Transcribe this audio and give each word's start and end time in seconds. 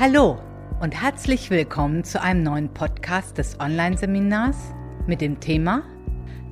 Hallo 0.00 0.38
und 0.78 0.92
herzlich 0.94 1.50
willkommen 1.50 2.04
zu 2.04 2.22
einem 2.22 2.44
neuen 2.44 2.72
Podcast 2.72 3.36
des 3.36 3.58
Online-Seminars 3.58 4.56
mit 5.08 5.20
dem 5.20 5.40
Thema 5.40 5.82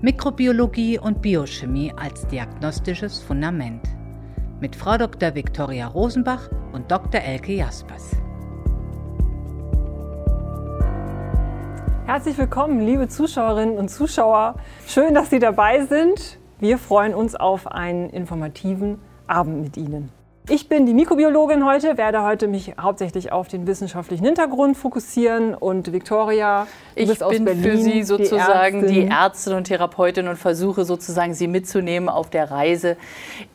Mikrobiologie 0.03 0.99
und 0.99 1.23
Biochemie 1.23 1.93
als 1.97 2.27
diagnostisches 2.27 3.21
Fundament 3.21 3.83
mit 4.59 4.75
Frau 4.75 4.99
Dr. 4.99 5.37
Viktoria 5.37 5.87
Rosenbach 5.87 6.51
und 6.73 6.91
Dr. 6.91 7.21
Elke 7.21 7.53
Jaspers. 7.53 8.17
Herzlich 12.07 12.37
willkommen, 12.37 12.81
liebe 12.81 13.07
Zuschauerinnen 13.07 13.79
und 13.79 13.91
Zuschauer. 13.91 14.57
Schön, 14.89 15.15
dass 15.15 15.31
Sie 15.31 15.39
dabei 15.39 15.87
sind. 15.87 16.41
Wir 16.59 16.79
freuen 16.79 17.15
uns 17.15 17.37
auf 17.37 17.69
einen 17.69 18.11
informativen 18.11 18.99
Abend 19.29 19.63
mit 19.63 19.77
Ihnen. 19.77 20.16
Ich 20.49 20.69
bin 20.69 20.87
die 20.87 20.95
Mikrobiologin 20.95 21.65
heute, 21.65 21.99
werde 21.99 22.23
heute 22.23 22.47
mich 22.47 22.75
hauptsächlich 22.81 23.33
auf 23.33 23.49
den 23.49 23.67
wissenschaftlichen 23.67 24.25
Hintergrund 24.25 24.77
fokussieren 24.77 25.57
und 25.57 25.93
Viktoria, 25.93 26.69
du 26.95 27.03
ich 27.03 27.09
bist 27.09 27.21
aus 27.21 27.33
bin 27.33 27.45
Berlin, 27.45 27.63
für 27.65 27.77
Sie 27.79 28.05
sozusagen 28.05 28.83
die 28.83 29.01
Ärztin. 29.01 29.09
die 29.09 29.09
Ärztin 29.09 29.53
und 29.55 29.65
Therapeutin 29.65 30.29
und 30.29 30.37
versuche 30.37 30.85
sozusagen 30.85 31.35
Sie 31.35 31.49
mitzunehmen 31.49 32.09
auf 32.09 32.31
der 32.31 32.49
Reise 32.53 32.97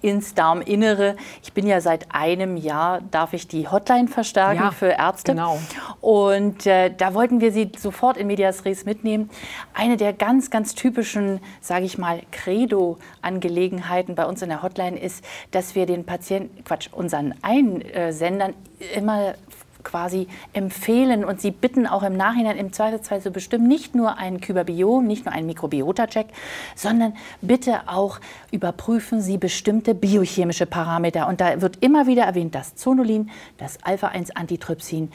ins 0.02 0.34
Darminnere. 0.34 1.16
Ich 1.42 1.54
bin 1.54 1.66
ja 1.66 1.80
seit 1.80 2.14
einem 2.14 2.58
Jahr, 2.58 3.00
darf 3.10 3.32
ich 3.32 3.48
die 3.48 3.70
Hotline 3.70 4.10
verstärken 4.10 4.60
ja, 4.60 4.72
für 4.72 4.88
Ärzte. 4.88 5.32
Genau. 5.32 5.60
Und 6.02 6.66
äh, 6.68 6.94
da 6.94 7.14
wollten 7.14 7.40
wir 7.40 7.54
Sie 7.54 7.72
sofort 7.78 8.18
in 8.18 8.28
Medias 8.28 8.66
Res 8.66 8.84
mitnehmen. 8.84 9.30
Eine 9.74 9.96
der 9.96 10.12
ganz, 10.12 10.50
ganz 10.50 10.76
typischen, 10.76 11.40
sage 11.62 11.86
ich 11.86 11.98
mal, 11.98 12.20
Credo-Angelegenheiten 12.32 14.14
bei 14.16 14.26
uns 14.26 14.42
in 14.42 14.50
der 14.50 14.62
Hotline 14.62 15.00
ist, 15.00 15.24
dass 15.52 15.74
wir 15.74 15.86
den 15.86 16.04
Patienten, 16.06 16.66
Quatsch, 16.82 16.90
unseren 16.92 17.34
Einsendern 17.42 18.54
immer 18.96 19.36
quasi 19.84 20.28
empfehlen 20.54 21.26
und 21.26 21.42
sie 21.42 21.50
bitten 21.50 21.88
auch 21.88 22.04
im 22.04 22.16
Nachhinein 22.16 22.56
im 22.58 22.72
Zweifelsfall 22.72 23.20
zu 23.20 23.32
bestimmen, 23.32 23.68
nicht 23.68 23.96
nur 23.96 24.20
ein 24.20 24.40
Kyberbiom, 24.40 25.08
nicht 25.08 25.26
nur 25.26 25.34
einen 25.34 25.48
Mikrobiota-Check, 25.48 26.28
sondern 26.76 27.14
bitte 27.42 27.88
auch 27.88 28.20
überprüfen 28.52 29.22
Sie 29.22 29.40
bestimmte 29.40 29.96
biochemische 29.96 30.68
Parameter. 30.68 31.28
Und 31.28 31.42
da 31.42 31.62
wird 31.62 31.78
immer 31.82 32.06
wieder 32.06 32.24
erwähnt 32.24 32.54
das 32.54 32.76
Zonulin, 32.76 33.32
das 33.58 33.80
Alpha-1-Antitrypsin, 33.84 35.10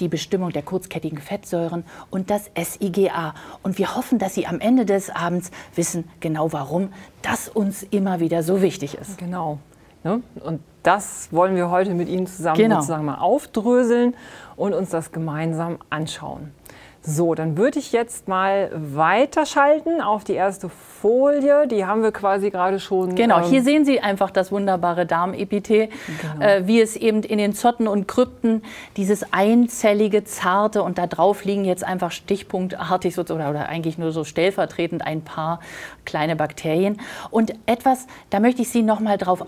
die 0.00 0.08
Bestimmung 0.08 0.50
der 0.50 0.62
kurzkettigen 0.62 1.18
Fettsäuren 1.18 1.84
und 2.10 2.28
das 2.30 2.50
SIGA. 2.56 3.34
Und 3.62 3.78
wir 3.78 3.94
hoffen, 3.94 4.18
dass 4.18 4.34
Sie 4.34 4.48
am 4.48 4.58
Ende 4.58 4.84
des 4.84 5.10
Abends 5.10 5.52
wissen 5.76 6.08
genau 6.18 6.52
warum 6.52 6.92
das 7.22 7.48
uns 7.48 7.84
immer 7.84 8.18
wieder 8.18 8.42
so 8.42 8.62
wichtig 8.62 8.94
ist. 8.94 9.18
Genau. 9.18 9.58
Ne? 10.04 10.22
Und 10.42 10.60
das 10.82 11.32
wollen 11.32 11.56
wir 11.56 11.70
heute 11.70 11.94
mit 11.94 12.08
Ihnen 12.08 12.26
zusammen 12.26 12.56
genau. 12.56 12.76
sozusagen 12.76 13.04
mal 13.04 13.18
aufdröseln 13.18 14.14
und 14.56 14.74
uns 14.74 14.90
das 14.90 15.12
gemeinsam 15.12 15.78
anschauen. 15.90 16.52
So, 17.02 17.34
dann 17.34 17.56
würde 17.56 17.78
ich 17.78 17.92
jetzt 17.92 18.26
mal 18.26 18.70
weiterschalten 18.74 20.00
auf 20.00 20.24
die 20.24 20.32
erste 20.32 20.68
Folie. 20.68 21.68
Die 21.68 21.86
haben 21.86 22.02
wir 22.02 22.10
quasi 22.10 22.50
gerade 22.50 22.80
schon. 22.80 23.14
Genau, 23.14 23.38
ähm, 23.38 23.44
hier 23.44 23.62
sehen 23.62 23.84
Sie 23.84 24.00
einfach 24.00 24.30
das 24.30 24.50
wunderbare 24.50 25.06
Darmepithel, 25.06 25.88
genau. 26.20 26.44
äh, 26.44 26.66
wie 26.66 26.80
es 26.80 26.96
eben 26.96 27.22
in 27.22 27.38
den 27.38 27.54
Zotten 27.54 27.86
und 27.86 28.08
Krypten 28.08 28.62
dieses 28.96 29.32
einzellige, 29.32 30.24
zarte 30.24 30.82
und 30.82 30.98
da 30.98 31.06
drauf 31.06 31.44
liegen 31.44 31.64
jetzt 31.64 31.84
einfach 31.84 32.10
stichpunktartig 32.10 33.14
so, 33.14 33.22
oder, 33.22 33.50
oder 33.50 33.68
eigentlich 33.68 33.96
nur 33.96 34.10
so 34.10 34.24
stellvertretend 34.24 35.06
ein 35.06 35.22
paar 35.22 35.60
kleine 36.04 36.34
Bakterien. 36.34 37.00
Und 37.30 37.54
etwas, 37.66 38.06
da 38.30 38.40
möchte 38.40 38.62
ich 38.62 38.70
Sie 38.70 38.82
noch 38.82 38.98
mal 38.98 39.18
drauf 39.18 39.44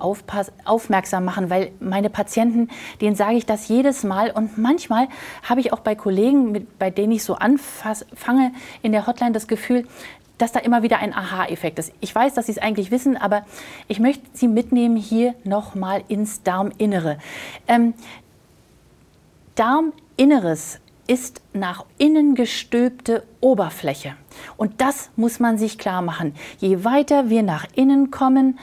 aufmerksam 0.64 1.24
machen, 1.24 1.50
weil 1.50 1.72
meine 1.80 2.10
Patienten, 2.10 2.68
denen 3.00 3.16
sage 3.16 3.34
ich 3.34 3.46
das 3.46 3.66
jedes 3.66 4.04
Mal 4.04 4.30
und 4.30 4.56
manchmal 4.56 5.08
habe 5.42 5.60
ich 5.60 5.72
auch 5.72 5.80
bei 5.80 5.94
Kollegen, 5.94 6.52
mit, 6.52 6.78
bei 6.78 6.90
denen 6.90 7.12
ich 7.12 7.24
so 7.24 7.39
anfange 7.40 8.52
in 8.82 8.92
der 8.92 9.06
Hotline 9.06 9.32
das 9.32 9.48
Gefühl, 9.48 9.86
dass 10.38 10.52
da 10.52 10.60
immer 10.60 10.82
wieder 10.82 10.98
ein 10.98 11.12
Aha-Effekt 11.12 11.78
ist. 11.78 11.92
Ich 12.00 12.14
weiß, 12.14 12.34
dass 12.34 12.46
Sie 12.46 12.52
es 12.52 12.58
eigentlich 12.58 12.90
wissen, 12.90 13.16
aber 13.16 13.44
ich 13.88 14.00
möchte 14.00 14.24
Sie 14.32 14.48
mitnehmen 14.48 14.96
hier 14.96 15.34
nochmal 15.44 16.02
ins 16.08 16.42
Darminnere. 16.42 17.18
Ähm, 17.68 17.94
Darminneres 19.54 20.80
ist 21.06 21.42
nach 21.52 21.84
innen 21.98 22.34
gestülpte 22.34 23.24
Oberfläche. 23.40 24.14
Und 24.56 24.80
das 24.80 25.10
muss 25.16 25.40
man 25.40 25.58
sich 25.58 25.76
klar 25.76 26.02
machen. 26.02 26.34
Je 26.58 26.84
weiter 26.84 27.28
wir 27.28 27.42
nach 27.42 27.66
innen 27.74 28.10
kommen, 28.10 28.58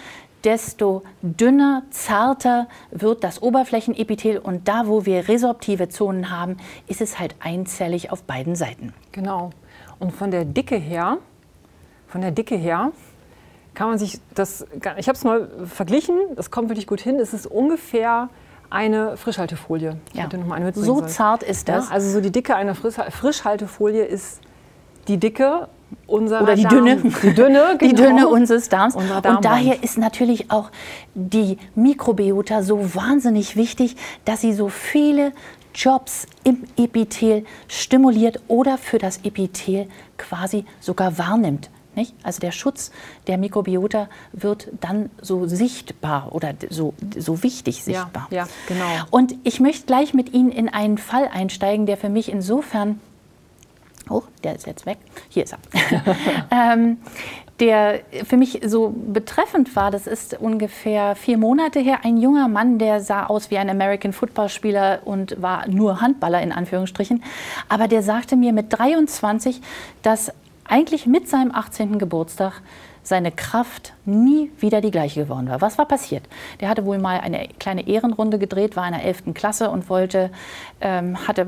desto 0.48 1.04
dünner, 1.22 1.84
zarter 1.90 2.70
wird 2.90 3.22
das 3.26 3.42
Oberflächenepithel 3.42 4.38
und 4.38 4.70
da, 4.70 4.88
wo 4.88 5.06
wir 5.06 5.28
resorptive 5.28 5.90
Zonen 5.90 6.32
haben, 6.32 6.56
ist 6.88 7.02
es 7.02 7.20
halt 7.20 7.36
einzellig 7.42 8.12
auf 8.12 8.24
beiden 8.24 8.56
Seiten. 8.56 8.94
Genau. 9.12 9.50
Und 10.00 10.14
von 10.14 10.32
der 10.32 10.46
Dicke 10.46 10.78
her, 10.78 11.18
von 12.08 12.22
der 12.22 12.32
Dicke 12.32 12.56
her, 12.56 12.94
kann 13.74 13.90
man 13.90 13.98
sich 13.98 14.22
das, 14.36 14.66
ich 14.98 15.10
habe 15.10 15.18
es 15.18 15.24
mal 15.26 15.50
verglichen, 15.66 16.16
das 16.38 16.50
kommt 16.50 16.70
wirklich 16.70 16.88
gut 16.88 17.02
hin, 17.02 17.20
es 17.20 17.34
ist 17.34 17.46
ungefähr 17.46 18.30
eine 18.70 19.18
Frischhaltefolie. 19.18 19.98
Ja. 20.14 20.30
so 20.76 21.02
zart 21.02 21.44
ist 21.44 21.68
das. 21.68 21.90
Ja, 21.90 21.94
also 21.94 22.10
so 22.10 22.22
die 22.22 22.32
Dicke 22.32 22.56
einer 22.56 22.74
Frischhaltefolie 22.74 24.06
ist 24.06 24.40
die 25.10 25.18
Dicke 25.18 25.68
unserer 26.06 26.44
Oder 26.44 26.56
die 26.56 26.64
Darm. 26.64 26.86
Dünne. 26.86 26.98
Die 27.24 27.34
Dünne, 27.34 27.76
genau. 27.78 27.78
Die 27.78 27.94
Dünne 27.94 28.28
unseres 28.28 28.70
Darms. 28.70 28.96
Und 28.96 29.10
daher 29.42 29.84
ist 29.84 29.98
natürlich 29.98 30.52
auch 30.52 30.72
die 31.14 31.58
Mikrobiota 31.76 32.64
so 32.64 32.96
wahnsinnig 32.96 33.56
wichtig, 33.56 33.96
dass 34.26 34.42
sie 34.42 34.54
so 34.54 34.70
viele 34.70 35.34
Jobs 35.74 36.26
im 36.44 36.64
Epithel 36.76 37.46
stimuliert 37.68 38.40
oder 38.48 38.78
für 38.78 38.98
das 38.98 39.20
Epithel 39.24 39.88
quasi 40.18 40.66
sogar 40.80 41.18
wahrnimmt. 41.20 41.70
Nicht? 41.98 42.14
Also 42.22 42.40
der 42.40 42.52
Schutz 42.52 42.92
der 43.26 43.40
Mikrobiota 43.40 44.08
wird 44.32 44.70
dann 44.82 45.10
so 45.20 45.48
sichtbar 45.48 46.30
oder 46.32 46.54
so, 46.70 46.94
so 47.18 47.42
wichtig 47.42 47.84
sichtbar. 47.84 48.28
Ja, 48.30 48.44
ja, 48.44 48.48
genau. 48.68 48.86
Und 49.10 49.34
ich 49.44 49.60
möchte 49.60 49.88
gleich 49.88 50.14
mit 50.14 50.32
Ihnen 50.32 50.52
in 50.52 50.70
einen 50.70 51.00
Fall 51.00 51.28
einsteigen, 51.28 51.88
der 51.88 51.98
für 51.98 52.10
mich 52.10 52.32
insofern 52.32 53.00
Oh, 54.10 54.24
der 54.44 54.56
ist 54.56 54.68
jetzt 54.68 54.86
weg. 54.86 54.98
Hier 55.30 55.44
ist 55.44 55.54
er. 55.54 55.60
ähm, 56.52 56.98
der 57.60 58.02
für 58.26 58.38
mich 58.38 58.62
so 58.66 58.94
betreffend 58.96 59.76
war, 59.76 59.90
das 59.90 60.06
ist 60.06 60.40
ungefähr 60.40 61.16
vier 61.16 61.38
Monate 61.38 61.80
her, 61.80 62.00
ein 62.04 62.18
junger 62.18 62.48
Mann, 62.48 62.78
der 62.78 63.02
sah 63.02 63.26
aus 63.26 63.50
wie 63.50 63.58
ein 63.58 63.70
American 63.70 64.14
Footballspieler 64.14 65.02
und 65.06 65.42
war 65.42 65.68
nur 65.68 66.00
Handballer 66.00 66.42
in 66.42 66.52
Anführungsstrichen. 66.52 67.24
Aber 67.68 67.88
der 67.88 68.04
sagte 68.04 68.36
mir 68.36 68.54
mit 68.54 68.68
23, 68.78 69.62
dass 70.04 70.32
eigentlich 70.66 71.08
mit 71.08 71.28
seinem 71.28 71.52
18. 71.52 71.98
Geburtstag 71.98 72.62
seine 73.08 73.32
Kraft 73.32 73.94
nie 74.06 74.52
wieder 74.60 74.82
die 74.82 74.92
gleiche 74.92 75.24
geworden 75.24 75.48
war. 75.48 75.62
Was 75.62 75.78
war 75.78 75.86
passiert? 75.86 76.24
Der 76.60 76.68
hatte 76.68 76.86
wohl 76.86 76.98
mal 76.98 77.20
eine 77.20 77.48
kleine 77.60 77.88
Ehrenrunde 77.88 78.38
gedreht, 78.38 78.76
war 78.76 78.86
in 78.86 78.94
der 78.94 79.06
11. 79.06 79.34
Klasse 79.34 79.70
und 79.70 79.90
wollte, 79.90 80.30
ähm, 80.82 81.18
hatte, 81.28 81.48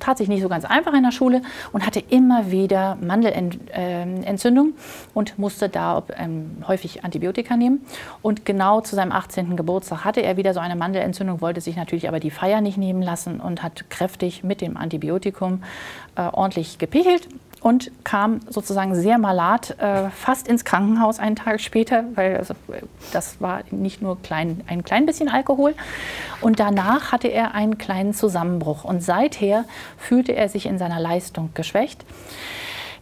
tat 0.00 0.18
sich 0.18 0.28
nicht 0.28 0.40
so 0.40 0.48
ganz 0.48 0.64
einfach 0.64 0.94
in 0.94 1.02
der 1.02 1.12
Schule 1.12 1.42
und 1.72 1.86
hatte 1.86 2.00
immer 2.00 2.50
wieder 2.50 2.96
Mandelentzündung 3.00 4.66
ähm, 4.68 4.74
und 5.12 5.38
musste 5.38 5.68
da 5.68 6.02
ähm, 6.16 6.56
häufig 6.66 7.04
Antibiotika 7.04 7.56
nehmen. 7.56 7.84
Und 8.22 8.46
genau 8.46 8.80
zu 8.80 8.96
seinem 8.96 9.12
18. 9.12 9.56
Geburtstag 9.56 10.04
hatte 10.04 10.22
er 10.22 10.38
wieder 10.38 10.54
so 10.54 10.60
eine 10.60 10.76
Mandelentzündung, 10.76 11.42
wollte 11.42 11.60
sich 11.60 11.76
natürlich 11.76 12.08
aber 12.08 12.20
die 12.20 12.30
Feier 12.30 12.62
nicht 12.62 12.78
nehmen 12.78 13.02
lassen 13.02 13.38
und 13.40 13.62
hat 13.62 13.90
kräftig 13.90 14.44
mit 14.44 14.62
dem 14.62 14.78
Antibiotikum 14.78 15.62
äh, 16.16 16.22
ordentlich 16.22 16.78
gepichelt 16.78 17.28
und 17.60 17.90
kam 18.04 18.40
sozusagen 18.48 18.94
sehr 18.94 19.18
malat 19.18 19.78
äh, 19.78 20.08
fast 20.10 20.48
ins 20.48 20.64
Krankenhaus 20.64 21.18
einen 21.18 21.36
Tag 21.36 21.60
später, 21.60 22.04
weil 22.14 22.36
also, 22.38 22.54
das 23.12 23.40
war 23.40 23.60
nicht 23.70 24.00
nur 24.00 24.20
klein, 24.22 24.62
ein 24.66 24.82
klein 24.82 25.06
bisschen 25.06 25.28
Alkohol. 25.28 25.74
Und 26.40 26.58
danach 26.58 27.12
hatte 27.12 27.28
er 27.28 27.54
einen 27.54 27.76
kleinen 27.76 28.14
Zusammenbruch 28.14 28.84
und 28.84 29.02
seither 29.02 29.64
fühlte 29.98 30.32
er 30.32 30.48
sich 30.48 30.66
in 30.66 30.78
seiner 30.78 31.00
Leistung 31.00 31.50
geschwächt. 31.54 32.04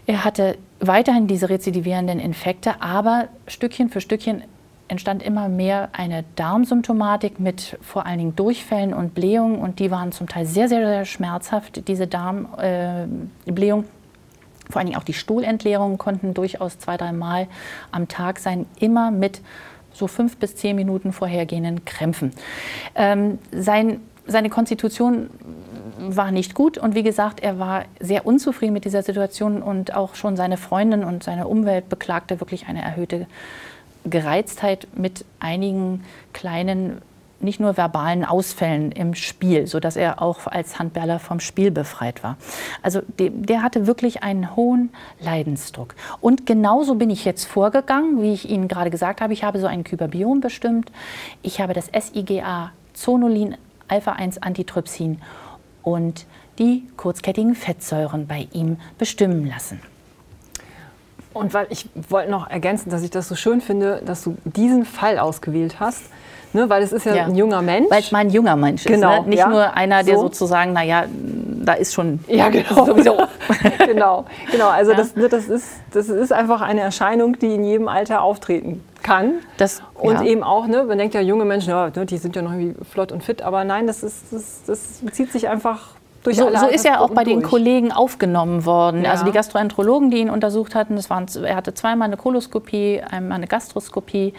Er 0.06 0.24
hatte 0.24 0.58
weiterhin 0.80 1.26
diese 1.26 1.50
rezidivierenden 1.50 2.18
Infekte, 2.18 2.80
aber 2.82 3.28
Stückchen 3.46 3.90
für 3.90 4.00
Stückchen 4.00 4.42
entstand 4.88 5.22
immer 5.22 5.48
mehr 5.48 5.90
eine 5.92 6.24
Darmsymptomatik 6.34 7.38
mit 7.38 7.78
vor 7.82 8.06
allen 8.06 8.18
Dingen 8.18 8.36
Durchfällen 8.36 8.94
und 8.94 9.14
Blähungen 9.14 9.58
und 9.58 9.78
die 9.78 9.90
waren 9.90 10.12
zum 10.12 10.26
Teil 10.26 10.46
sehr, 10.46 10.68
sehr, 10.68 10.84
sehr 10.86 11.04
schmerzhaft, 11.04 11.86
diese 11.88 12.06
Darmblähung. 12.06 13.84
Äh, 13.84 13.86
vor 14.68 14.80
allen 14.80 14.86
Dingen 14.86 14.98
auch 14.98 15.04
die 15.04 15.14
Stuhlentleerungen 15.14 15.98
konnten 15.98 16.34
durchaus 16.34 16.78
zwei, 16.78 16.96
dreimal 16.96 17.46
am 17.90 18.08
Tag 18.08 18.38
sein, 18.38 18.66
immer 18.78 19.10
mit 19.10 19.40
so 19.92 20.06
fünf 20.06 20.36
bis 20.36 20.56
zehn 20.56 20.76
Minuten 20.76 21.12
vorhergehenden 21.12 21.84
Krämpfen. 21.84 22.32
Ähm, 22.94 23.38
sein, 23.52 24.00
seine 24.26 24.50
Konstitution 24.50 25.30
war 25.98 26.30
nicht 26.30 26.54
gut 26.54 26.78
und 26.78 26.94
wie 26.94 27.02
gesagt, 27.02 27.40
er 27.40 27.58
war 27.58 27.84
sehr 27.98 28.26
unzufrieden 28.26 28.72
mit 28.72 28.84
dieser 28.84 29.02
Situation 29.02 29.62
und 29.62 29.94
auch 29.94 30.14
schon 30.14 30.36
seine 30.36 30.56
Freundin 30.56 31.02
und 31.02 31.22
seine 31.22 31.48
Umwelt 31.48 31.88
beklagte 31.88 32.40
wirklich 32.40 32.68
eine 32.68 32.82
erhöhte 32.82 33.26
Gereiztheit 34.04 34.86
mit 34.94 35.24
einigen 35.40 36.04
kleinen 36.32 37.02
nicht 37.40 37.60
nur 37.60 37.76
verbalen 37.76 38.24
Ausfällen 38.24 38.92
im 38.92 39.14
Spiel, 39.14 39.66
sodass 39.66 39.96
er 39.96 40.20
auch 40.20 40.46
als 40.46 40.78
Handballer 40.78 41.18
vom 41.18 41.40
Spiel 41.40 41.70
befreit 41.70 42.22
war. 42.22 42.36
Also 42.82 43.00
der, 43.18 43.30
der 43.30 43.62
hatte 43.62 43.86
wirklich 43.86 44.22
einen 44.22 44.56
hohen 44.56 44.90
Leidensdruck. 45.20 45.94
Und 46.20 46.46
genauso 46.46 46.96
bin 46.96 47.10
ich 47.10 47.24
jetzt 47.24 47.44
vorgegangen, 47.44 48.22
wie 48.22 48.32
ich 48.32 48.48
Ihnen 48.48 48.68
gerade 48.68 48.90
gesagt 48.90 49.20
habe. 49.20 49.32
Ich 49.32 49.44
habe 49.44 49.60
so 49.60 49.66
ein 49.66 49.84
Kyberbiom 49.84 50.40
bestimmt. 50.40 50.90
Ich 51.42 51.60
habe 51.60 51.74
das 51.74 51.86
SIGA 51.86 52.72
Zonulin 52.94 53.56
Alpha-1 53.86 54.40
Antitrypsin 54.40 55.20
und 55.82 56.26
die 56.58 56.88
kurzkettigen 56.96 57.54
Fettsäuren 57.54 58.26
bei 58.26 58.48
ihm 58.52 58.78
bestimmen 58.98 59.46
lassen. 59.46 59.80
Und 61.32 61.54
weil 61.54 61.66
ich 61.70 61.88
wollte 62.08 62.30
noch 62.30 62.50
ergänzen, 62.50 62.90
dass 62.90 63.02
ich 63.02 63.10
das 63.10 63.28
so 63.28 63.36
schön 63.36 63.60
finde, 63.60 64.02
dass 64.04 64.24
du 64.24 64.36
diesen 64.44 64.84
Fall 64.84 65.18
ausgewählt 65.18 65.78
hast. 65.78 66.02
Ne, 66.52 66.68
weil 66.70 66.82
es 66.82 66.92
ist 66.92 67.04
ja, 67.04 67.14
ja. 67.14 67.24
ein 67.24 67.34
junger 67.34 67.60
Mensch. 67.60 67.90
Weil 67.90 68.00
es 68.00 68.10
mal 68.10 68.20
ein 68.20 68.30
junger 68.30 68.56
Mensch 68.56 68.84
genau, 68.84 69.18
ist. 69.18 69.22
Ne? 69.22 69.28
Nicht 69.28 69.38
ja. 69.38 69.48
nur 69.48 69.74
einer, 69.74 70.02
der 70.02 70.16
so. 70.16 70.22
sozusagen, 70.22 70.72
naja, 70.72 71.04
da 71.64 71.74
ist 71.74 71.92
schon. 71.92 72.20
Ja, 72.26 72.48
genau. 72.50 72.86
Sowieso. 72.86 73.16
genau. 73.86 74.24
genau. 74.50 74.68
Also 74.68 74.92
ja. 74.92 74.96
das, 74.96 75.14
ne, 75.14 75.28
das, 75.28 75.48
ist, 75.48 75.66
das 75.92 76.08
ist 76.08 76.32
einfach 76.32 76.62
eine 76.62 76.80
Erscheinung, 76.80 77.38
die 77.38 77.54
in 77.54 77.64
jedem 77.64 77.88
Alter 77.88 78.22
auftreten 78.22 78.82
kann. 79.02 79.34
Das, 79.58 79.82
und 79.94 80.22
eben 80.22 80.42
auch, 80.42 80.66
ne, 80.66 80.84
man 80.84 80.98
denkt 80.98 81.14
ja, 81.14 81.20
junge 81.20 81.44
Menschen, 81.44 81.70
ja, 81.70 81.90
ne, 81.94 82.06
die 82.06 82.18
sind 82.18 82.34
ja 82.34 82.42
noch 82.42 82.52
irgendwie 82.52 82.74
flott 82.84 83.12
und 83.12 83.22
fit, 83.22 83.42
aber 83.42 83.64
nein, 83.64 83.86
das, 83.86 84.02
ist, 84.02 84.32
das, 84.32 84.62
das 84.66 85.02
zieht 85.12 85.32
sich 85.32 85.48
einfach 85.48 85.97
durch 86.28 86.36
so, 86.36 86.56
so 86.56 86.66
ist 86.66 86.84
er 86.84 87.00
auch 87.00 87.10
bei 87.10 87.24
den 87.24 87.42
Kollegen 87.42 87.92
aufgenommen 87.92 88.64
worden. 88.64 89.04
Ja. 89.04 89.12
Also 89.12 89.24
die 89.24 89.32
Gastroenterologen, 89.32 90.10
die 90.10 90.18
ihn 90.18 90.30
untersucht 90.30 90.74
hatten, 90.74 90.96
das 90.96 91.08
waren, 91.10 91.26
er 91.42 91.56
hatte 91.56 91.74
zweimal 91.74 92.06
eine 92.06 92.16
Koloskopie, 92.16 93.00
einmal 93.00 93.36
eine 93.36 93.46
Gastroskopie. 93.46 94.34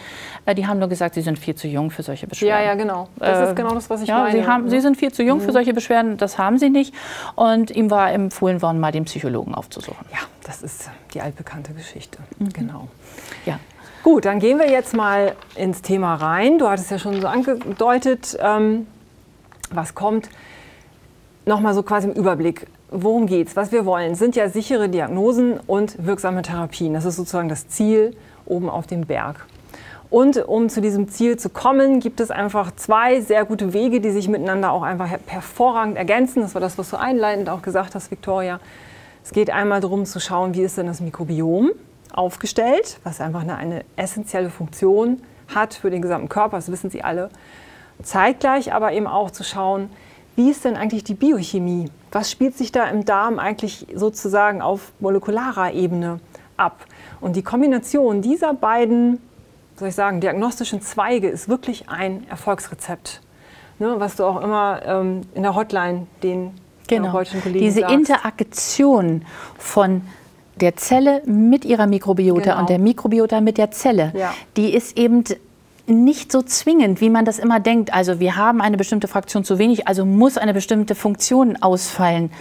Äh, 0.45 0.55
die 0.55 0.67
haben 0.67 0.79
nur 0.79 0.89
gesagt, 0.89 1.15
sie 1.15 1.21
sind 1.21 1.39
viel 1.39 1.55
zu 1.55 1.67
jung 1.67 1.91
für 1.91 2.03
solche 2.03 2.27
Beschwerden. 2.27 2.63
Ja, 2.63 2.71
ja, 2.71 2.75
genau. 2.75 3.07
Das 3.17 3.39
äh, 3.39 3.49
ist 3.49 3.55
genau 3.55 3.73
das, 3.73 3.89
was 3.89 4.01
ich 4.01 4.09
ja, 4.09 4.19
meine. 4.19 4.39
Sie, 4.39 4.47
haben, 4.47 4.69
sie 4.69 4.79
sind 4.79 4.97
viel 4.97 5.11
zu 5.11 5.23
jung 5.23 5.39
mhm. 5.39 5.43
für 5.43 5.51
solche 5.51 5.73
Beschwerden, 5.73 6.17
das 6.17 6.37
haben 6.37 6.57
sie 6.59 6.69
nicht. 6.69 6.93
Und 7.35 7.71
ihm 7.71 7.89
war 7.89 8.11
empfohlen 8.11 8.61
worden, 8.61 8.79
mal 8.79 8.91
den 8.91 9.05
Psychologen 9.05 9.55
aufzusuchen. 9.55 10.05
Ja, 10.11 10.19
das 10.45 10.61
ist 10.61 10.89
die 11.13 11.21
altbekannte 11.21 11.73
Geschichte. 11.73 12.19
Mhm. 12.37 12.49
Genau. 12.49 12.87
Ja. 13.45 13.59
Gut, 14.03 14.25
dann 14.25 14.39
gehen 14.39 14.59
wir 14.59 14.69
jetzt 14.69 14.93
mal 14.93 15.35
ins 15.55 15.81
Thema 15.81 16.15
rein. 16.15 16.57
Du 16.57 16.69
hattest 16.69 16.89
ja 16.89 16.99
schon 16.99 17.19
so 17.19 17.27
angedeutet, 17.27 18.37
ähm, 18.39 18.87
was 19.71 19.93
kommt 19.93 20.29
nochmal 21.45 21.73
so 21.73 21.83
quasi 21.83 22.07
im 22.07 22.13
Überblick. 22.13 22.67
Worum 22.91 23.27
geht's? 23.27 23.55
Was 23.55 23.71
wir 23.71 23.85
wollen, 23.85 24.15
sind 24.15 24.35
ja 24.35 24.49
sichere 24.49 24.89
Diagnosen 24.89 25.59
und 25.67 26.05
wirksame 26.05 26.41
Therapien. 26.41 26.93
Das 26.93 27.05
ist 27.05 27.17
sozusagen 27.17 27.49
das 27.49 27.67
Ziel 27.67 28.15
oben 28.45 28.69
auf 28.69 28.87
dem 28.87 29.05
Berg. 29.05 29.45
Und 30.09 30.37
um 30.47 30.69
zu 30.69 30.81
diesem 30.81 31.07
Ziel 31.07 31.37
zu 31.37 31.49
kommen, 31.49 31.99
gibt 31.99 32.19
es 32.19 32.31
einfach 32.31 32.71
zwei 32.75 33.21
sehr 33.21 33.45
gute 33.45 33.73
Wege, 33.73 34.01
die 34.01 34.09
sich 34.09 34.27
miteinander 34.27 34.71
auch 34.71 34.81
einfach 34.81 35.07
hervorragend 35.27 35.97
ergänzen. 35.97 36.41
Das 36.41 36.55
war 36.55 36.61
das, 36.61 36.79
was 36.79 36.89
du 36.89 36.97
einleitend 36.97 37.47
auch 37.49 37.61
gesagt 37.61 37.93
hast, 37.93 38.09
Victoria. 38.09 38.59
Es 39.23 39.31
geht 39.31 39.51
einmal 39.51 39.81
darum 39.81 40.05
zu 40.05 40.19
schauen, 40.19 40.55
wie 40.55 40.63
ist 40.63 40.77
denn 40.79 40.87
das 40.87 40.99
Mikrobiom 40.99 41.71
aufgestellt, 42.11 42.99
was 43.03 43.21
einfach 43.21 43.41
eine, 43.41 43.57
eine 43.57 43.85
essentielle 43.95 44.49
Funktion 44.49 45.21
hat 45.53 45.75
für 45.75 45.91
den 45.91 46.01
gesamten 46.01 46.29
Körper, 46.29 46.57
das 46.57 46.71
wissen 46.71 46.89
Sie 46.89 47.03
alle. 47.03 47.29
Zeitgleich 48.01 48.73
aber 48.73 48.93
eben 48.93 49.07
auch 49.07 49.29
zu 49.29 49.43
schauen, 49.43 49.89
wie 50.39 50.49
ist 50.49 50.63
denn 50.63 50.77
eigentlich 50.77 51.03
die 51.03 51.15
Biochemie? 51.15 51.91
Was 52.13 52.31
spielt 52.31 52.57
sich 52.57 52.71
da 52.71 52.85
im 52.85 53.03
Darm 53.03 53.39
eigentlich 53.39 53.85
sozusagen 53.93 54.61
auf 54.61 54.93
molekularer 55.01 55.73
Ebene 55.73 56.21
ab? 56.55 56.85
Und 57.19 57.35
die 57.35 57.41
Kombination 57.41 58.21
dieser 58.21 58.53
beiden, 58.53 59.19
soll 59.75 59.89
ich 59.89 59.95
sagen, 59.95 60.21
diagnostischen 60.21 60.81
Zweige 60.81 61.27
ist 61.27 61.49
wirklich 61.49 61.89
ein 61.89 62.25
Erfolgsrezept. 62.29 63.19
Ne, 63.79 63.95
was 63.97 64.15
du 64.15 64.23
auch 64.23 64.41
immer 64.41 64.81
ähm, 64.85 65.23
in 65.33 65.43
der 65.43 65.55
Hotline 65.55 66.07
den 66.23 66.51
genau. 66.87 67.11
Kollegen 67.11 67.59
Diese 67.59 67.81
sagst. 67.81 67.95
Interaktion 67.95 69.25
von 69.57 70.03
der 70.55 70.77
Zelle 70.77 71.21
mit 71.25 71.65
ihrer 71.65 71.85
Mikrobiota 71.85 72.51
genau. 72.51 72.59
und 72.59 72.69
der 72.69 72.79
Mikrobiota 72.79 73.41
mit 73.41 73.57
der 73.57 73.71
Zelle, 73.71 74.13
ja. 74.15 74.33
die 74.55 74.73
ist 74.73 74.97
eben 74.97 75.25
nicht 75.89 76.31
so 76.31 76.41
zwingend, 76.41 77.01
wie 77.01 77.09
man 77.09 77.25
das 77.25 77.39
immer 77.39 77.59
denkt. 77.59 77.93
Also 77.93 78.19
wir 78.19 78.35
haben 78.35 78.61
eine 78.61 78.77
bestimmte 78.77 79.07
Fraktion 79.07 79.43
zu 79.43 79.59
wenig, 79.59 79.87
also 79.87 80.05
muss 80.05 80.37
eine 80.37 80.53
bestimmte 80.53 80.95
Funktion 80.95 81.57
ausfallen. 81.61 82.31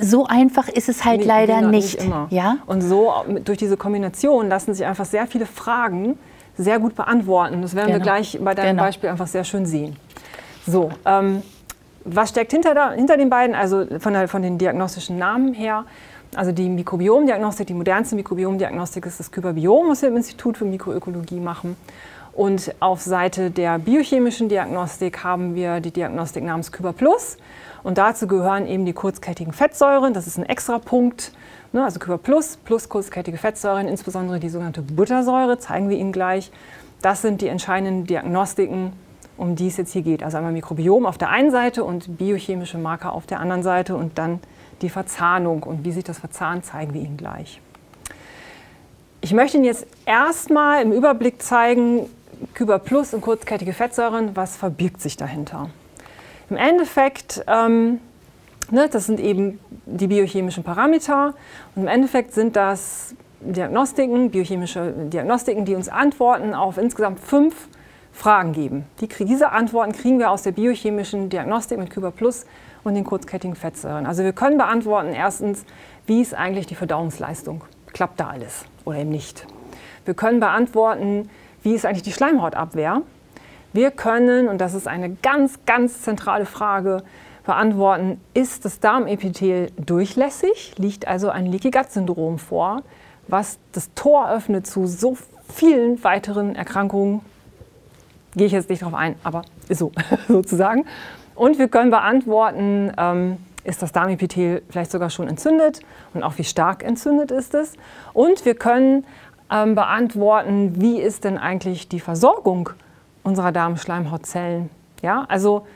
So 0.00 0.26
einfach 0.26 0.68
ist 0.68 0.88
es 0.88 1.04
halt 1.04 1.20
nee, 1.20 1.26
leider 1.26 1.60
nicht. 1.60 2.00
nicht. 2.00 2.12
Ja? 2.30 2.56
Und 2.66 2.80
so 2.80 3.12
durch 3.44 3.58
diese 3.58 3.76
Kombination 3.76 4.48
lassen 4.48 4.74
sich 4.74 4.86
einfach 4.86 5.04
sehr 5.04 5.26
viele 5.26 5.46
Fragen 5.46 6.18
sehr 6.56 6.78
gut 6.78 6.94
beantworten. 6.94 7.62
Das 7.62 7.74
werden 7.74 7.88
genau. 7.88 7.98
wir 7.98 8.02
gleich 8.02 8.38
bei 8.42 8.54
deinem 8.54 8.76
genau. 8.76 8.82
Beispiel 8.84 9.10
einfach 9.10 9.26
sehr 9.26 9.44
schön 9.44 9.66
sehen. 9.66 9.96
So, 10.66 10.90
ähm, 11.04 11.42
was 12.04 12.30
steckt 12.30 12.52
hinter, 12.52 12.74
da, 12.74 12.92
hinter 12.92 13.16
den 13.16 13.30
beiden? 13.30 13.54
Also 13.54 13.86
von, 13.98 14.12
der, 14.12 14.28
von 14.28 14.42
den 14.42 14.58
diagnostischen 14.58 15.18
Namen 15.18 15.54
her. 15.54 15.84
Also 16.34 16.52
die 16.52 16.68
Mikrobiomdiagnostik, 16.68 17.66
die 17.66 17.74
modernste 17.74 18.16
Mikrobiomdiagnostik 18.16 19.04
ist 19.04 19.20
das 19.20 19.30
Kyberbiom, 19.30 19.90
was 19.90 20.00
wir 20.00 20.08
im 20.08 20.16
Institut 20.16 20.56
für 20.56 20.64
Mikroökologie 20.64 21.40
machen. 21.40 21.76
Und 22.32 22.74
auf 22.80 23.02
Seite 23.02 23.50
der 23.50 23.78
biochemischen 23.78 24.48
Diagnostik 24.48 25.22
haben 25.22 25.54
wir 25.54 25.80
die 25.80 25.90
Diagnostik 25.90 26.44
namens 26.44 26.72
Kyber 26.72 26.94
Plus. 26.94 27.36
Und 27.82 27.98
dazu 27.98 28.26
gehören 28.26 28.66
eben 28.66 28.86
die 28.86 28.94
kurzkettigen 28.94 29.52
Fettsäuren. 29.52 30.14
Das 30.14 30.26
ist 30.26 30.38
ein 30.38 30.46
extra 30.46 30.78
Punkt. 30.78 31.32
Ne? 31.72 31.84
Also 31.84 31.98
Kyber 31.98 32.18
Plus 32.18 32.56
plus 32.56 32.88
kurzkettige 32.88 33.36
Fettsäuren, 33.36 33.86
insbesondere 33.86 34.40
die 34.40 34.48
sogenannte 34.48 34.82
Buttersäure, 34.82 35.58
zeigen 35.58 35.90
wir 35.90 35.98
Ihnen 35.98 36.12
gleich. 36.12 36.50
Das 37.02 37.20
sind 37.20 37.42
die 37.42 37.48
entscheidenden 37.48 38.06
Diagnostiken, 38.06 38.92
um 39.36 39.56
die 39.56 39.66
es 39.66 39.76
jetzt 39.76 39.92
hier 39.92 40.02
geht. 40.02 40.22
Also 40.22 40.38
einmal 40.38 40.52
Mikrobiom 40.52 41.04
auf 41.04 41.18
der 41.18 41.28
einen 41.28 41.50
Seite 41.50 41.84
und 41.84 42.16
biochemische 42.16 42.78
Marker 42.78 43.12
auf 43.12 43.26
der 43.26 43.40
anderen 43.40 43.62
Seite 43.62 43.94
und 43.96 44.16
dann 44.16 44.40
die 44.80 44.88
Verzahnung. 44.88 45.64
Und 45.64 45.84
wie 45.84 45.92
sich 45.92 46.04
das 46.04 46.18
verzahnt, 46.18 46.64
zeigen 46.64 46.94
wir 46.94 47.02
Ihnen 47.02 47.16
gleich. 47.16 47.60
Ich 49.20 49.32
möchte 49.32 49.56
Ihnen 49.56 49.66
jetzt 49.66 49.86
erstmal 50.06 50.82
im 50.82 50.92
Überblick 50.92 51.42
zeigen, 51.42 52.06
Kyber 52.54 52.78
Plus 52.78 53.14
und 53.14 53.20
kurzkettige 53.20 53.72
Fettsäuren, 53.72 54.36
was 54.36 54.56
verbirgt 54.56 55.00
sich 55.00 55.16
dahinter? 55.16 55.70
Im 56.50 56.56
Endeffekt, 56.56 57.44
ähm, 57.46 58.00
ne, 58.70 58.88
das 58.90 59.06
sind 59.06 59.20
eben 59.20 59.58
die 59.86 60.06
biochemischen 60.06 60.64
Parameter 60.64 61.34
und 61.74 61.82
im 61.82 61.88
Endeffekt 61.88 62.34
sind 62.34 62.56
das 62.56 63.14
Diagnostiken, 63.40 64.30
biochemische 64.30 64.92
Diagnostiken, 64.92 65.64
die 65.64 65.74
uns 65.74 65.88
Antworten 65.88 66.54
auf 66.54 66.78
insgesamt 66.78 67.20
fünf 67.20 67.68
Fragen 68.12 68.52
geben. 68.52 68.84
Die, 69.00 69.08
diese 69.08 69.50
Antworten 69.50 69.92
kriegen 69.92 70.18
wir 70.18 70.30
aus 70.30 70.42
der 70.42 70.52
biochemischen 70.52 71.30
Diagnostik 71.30 71.78
mit 71.78 71.90
Kyber 71.90 72.10
Plus 72.10 72.46
und 72.84 72.94
den 72.94 73.04
kurzkettigen 73.04 73.56
Fettsäuren. 73.56 74.06
Also 74.06 74.22
wir 74.22 74.32
können 74.32 74.58
beantworten 74.58 75.12
erstens, 75.12 75.64
wie 76.06 76.20
ist 76.20 76.34
eigentlich 76.34 76.66
die 76.66 76.74
Verdauungsleistung? 76.74 77.64
Klappt 77.92 78.20
da 78.20 78.28
alles 78.28 78.64
oder 78.84 78.98
eben 78.98 79.10
nicht? 79.10 79.46
Wir 80.04 80.14
können 80.14 80.40
beantworten, 80.40 81.30
wie 81.62 81.74
ist 81.74 81.86
eigentlich 81.86 82.02
die 82.02 82.12
Schleimhautabwehr? 82.12 83.02
Wir 83.72 83.90
können, 83.90 84.48
und 84.48 84.60
das 84.60 84.74
ist 84.74 84.86
eine 84.86 85.10
ganz, 85.10 85.60
ganz 85.64 86.02
zentrale 86.02 86.44
Frage, 86.44 87.02
beantworten, 87.44 88.20
ist 88.34 88.64
das 88.64 88.80
Darmepithel 88.80 89.70
durchlässig? 89.76 90.74
Liegt 90.76 91.08
also 91.08 91.30
ein 91.30 91.46
Leaky 91.46 91.70
Gut 91.70 91.90
Syndrom 91.90 92.38
vor, 92.38 92.82
was 93.28 93.58
das 93.72 93.90
Tor 93.94 94.30
öffnet 94.30 94.66
zu 94.66 94.86
so 94.86 95.16
vielen 95.48 96.02
weiteren 96.04 96.54
Erkrankungen? 96.54 97.20
Gehe 98.36 98.46
ich 98.46 98.52
jetzt 98.52 98.70
nicht 98.70 98.82
darauf 98.82 98.94
ein, 98.94 99.16
aber 99.24 99.42
ist 99.68 99.78
so 99.78 99.92
sozusagen. 100.28 100.84
Und 101.34 101.58
wir 101.58 101.68
können 101.68 101.90
beantworten, 101.90 102.92
ähm, 102.96 103.38
ist 103.64 103.82
das 103.82 103.92
Darmepithel 103.92 104.62
vielleicht 104.70 104.90
sogar 104.90 105.10
schon 105.10 105.28
entzündet 105.28 105.80
und 106.14 106.22
auch 106.22 106.36
wie 106.38 106.44
stark 106.44 106.82
entzündet 106.82 107.30
ist 107.30 107.54
es. 107.54 107.74
Und 108.12 108.44
wir 108.44 108.54
können 108.54 109.04
ähm, 109.52 109.74
beantworten, 109.74 110.80
wie 110.80 111.00
ist 111.00 111.24
denn 111.24 111.36
eigentlich 111.36 111.88
die 111.88 112.00
Versorgung 112.00 112.70
unserer 113.22 113.52
Darmschleimhautzellen. 113.52 114.70
Ja, 115.02 115.24
also 115.28 115.66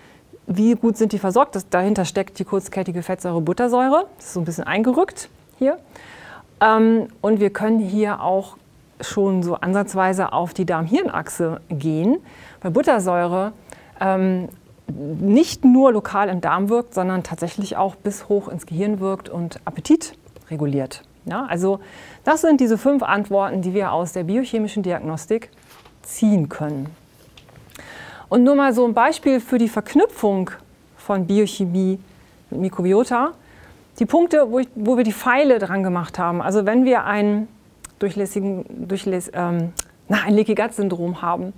wie 0.46 0.74
gut 0.74 0.96
sind 0.96 1.12
die 1.12 1.18
versorgt? 1.18 1.54
Das, 1.54 1.68
dahinter 1.68 2.04
steckt 2.04 2.38
die 2.38 2.44
kurzkettige 2.44 3.02
Fettsäure 3.02 3.40
Buttersäure. 3.40 4.06
Das 4.16 4.26
ist 4.26 4.32
so 4.34 4.40
ein 4.40 4.44
bisschen 4.44 4.64
eingerückt 4.64 5.28
hier. 5.58 5.78
Ähm, 6.60 7.08
und 7.20 7.40
wir 7.40 7.50
können 7.50 7.78
hier 7.78 8.22
auch 8.22 8.56
schon 9.00 9.42
so 9.42 9.56
ansatzweise 9.56 10.32
auf 10.32 10.54
die 10.54 10.64
Darm-Hirn-Achse 10.64 11.60
gehen, 11.68 12.18
weil 12.62 12.70
Buttersäure 12.70 13.52
ähm, 14.00 14.48
nicht 14.88 15.64
nur 15.64 15.92
lokal 15.92 16.28
im 16.28 16.40
Darm 16.40 16.68
wirkt, 16.68 16.94
sondern 16.94 17.22
tatsächlich 17.22 17.76
auch 17.76 17.96
bis 17.96 18.28
hoch 18.28 18.48
ins 18.48 18.66
Gehirn 18.66 19.00
wirkt 19.00 19.28
und 19.28 19.60
Appetit 19.64 20.14
reguliert. 20.50 21.02
Ja, 21.26 21.44
also 21.46 21.80
das 22.26 22.40
sind 22.40 22.60
diese 22.60 22.76
fünf 22.76 23.04
Antworten, 23.04 23.62
die 23.62 23.72
wir 23.72 23.92
aus 23.92 24.12
der 24.12 24.24
biochemischen 24.24 24.82
Diagnostik 24.82 25.48
ziehen 26.02 26.48
können. 26.48 26.88
Und 28.28 28.42
nur 28.42 28.56
mal 28.56 28.72
so 28.72 28.84
ein 28.84 28.94
Beispiel 28.94 29.38
für 29.38 29.58
die 29.58 29.68
Verknüpfung 29.68 30.50
von 30.96 31.28
Biochemie 31.28 32.00
mit 32.50 32.60
Mikrobiota. 32.60 33.30
Die 34.00 34.06
Punkte, 34.06 34.50
wo, 34.50 34.58
ich, 34.58 34.68
wo 34.74 34.96
wir 34.96 35.04
die 35.04 35.12
Pfeile 35.12 35.60
dran 35.60 35.84
gemacht 35.84 36.18
haben. 36.18 36.42
Also 36.42 36.66
wenn 36.66 36.84
wir 36.84 37.04
ein 37.04 37.46
durchlässigen, 38.00 38.88
durchläss, 38.88 39.30
ähm, 39.32 39.72
ein 40.08 40.34
Leaky 40.34 40.56
Syndrom 40.72 41.22
haben 41.22 41.52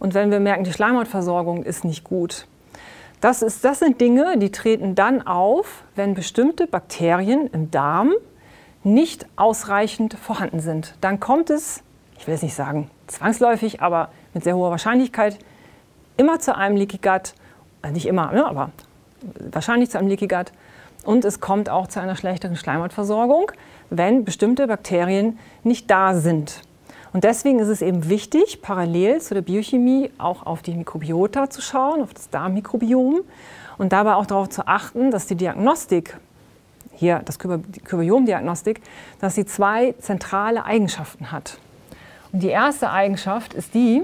und 0.00 0.14
wenn 0.14 0.32
wir 0.32 0.40
merken, 0.40 0.64
die 0.64 0.72
Schleimhautversorgung 0.72 1.62
ist 1.62 1.84
nicht 1.84 2.02
gut. 2.02 2.48
Das, 3.20 3.42
ist, 3.42 3.64
das 3.64 3.78
sind 3.78 4.00
Dinge, 4.00 4.38
die 4.38 4.50
treten 4.50 4.96
dann 4.96 5.24
auf, 5.24 5.84
wenn 5.94 6.14
bestimmte 6.14 6.66
Bakterien 6.66 7.46
im 7.52 7.70
Darm 7.70 8.12
nicht 8.82 9.26
ausreichend 9.36 10.14
vorhanden 10.14 10.60
sind. 10.60 10.94
Dann 11.00 11.20
kommt 11.20 11.50
es, 11.50 11.82
ich 12.18 12.26
will 12.26 12.34
es 12.34 12.42
nicht 12.42 12.54
sagen 12.54 12.90
zwangsläufig, 13.06 13.82
aber 13.82 14.10
mit 14.34 14.44
sehr 14.44 14.56
hoher 14.56 14.70
Wahrscheinlichkeit 14.70 15.38
immer 16.16 16.38
zu 16.38 16.56
einem 16.56 16.76
Leaky 16.76 16.98
Gut, 16.98 17.34
also 17.82 17.94
nicht 17.94 18.06
immer, 18.06 18.30
aber 18.46 18.70
wahrscheinlich 19.52 19.90
zu 19.90 19.98
einem 19.98 20.08
Leaky 20.08 20.28
Gut. 20.28 20.52
Und 21.04 21.24
es 21.24 21.40
kommt 21.40 21.70
auch 21.70 21.88
zu 21.88 22.00
einer 22.00 22.16
schlechteren 22.16 22.56
Schleimhautversorgung, 22.56 23.50
wenn 23.88 24.24
bestimmte 24.24 24.66
Bakterien 24.66 25.38
nicht 25.62 25.90
da 25.90 26.14
sind. 26.14 26.62
Und 27.12 27.24
deswegen 27.24 27.58
ist 27.58 27.68
es 27.68 27.82
eben 27.82 28.08
wichtig, 28.08 28.62
parallel 28.62 29.20
zu 29.20 29.34
der 29.34 29.40
Biochemie 29.40 30.10
auch 30.18 30.46
auf 30.46 30.62
die 30.62 30.74
Mikrobiota 30.74 31.50
zu 31.50 31.60
schauen, 31.60 32.02
auf 32.02 32.14
das 32.14 32.30
Darmmikrobiom 32.30 33.22
und 33.78 33.92
dabei 33.92 34.14
auch 34.14 34.26
darauf 34.26 34.48
zu 34.48 34.66
achten, 34.68 35.10
dass 35.10 35.26
die 35.26 35.34
Diagnostik, 35.34 36.18
hier 37.00 37.22
das 37.24 37.38
Kyriomdiagnostik, 37.38 38.82
dass 39.20 39.34
sie 39.34 39.46
zwei 39.46 39.94
zentrale 39.98 40.64
Eigenschaften 40.66 41.32
hat. 41.32 41.58
Und 42.30 42.42
die 42.42 42.48
erste 42.48 42.90
Eigenschaft 42.90 43.54
ist 43.54 43.74
die, 43.74 44.02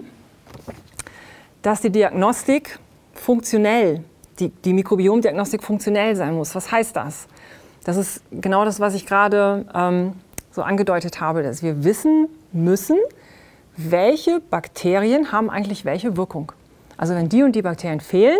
dass 1.60 1.82
die 1.82 1.90
Diagnostik 1.90 2.78
funktionell, 3.12 4.02
die, 4.38 4.48
die 4.48 4.72
Mikrobiomdiagnostik 4.72 5.62
funktionell 5.62 6.16
sein 6.16 6.34
muss. 6.34 6.54
Was 6.54 6.72
heißt 6.72 6.96
das? 6.96 7.28
Das 7.84 7.96
ist 7.98 8.22
genau 8.30 8.64
das, 8.64 8.80
was 8.80 8.94
ich 8.94 9.04
gerade 9.06 9.66
ähm, 9.74 10.14
so 10.50 10.62
angedeutet 10.62 11.20
habe, 11.20 11.42
dass 11.42 11.62
wir 11.62 11.84
wissen 11.84 12.28
müssen, 12.52 12.96
welche 13.76 14.40
Bakterien 14.40 15.32
haben 15.32 15.50
eigentlich 15.50 15.84
welche 15.84 16.16
Wirkung. 16.16 16.52
Also 16.96 17.14
wenn 17.14 17.28
die 17.28 17.42
und 17.42 17.54
die 17.54 17.62
Bakterien 17.62 18.00
fehlen, 18.00 18.38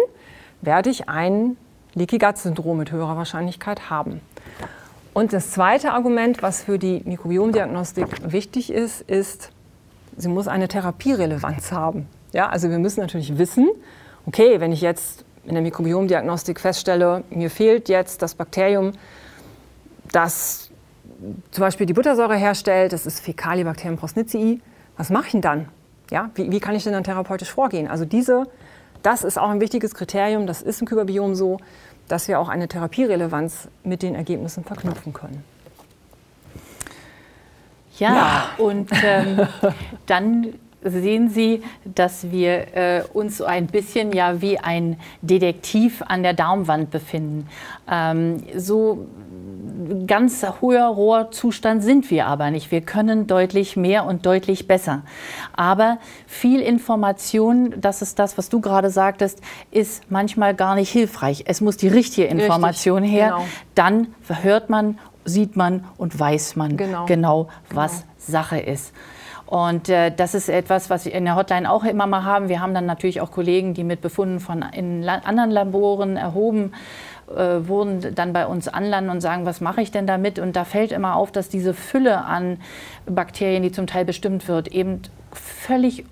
werde 0.62 0.88
ich 0.88 1.10
ein 1.10 1.58
Leaky 1.94 2.16
Gut 2.18 2.38
Syndrom 2.38 2.78
mit 2.78 2.90
höherer 2.90 3.16
Wahrscheinlichkeit 3.16 3.90
haben. 3.90 4.22
Und 5.16 5.32
das 5.32 5.50
zweite 5.50 5.92
Argument, 5.92 6.42
was 6.42 6.62
für 6.62 6.78
die 6.78 7.00
Mikrobiomdiagnostik 7.06 8.30
wichtig 8.30 8.70
ist, 8.70 9.00
ist, 9.00 9.48
sie 10.14 10.28
muss 10.28 10.46
eine 10.46 10.68
Therapierelevanz 10.68 11.72
haben. 11.72 12.06
Ja, 12.34 12.50
also 12.50 12.68
wir 12.68 12.78
müssen 12.78 13.00
natürlich 13.00 13.38
wissen, 13.38 13.66
okay, 14.26 14.60
wenn 14.60 14.72
ich 14.72 14.82
jetzt 14.82 15.24
in 15.46 15.54
der 15.54 15.62
Mikrobiomdiagnostik 15.62 16.60
feststelle, 16.60 17.24
mir 17.30 17.48
fehlt 17.48 17.88
jetzt 17.88 18.20
das 18.20 18.34
Bakterium, 18.34 18.92
das 20.12 20.68
zum 21.50 21.62
Beispiel 21.62 21.86
die 21.86 21.94
Buttersäure 21.94 22.36
herstellt, 22.36 22.92
das 22.92 23.06
ist 23.06 23.20
Fecalibacterium 23.20 23.96
prosnicii, 23.96 24.60
was 24.98 25.08
mache 25.08 25.28
ich 25.28 25.32
denn 25.32 25.40
dann? 25.40 25.68
Ja, 26.10 26.28
wie, 26.34 26.50
wie, 26.52 26.60
kann 26.60 26.74
ich 26.74 26.84
denn 26.84 26.92
dann 26.92 27.04
therapeutisch 27.04 27.50
vorgehen? 27.50 27.88
Also 27.88 28.04
diese, 28.04 28.42
das 29.02 29.24
ist 29.24 29.38
auch 29.38 29.48
ein 29.48 29.62
wichtiges 29.62 29.94
Kriterium, 29.94 30.46
das 30.46 30.60
ist 30.60 30.82
im 30.82 30.86
Kyberbiom 30.86 31.34
so, 31.34 31.56
dass 32.08 32.28
wir 32.28 32.40
auch 32.40 32.48
eine 32.48 32.68
Therapierelevanz 32.68 33.68
mit 33.84 34.02
den 34.02 34.14
Ergebnissen 34.14 34.64
verknüpfen 34.64 35.12
können. 35.12 35.44
Ja, 37.98 38.14
ja. 38.14 38.48
und 38.58 38.90
ähm, 39.02 39.48
dann 40.06 40.54
sehen 40.82 41.30
Sie, 41.30 41.62
dass 41.84 42.30
wir 42.30 42.76
äh, 42.76 43.02
uns 43.12 43.38
so 43.38 43.44
ein 43.44 43.66
bisschen 43.66 44.12
ja 44.12 44.40
wie 44.40 44.58
ein 44.58 45.00
Detektiv 45.22 46.02
an 46.06 46.22
der 46.22 46.34
Darmwand 46.34 46.90
befinden. 46.90 47.48
Ähm, 47.90 48.42
so 48.56 49.06
ganz 50.06 50.44
hoher 50.60 50.86
Rohrzustand 50.86 51.82
sind 51.82 52.10
wir 52.10 52.26
aber 52.26 52.50
nicht. 52.50 52.70
Wir 52.70 52.80
können 52.80 53.26
deutlich 53.26 53.76
mehr 53.76 54.04
und 54.04 54.26
deutlich 54.26 54.66
besser. 54.66 55.02
Aber 55.54 55.98
viel 56.26 56.60
Information, 56.60 57.74
das 57.80 58.02
ist 58.02 58.18
das, 58.18 58.38
was 58.38 58.48
du 58.48 58.60
gerade 58.60 58.90
sagtest, 58.90 59.40
ist 59.70 60.10
manchmal 60.10 60.54
gar 60.54 60.74
nicht 60.74 60.90
hilfreich. 60.90 61.44
Es 61.46 61.60
muss 61.60 61.76
die 61.76 61.88
richtige 61.88 62.26
Information 62.26 63.02
Richtig, 63.02 63.18
her. 63.18 63.28
Genau. 63.30 63.44
Dann 63.74 64.14
hört 64.42 64.70
man, 64.70 64.98
sieht 65.24 65.56
man 65.56 65.84
und 65.96 66.18
weiß 66.18 66.56
man 66.56 66.76
genau, 66.76 67.06
genau 67.06 67.48
was 67.70 68.02
genau. 68.02 68.12
Sache 68.18 68.58
ist. 68.58 68.92
Und 69.46 69.88
äh, 69.88 70.10
das 70.10 70.34
ist 70.34 70.48
etwas, 70.48 70.90
was 70.90 71.04
wir 71.04 71.14
in 71.14 71.24
der 71.24 71.36
Hotline 71.36 71.70
auch 71.70 71.84
immer 71.84 72.06
mal 72.06 72.24
haben. 72.24 72.48
Wir 72.48 72.60
haben 72.60 72.74
dann 72.74 72.86
natürlich 72.86 73.20
auch 73.20 73.30
Kollegen, 73.30 73.74
die 73.74 73.84
mit 73.84 74.00
Befunden 74.00 74.40
von 74.40 74.62
in 74.62 75.02
La 75.02 75.18
anderen 75.18 75.50
Laboren 75.50 76.16
erhoben 76.16 76.72
äh, 77.34 77.66
wurden, 77.68 78.14
dann 78.14 78.32
bei 78.32 78.46
uns 78.46 78.68
anlanden 78.68 79.10
und 79.10 79.20
sagen, 79.20 79.46
was 79.46 79.60
mache 79.60 79.82
ich 79.82 79.90
denn 79.90 80.06
damit? 80.06 80.38
Und 80.38 80.56
da 80.56 80.64
fällt 80.64 80.92
immer 80.92 81.16
auf, 81.16 81.32
dass 81.32 81.48
diese 81.48 81.74
Fülle 81.74 82.24
an 82.24 82.58
Bakterien, 83.06 83.62
die 83.62 83.72
zum 83.72 83.86
Teil 83.86 84.04
bestimmt 84.04 84.48
wird, 84.48 84.68
eben 84.68 85.02
völlig 85.32 86.04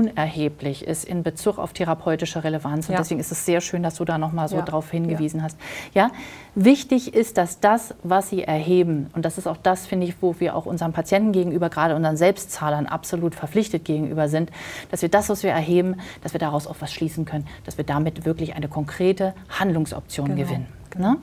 unerheblich 0.00 0.86
ist 0.86 1.04
in 1.04 1.22
Bezug 1.22 1.58
auf 1.58 1.72
therapeutische 1.72 2.42
Relevanz. 2.42 2.88
Und 2.88 2.94
ja. 2.94 2.98
deswegen 2.98 3.20
ist 3.20 3.30
es 3.30 3.44
sehr 3.44 3.60
schön, 3.60 3.82
dass 3.82 3.96
du 3.96 4.04
da 4.04 4.16
nochmal 4.16 4.48
so 4.48 4.56
ja. 4.56 4.62
darauf 4.62 4.90
hingewiesen 4.90 5.38
ja. 5.40 5.44
hast. 5.44 5.58
Ja, 5.92 6.10
wichtig 6.54 7.14
ist, 7.14 7.36
dass 7.36 7.60
das, 7.60 7.94
was 8.02 8.30
sie 8.30 8.42
erheben, 8.42 9.10
und 9.14 9.24
das 9.24 9.36
ist 9.36 9.46
auch 9.46 9.58
das, 9.58 9.86
finde 9.86 10.06
ich, 10.06 10.14
wo 10.22 10.36
wir 10.38 10.56
auch 10.56 10.66
unseren 10.66 10.92
Patienten 10.92 11.32
gegenüber, 11.32 11.68
gerade 11.68 11.94
unseren 11.94 12.16
Selbstzahlern 12.16 12.86
absolut 12.86 13.34
verpflichtet 13.34 13.84
gegenüber 13.84 14.28
sind, 14.28 14.50
dass 14.90 15.02
wir 15.02 15.10
das, 15.10 15.28
was 15.28 15.42
wir 15.42 15.50
erheben, 15.50 15.96
dass 16.22 16.32
wir 16.32 16.40
daraus 16.40 16.66
auch 16.66 16.76
was 16.80 16.92
schließen 16.92 17.24
können, 17.24 17.46
dass 17.66 17.76
wir 17.76 17.84
damit 17.84 18.24
wirklich 18.24 18.54
eine 18.54 18.68
konkrete 18.68 19.34
Handlungsoption 19.50 20.28
genau. 20.28 20.42
gewinnen. 20.42 20.66
Genau. 20.90 21.12
Ne? 21.12 21.16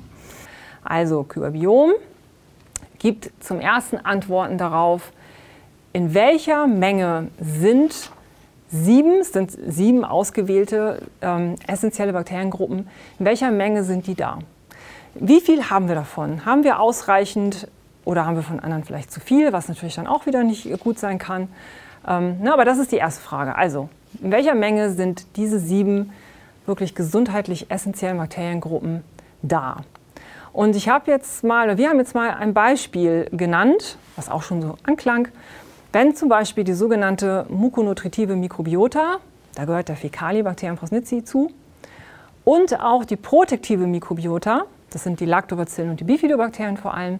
Also 0.84 1.24
Kyberbiom 1.24 1.93
gibt 3.00 3.31
zum 3.39 3.60
ersten 3.60 3.98
Antworten 3.98 4.57
darauf, 4.57 5.12
in 5.93 6.13
welcher 6.13 6.67
Menge 6.67 7.29
sind 7.39 8.12
sieben, 8.69 9.19
es 9.21 9.31
sind 9.31 9.51
sieben 9.51 10.03
ausgewählte 10.03 11.01
ähm, 11.21 11.55
essentielle 11.67 12.13
Bakteriengruppen. 12.13 12.88
In 13.19 13.25
welcher 13.25 13.51
Menge 13.51 13.83
sind 13.83 14.07
die 14.07 14.15
da? 14.15 14.39
Wie 15.15 15.41
viel 15.41 15.69
haben 15.69 15.88
wir 15.88 15.95
davon? 15.95 16.45
Haben 16.45 16.63
wir 16.63 16.79
ausreichend 16.79 17.67
oder 18.05 18.25
haben 18.25 18.36
wir 18.36 18.43
von 18.43 18.59
anderen 18.59 18.83
vielleicht 18.83 19.12
zu 19.12 19.19
viel, 19.19 19.51
was 19.51 19.67
natürlich 19.67 19.95
dann 19.95 20.07
auch 20.07 20.25
wieder 20.25 20.43
nicht 20.43 20.79
gut 20.79 21.00
sein 21.00 21.17
kann? 21.17 21.50
Ähm, 22.07 22.38
na, 22.41 22.53
aber 22.53 22.65
das 22.65 22.77
ist 22.77 22.91
die 22.91 22.97
erste 22.97 23.21
Frage. 23.21 23.55
Also, 23.55 23.89
in 24.21 24.31
welcher 24.31 24.55
Menge 24.55 24.91
sind 24.91 25.25
diese 25.36 25.59
sieben 25.59 26.13
wirklich 26.65 26.95
gesundheitlich 26.95 27.69
essentiellen 27.69 28.17
Bakteriengruppen 28.17 29.03
da? 29.41 29.77
Und 30.53 30.75
ich 30.75 30.89
habe 30.89 31.12
jetzt 31.12 31.43
mal, 31.43 31.77
wir 31.77 31.89
haben 31.89 32.00
jetzt 32.00 32.15
mal 32.15 32.31
ein 32.31 32.53
Beispiel 32.53 33.27
genannt, 33.31 33.97
was 34.15 34.29
auch 34.29 34.41
schon 34.41 34.62
so 34.62 34.75
anklang. 34.83 35.27
Wenn 35.94 36.15
zum 36.15 36.27
Beispiel 36.29 36.63
die 36.63 36.74
sogenannte 36.74 37.46
mukonutritive 37.50 38.36
Mikrobiota, 38.36 39.17
da 39.56 39.65
gehört 39.65 39.89
der 39.89 39.96
Fecalibacterium 39.96 40.77
prosnici 40.77 41.24
zu, 41.24 41.51
und 42.44 42.79
auch 42.79 43.06
die 43.06 43.15
protektive 43.15 43.88
Mikrobiota, 43.88 44.65
das 44.89 45.03
sind 45.03 45.20
die 45.20 45.25
Lactobacillen 45.25 45.91
und 45.91 46.00
die 46.00 46.06
Bifidobakterien 46.06 46.77
vor 46.77 46.94
allem, 46.94 47.20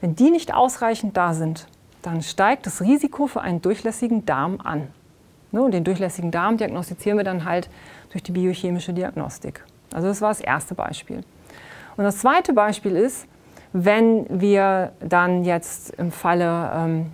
wenn 0.00 0.14
die 0.16 0.30
nicht 0.30 0.54
ausreichend 0.54 1.16
da 1.16 1.34
sind, 1.34 1.66
dann 2.02 2.22
steigt 2.22 2.66
das 2.66 2.82
Risiko 2.82 3.26
für 3.26 3.40
einen 3.40 3.62
durchlässigen 3.62 4.26
Darm 4.26 4.60
an. 4.62 4.88
Ne, 5.52 5.62
und 5.62 5.72
den 5.72 5.84
durchlässigen 5.84 6.30
Darm 6.30 6.56
diagnostizieren 6.56 7.18
wir 7.18 7.24
dann 7.24 7.44
halt 7.44 7.70
durch 8.10 8.22
die 8.22 8.32
biochemische 8.32 8.92
Diagnostik. 8.92 9.64
Also 9.92 10.08
das 10.08 10.20
war 10.20 10.28
das 10.30 10.40
erste 10.40 10.74
Beispiel. 10.74 11.20
Und 11.96 12.04
das 12.04 12.18
zweite 12.18 12.52
Beispiel 12.52 12.96
ist, 12.96 13.26
wenn 13.72 14.26
wir 14.28 14.92
dann 15.00 15.44
jetzt 15.44 15.94
im 15.94 16.10
Falle 16.10 16.70
ähm, 16.74 17.06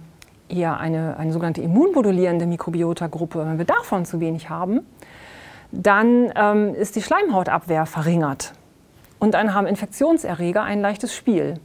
eher 0.51 0.79
eine, 0.79 1.17
eine 1.17 1.33
sogenannte 1.33 1.63
immunmodulierende 1.63 2.47
Mikrobiota-Gruppe, 2.47 3.47
wenn 3.47 3.59
wir 3.59 3.65
davon 3.65 4.05
zu 4.05 4.21
wenig 4.21 4.51
haben, 4.51 4.81
dann 5.73 6.33
ähm, 6.35 6.75
ist 6.75 6.97
die 6.97 7.03
Schleimhautabwehr 7.03 7.87
verringert. 7.87 8.53
Und 9.19 9.35
dann 9.35 9.55
haben 9.55 9.67
Infektionserreger 9.67 10.63
ein 10.63 10.81
leichtes 10.81 11.15
Spiel. 11.15 11.61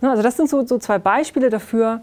Ne, 0.00 0.10
also 0.10 0.22
das 0.22 0.36
sind 0.36 0.50
so, 0.50 0.66
so 0.66 0.78
zwei 0.78 0.98
Beispiele 0.98 1.48
dafür, 1.48 2.02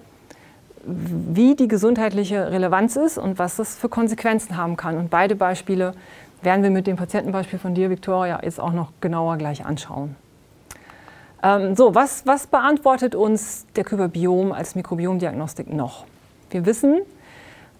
wie 0.85 1.55
die 1.55 1.67
gesundheitliche 1.67 2.51
Relevanz 2.51 2.95
ist 2.95 3.17
und 3.17 3.37
was 3.37 3.57
das 3.57 3.77
für 3.77 3.89
Konsequenzen 3.89 4.57
haben 4.57 4.77
kann. 4.77 4.97
Und 4.97 5.09
beide 5.09 5.35
Beispiele 5.35 5.93
werden 6.41 6.63
wir 6.63 6.69
mit 6.69 6.87
dem 6.87 6.95
Patientenbeispiel 6.95 7.59
von 7.59 7.75
dir, 7.75 7.89
Victoria, 7.89 8.39
jetzt 8.43 8.59
auch 8.59 8.71
noch 8.71 8.93
genauer 9.01 9.37
gleich 9.37 9.65
anschauen. 9.65 10.15
Ähm, 11.41 11.75
so, 11.75 11.95
was, 11.95 12.25
was 12.25 12.47
beantwortet 12.47 13.15
uns 13.15 13.65
der 13.75 13.83
Kyberbiom 13.83 14.51
als 14.51 14.75
Mikrobiomdiagnostik 14.75 15.71
noch? 15.73 16.05
Wir 16.49 16.65
wissen 16.65 17.01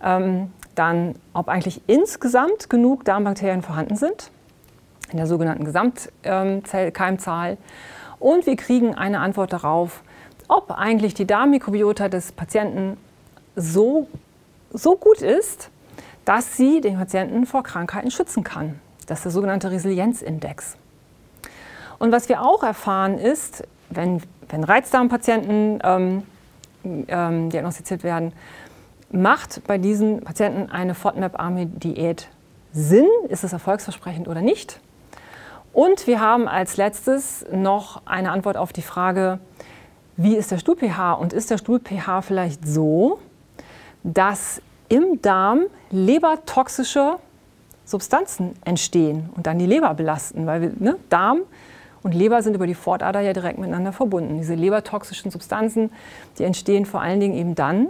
ähm, 0.02 0.52
dann, 0.76 1.16
ob 1.34 1.50
eigentlich 1.50 1.82
insgesamt 1.88 2.70
genug 2.70 3.04
Darmbakterien 3.04 3.62
vorhanden 3.62 3.96
sind, 3.96 4.32
in 5.12 5.18
der 5.18 5.28
sogenannten 5.28 5.66
Gesamtkeimzahl. 5.66 7.52
Ähm, 7.52 7.58
Und 8.20 8.46
wir 8.46 8.56
kriegen 8.56 8.96
eine 8.96 9.20
Antwort 9.20 9.52
darauf, 9.52 10.04
ob 10.48 10.72
eigentlich 10.72 11.14
die 11.14 11.28
Darmmikrobiota 11.28 12.10
des 12.10 12.32
Patienten 12.32 12.98
so, 13.56 14.08
so 14.72 14.96
gut 14.96 15.22
ist, 15.22 15.70
dass 16.26 16.56
sie 16.56 16.80
den 16.82 16.98
Patienten 16.98 17.46
vor 17.46 17.64
Krankheiten 17.64 18.12
schützen 18.12 18.44
kann. 18.44 18.80
Das 19.08 19.20
ist 19.20 19.24
der 19.26 19.32
sogenannte 19.32 19.72
Resilienzindex. 19.72 20.78
Und 22.00 22.12
was 22.12 22.30
wir 22.30 22.42
auch 22.42 22.64
erfahren 22.64 23.18
ist, 23.18 23.64
wenn, 23.90 24.22
wenn 24.48 24.64
Reizdarmpatienten 24.64 25.80
ähm, 25.84 26.24
ähm, 27.08 27.50
diagnostiziert 27.50 28.04
werden, 28.04 28.34
macht 29.12 29.62
bei 29.68 29.78
diesen 29.78 30.22
Patienten 30.22 30.72
eine 30.72 30.96
FODMAP-arme 30.96 31.66
Diät 31.66 32.30
Sinn? 32.72 33.08
Ist 33.28 33.44
es 33.44 33.54
erfolgsversprechend 33.54 34.28
oder 34.28 34.42
nicht? 34.42 34.80
Und 35.74 36.08
wir 36.08 36.20
haben 36.20 36.48
als 36.48 36.78
letztes 36.78 37.46
noch 37.52 38.02
eine 38.06 38.32
Antwort 38.32 38.58
auf 38.58 38.74
die 38.74 38.82
Frage, 38.82 39.40
wie 40.18 40.36
ist 40.36 40.52
der 40.52 40.58
Stuhl-pH 40.58 41.14
und 41.14 41.34
ist 41.34 41.52
der 41.52 41.58
Stuhl-pH 41.58 42.22
vielleicht 42.22 42.68
so, 42.68 43.20
dass 44.04 44.62
im 44.88 45.22
Darm 45.22 45.64
lebertoxische 45.92 47.18
Substanzen 47.86 48.54
entstehen 48.66 49.30
und 49.36 49.48
dann 49.48 49.60
die 49.60 49.66
Leber 49.66 49.94
belasten, 49.94 50.46
weil 50.46 50.74
ne, 50.80 50.98
Darm 51.10 51.42
und 52.04 52.14
Leber 52.14 52.42
sind 52.42 52.56
über 52.56 52.68
die 52.68 52.76
Fortader 52.76 53.20
ja 53.20 53.34
direkt 53.34 53.58
miteinander 53.58 53.92
verbunden. 53.92 54.38
Diese 54.38 54.56
lebertoxischen 54.56 55.32
Substanzen, 55.32 55.92
die 56.38 56.44
entstehen 56.44 56.86
vor 56.86 57.02
allen 57.02 57.20
Dingen 57.20 57.36
eben 57.36 57.56
dann, 57.56 57.90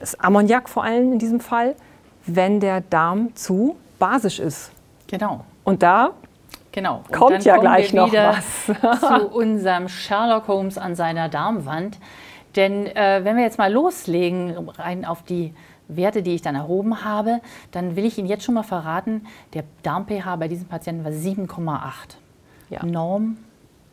das 0.00 0.18
Ammoniak 0.18 0.68
vor 0.68 0.84
allem 0.84 1.12
in 1.12 1.18
diesem 1.18 1.40
Fall, 1.40 1.74
wenn 2.26 2.60
der 2.60 2.80
Darm 2.80 3.34
zu 3.36 3.76
basisch 3.98 4.38
ist. 4.40 4.70
Genau. 5.06 5.44
Und 5.64 5.82
da 5.82 6.12
Genau. 6.72 7.02
Und 7.06 7.12
kommt 7.12 7.44
ja 7.44 7.56
gleich 7.58 7.92
noch 7.92 8.12
was 8.12 9.00
zu 9.00 9.28
unserem 9.28 9.88
Sherlock 9.88 10.48
Holmes 10.48 10.76
an 10.76 10.96
seiner 10.96 11.28
Darmwand. 11.28 11.98
Denn 12.56 12.86
äh, 12.86 13.20
wenn 13.22 13.36
wir 13.36 13.44
jetzt 13.44 13.58
mal 13.58 13.72
loslegen, 13.72 14.56
rein 14.76 15.04
auf 15.04 15.22
die 15.22 15.54
Werte, 15.86 16.22
die 16.22 16.34
ich 16.34 16.42
dann 16.42 16.56
erhoben 16.56 17.04
habe, 17.04 17.40
dann 17.70 17.94
will 17.94 18.04
ich 18.04 18.18
Ihnen 18.18 18.26
jetzt 18.26 18.42
schon 18.42 18.56
mal 18.56 18.64
verraten, 18.64 19.26
der 19.52 19.62
Darm-pH 19.84 20.34
bei 20.36 20.48
diesem 20.48 20.66
Patienten 20.66 21.04
war 21.04 21.12
7,8. 21.12 22.16
Ja. 22.70 22.84
Norm 22.84 23.36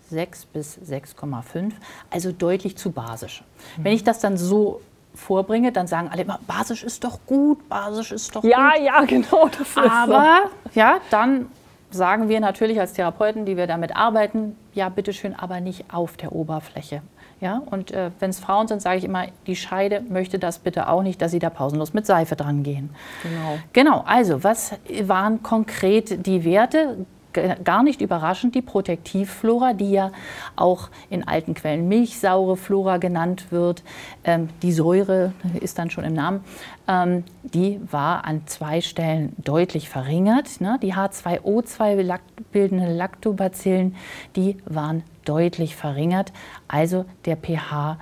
6 0.10 0.46
bis 0.46 0.78
6,5, 0.78 1.72
also 2.10 2.32
deutlich 2.32 2.78
zu 2.78 2.92
basisch. 2.92 3.44
Mhm. 3.78 3.84
Wenn 3.84 3.94
ich 3.94 4.04
das 4.04 4.20
dann 4.20 4.38
so 4.38 4.82
vorbringe, 5.16 5.72
dann 5.72 5.88
sagen 5.88 6.10
alle 6.12 6.24
immer, 6.24 6.40
basisch 6.48 6.84
ist 6.84 7.04
doch 7.04 7.20
gut, 7.26 7.68
basisch 7.70 8.12
ist 8.12 8.36
doch 8.36 8.44
ja, 8.44 8.72
gut. 8.72 8.80
Ja, 8.80 9.00
ja, 9.00 9.02
genau. 9.06 9.48
Das 9.48 9.68
ist 9.68 9.78
Aber 9.78 10.50
so. 10.64 10.80
ja, 10.80 10.98
dann 11.10 11.48
sagen 11.90 12.30
wir 12.30 12.40
natürlich 12.40 12.80
als 12.80 12.94
Therapeuten, 12.94 13.46
die 13.46 13.58
wir 13.58 13.68
damit 13.68 13.96
arbeiten, 13.96 14.56
ja, 14.74 14.90
bitteschön, 14.90 15.36
aber 15.36 15.60
nicht 15.60 15.94
auf 15.94 16.16
der 16.18 16.32
Oberfläche. 16.32 17.02
Ja, 17.42 17.62
und 17.66 17.92
äh, 17.92 18.12
wenn 18.20 18.30
es 18.30 18.40
Frauen 18.40 18.68
sind, 18.68 18.84
sage 18.84 19.00
ich 19.00 19.04
immer, 19.04 19.26
die 19.48 19.56
Scheide 19.56 20.02
möchte 20.02 20.38
das 20.38 20.60
bitte 20.60 20.88
auch 20.88 21.02
nicht, 21.02 21.22
dass 21.24 21.32
sie 21.32 21.40
da 21.40 21.50
pausenlos 21.50 21.92
mit 21.92 22.06
Seife 22.06 22.36
dran 22.36 22.62
gehen. 22.62 22.92
Genau. 23.24 23.58
Genau, 23.74 24.04
also 24.06 24.44
was 24.44 24.74
waren 25.04 25.42
konkret 25.42 26.28
die 26.28 26.46
Werte? 26.46 26.98
Gar 27.34 27.84
nicht 27.84 28.02
überraschend 28.02 28.56
die 28.56 28.62
Protektivflora, 28.62 29.74
die 29.74 29.92
ja 29.92 30.12
auch 30.56 30.90
in 31.10 31.28
alten 31.28 31.54
Quellen 31.54 31.88
milchsaure 31.88 32.58
Flora 32.58 32.98
genannt 32.98 33.52
wird. 33.52 33.84
Ähm, 34.24 34.50
die 34.62 34.72
Säure 34.72 35.34
ist 35.60 35.78
dann 35.78 35.90
schon 35.90 36.04
im 36.04 36.14
Namen. 36.14 36.44
Ähm, 36.88 37.24
die 37.44 37.80
war 37.92 38.26
an 38.26 38.48
zwei 38.48 38.82
Stellen 38.82 39.34
deutlich 39.38 39.90
verringert. 39.90 40.62
Ne? 40.62 40.80
Die 40.82 40.94
H2O2 40.94 42.20
bildende 42.52 42.94
Lactobacillen, 42.94 43.96
die 44.36 44.58
waren 44.66 45.04
deutlich 45.26 45.76
verringert. 45.76 46.34
Also 46.68 47.06
der 47.26 47.38
pH 47.38 47.98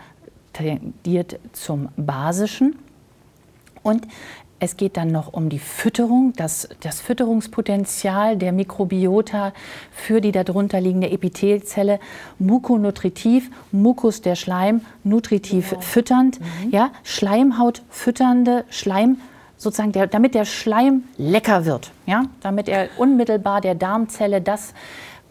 tendiert 0.53 1.39
zum 1.53 1.89
basischen. 1.95 2.77
Und 3.81 4.07
es 4.59 4.77
geht 4.77 4.97
dann 4.97 5.09
noch 5.09 5.33
um 5.33 5.49
die 5.49 5.59
Fütterung, 5.59 6.33
das, 6.35 6.69
das 6.81 6.99
Fütterungspotenzial 7.01 8.37
der 8.37 8.51
Mikrobiota 8.51 9.53
für 9.91 10.21
die 10.21 10.31
darunter 10.31 10.81
liegende 10.81 11.09
Epithelzelle. 11.09 11.99
Mukonutritiv, 12.39 13.49
Mukus 13.71 14.21
der 14.21 14.35
Schleim, 14.35 14.81
nutritiv 15.03 15.69
genau. 15.69 15.81
fütternd, 15.81 16.39
mhm. 16.39 16.71
ja, 16.71 16.91
Schleimhaut 17.03 17.81
fütternde 17.89 18.65
Schleim 18.69 19.17
sozusagen, 19.57 19.91
der, 19.91 20.07
damit 20.07 20.35
der 20.35 20.45
Schleim 20.45 21.03
lecker 21.17 21.65
wird, 21.65 21.91
ja, 22.05 22.23
damit 22.41 22.69
er 22.69 22.89
unmittelbar 22.97 23.61
der 23.61 23.75
Darmzelle 23.75 24.41
das 24.41 24.73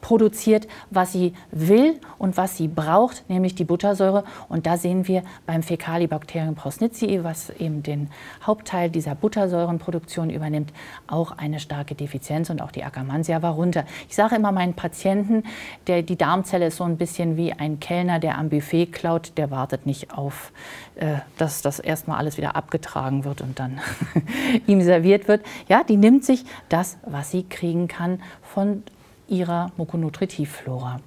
produziert, 0.00 0.68
was 0.90 1.12
sie 1.12 1.34
will 1.50 1.98
und 2.18 2.36
was 2.36 2.56
sie 2.56 2.68
braucht, 2.68 3.28
nämlich 3.28 3.54
die 3.54 3.64
Buttersäure. 3.64 4.24
Und 4.48 4.66
da 4.66 4.76
sehen 4.76 5.08
wir 5.08 5.22
beim 5.46 5.62
Fecalibacterium 5.62 6.54
prausnitzii, 6.54 7.24
was 7.24 7.50
eben 7.50 7.82
den 7.82 8.10
Hauptteil 8.44 8.90
dieser 8.90 9.14
Buttersäurenproduktion 9.14 10.30
übernimmt, 10.30 10.72
auch 11.06 11.32
eine 11.32 11.60
starke 11.60 11.94
Defizienz 11.94 12.50
und 12.50 12.62
auch 12.62 12.70
die 12.70 12.84
Akkermansia 12.84 13.42
war 13.42 13.54
runter. 13.54 13.84
Ich 14.08 14.14
sage 14.14 14.36
immer 14.36 14.52
meinen 14.52 14.74
Patienten, 14.74 15.42
der, 15.86 16.02
die 16.02 16.16
Darmzelle 16.16 16.66
ist 16.66 16.76
so 16.76 16.84
ein 16.84 16.96
bisschen 16.96 17.36
wie 17.36 17.52
ein 17.52 17.80
Kellner, 17.80 18.18
der 18.18 18.38
am 18.38 18.48
Buffet 18.48 18.86
klaut, 18.86 19.32
der 19.36 19.50
wartet 19.50 19.86
nicht 19.86 20.12
auf, 20.16 20.52
äh, 20.96 21.16
dass 21.36 21.62
das 21.62 21.78
erstmal 21.78 22.18
alles 22.18 22.36
wieder 22.36 22.56
abgetragen 22.56 23.24
wird 23.24 23.40
und 23.40 23.58
dann 23.58 23.80
ihm 24.66 24.80
serviert 24.82 25.28
wird. 25.28 25.44
Ja, 25.68 25.82
die 25.84 25.96
nimmt 25.96 26.24
sich 26.24 26.44
das, 26.68 26.98
was 27.04 27.30
sie 27.30 27.44
kriegen 27.44 27.88
kann 27.88 28.20
von 28.42 28.82
ihrer 29.28 29.72
Mukonutritivflora. 29.76 31.00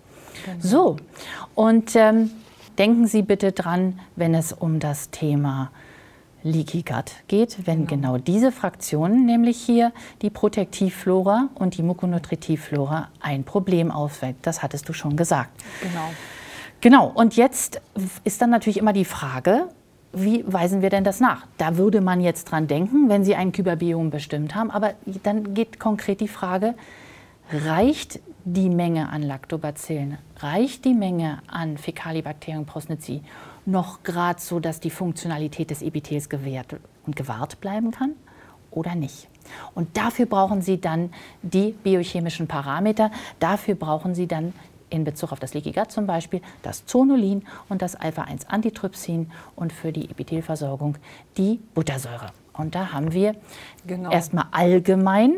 Genau. 0.46 0.58
So, 0.60 0.96
und 1.56 1.96
ähm, 1.96 2.32
denken 2.78 3.08
Sie 3.08 3.22
bitte 3.22 3.52
dran, 3.52 4.00
wenn 4.16 4.34
es 4.34 4.54
um 4.54 4.80
das 4.80 5.10
Thema 5.10 5.72
Leaky 6.44 6.82
Gut 6.82 7.12
geht, 7.28 7.68
wenn 7.68 7.86
genau. 7.86 8.14
genau 8.14 8.18
diese 8.18 8.52
Fraktionen, 8.52 9.26
nämlich 9.26 9.58
hier 9.58 9.92
die 10.22 10.30
Protektivflora 10.30 11.50
und 11.56 11.78
die 11.78 11.84
Mukonutritivflora, 11.84 13.10
ein 13.20 13.44
Problem 13.44 13.92
auswählt. 13.92 14.38
Das 14.42 14.64
hattest 14.64 14.90
du 14.90 14.94
schon 14.94 15.16
gesagt. 15.16 15.52
Genau. 15.82 16.10
Genau, 16.82 17.12
und 17.14 17.36
jetzt 17.36 17.80
ist 18.24 18.42
dann 18.42 18.50
natürlich 18.50 18.78
immer 18.78 18.94
die 18.94 19.06
Frage, 19.06 19.68
wie 20.14 20.44
weisen 20.52 20.82
wir 20.82 20.90
denn 20.90 21.04
das 21.04 21.20
nach? 21.20 21.46
Da 21.58 21.78
würde 21.78 22.02
man 22.02 22.22
jetzt 22.22 22.46
dran 22.46 22.68
denken, 22.68 23.08
wenn 23.08 23.24
Sie 23.24 23.36
ein 23.36 23.52
Kyberbiom 23.52 24.10
bestimmt 24.10 24.56
haben, 24.56 24.72
aber 24.72 24.94
dann 25.24 25.54
geht 25.54 25.80
konkret 25.80 26.20
die 26.20 26.28
Frage, 26.28 26.74
reicht 27.52 28.20
die 28.44 28.70
Menge 28.70 29.10
an 29.10 29.22
Lactobacillen, 29.22 30.18
reicht 30.38 30.86
die 30.86 30.94
Menge 30.94 31.40
an 31.48 31.78
Fäkalibacterium 31.78 32.66
prosnici 32.66 33.22
noch 33.66 34.04
gerade 34.04 34.40
so, 34.42 34.60
dass 34.60 34.80
die 34.80 34.90
Funktionalität 34.90 35.70
des 35.70 35.82
Epithels 35.82 36.30
gewährt 36.30 36.76
und 37.06 37.16
gewahrt 37.16 37.62
bleiben 37.62 37.92
kann 37.92 38.14
oder 38.72 38.96
nicht? 38.96 39.28
Und 39.76 39.98
dafür 39.98 40.26
brauchen 40.26 40.62
Sie 40.62 40.80
dann 40.80 41.12
die 41.42 41.72
biochemischen 41.72 42.48
Parameter, 42.48 43.12
dafür 43.40 43.76
brauchen 43.76 44.16
Sie 44.16 44.28
dann 44.28 44.54
in 44.90 45.04
Bezug 45.04 45.32
auf 45.32 45.40
das 45.40 45.54
Leaky 45.54 45.72
Gut 45.72 45.92
zum 45.92 46.06
Beispiel 46.06 46.42
das 46.64 46.86
Zonulin 46.86 47.46
und 47.70 47.82
das 47.82 47.96
Alpha-1-Antitrypsin 47.96 49.32
und 49.56 49.72
für 49.72 49.92
die 49.92 50.10
Epithelversorgung 50.10 50.98
die 51.38 51.60
Buttersäure. 51.74 52.28
Und 52.54 52.76
da 52.76 52.92
haben 52.92 53.14
wir 53.14 53.36
genau. 53.88 54.12
erstmal 54.12 54.46
allgemein 54.52 55.36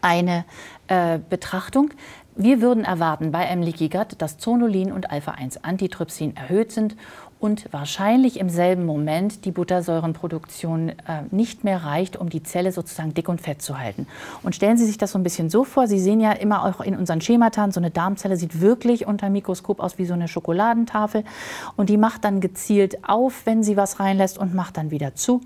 eine 0.00 0.44
äh, 0.90 1.20
Betrachtung. 1.30 1.90
Wir 2.34 2.60
würden 2.60 2.84
erwarten 2.84 3.30
bei 3.30 3.46
einem 3.46 3.62
Leaky 3.62 3.88
Gut, 3.88 4.16
dass 4.18 4.38
Zonulin 4.38 4.92
und 4.92 5.10
Alpha-1-Antitrypsin 5.10 6.36
erhöht 6.36 6.72
sind 6.72 6.96
und 7.38 7.72
wahrscheinlich 7.72 8.40
im 8.40 8.50
selben 8.50 8.86
Moment 8.86 9.44
die 9.44 9.52
Buttersäurenproduktion 9.52 10.88
äh, 10.88 10.94
nicht 11.30 11.62
mehr 11.62 11.84
reicht, 11.84 12.16
um 12.16 12.28
die 12.28 12.42
Zelle 12.42 12.72
sozusagen 12.72 13.14
dick 13.14 13.28
und 13.28 13.40
fett 13.40 13.62
zu 13.62 13.78
halten. 13.78 14.08
Und 14.42 14.56
stellen 14.56 14.76
Sie 14.76 14.84
sich 14.84 14.98
das 14.98 15.12
so 15.12 15.18
ein 15.18 15.22
bisschen 15.22 15.48
so 15.48 15.62
vor, 15.62 15.86
Sie 15.86 16.00
sehen 16.00 16.20
ja 16.20 16.32
immer 16.32 16.64
auch 16.64 16.80
in 16.80 16.96
unseren 16.96 17.20
Schematan, 17.20 17.70
so 17.70 17.78
eine 17.78 17.90
Darmzelle 17.90 18.36
sieht 18.36 18.60
wirklich 18.60 19.06
unter 19.06 19.26
dem 19.28 19.34
Mikroskop 19.34 19.78
aus 19.78 19.96
wie 19.96 20.06
so 20.06 20.14
eine 20.14 20.26
Schokoladentafel 20.26 21.24
und 21.76 21.88
die 21.88 21.98
macht 21.98 22.24
dann 22.24 22.40
gezielt 22.40 23.08
auf, 23.08 23.46
wenn 23.46 23.62
sie 23.62 23.76
was 23.76 24.00
reinlässt 24.00 24.38
und 24.38 24.54
macht 24.54 24.76
dann 24.76 24.90
wieder 24.90 25.14
zu. 25.14 25.40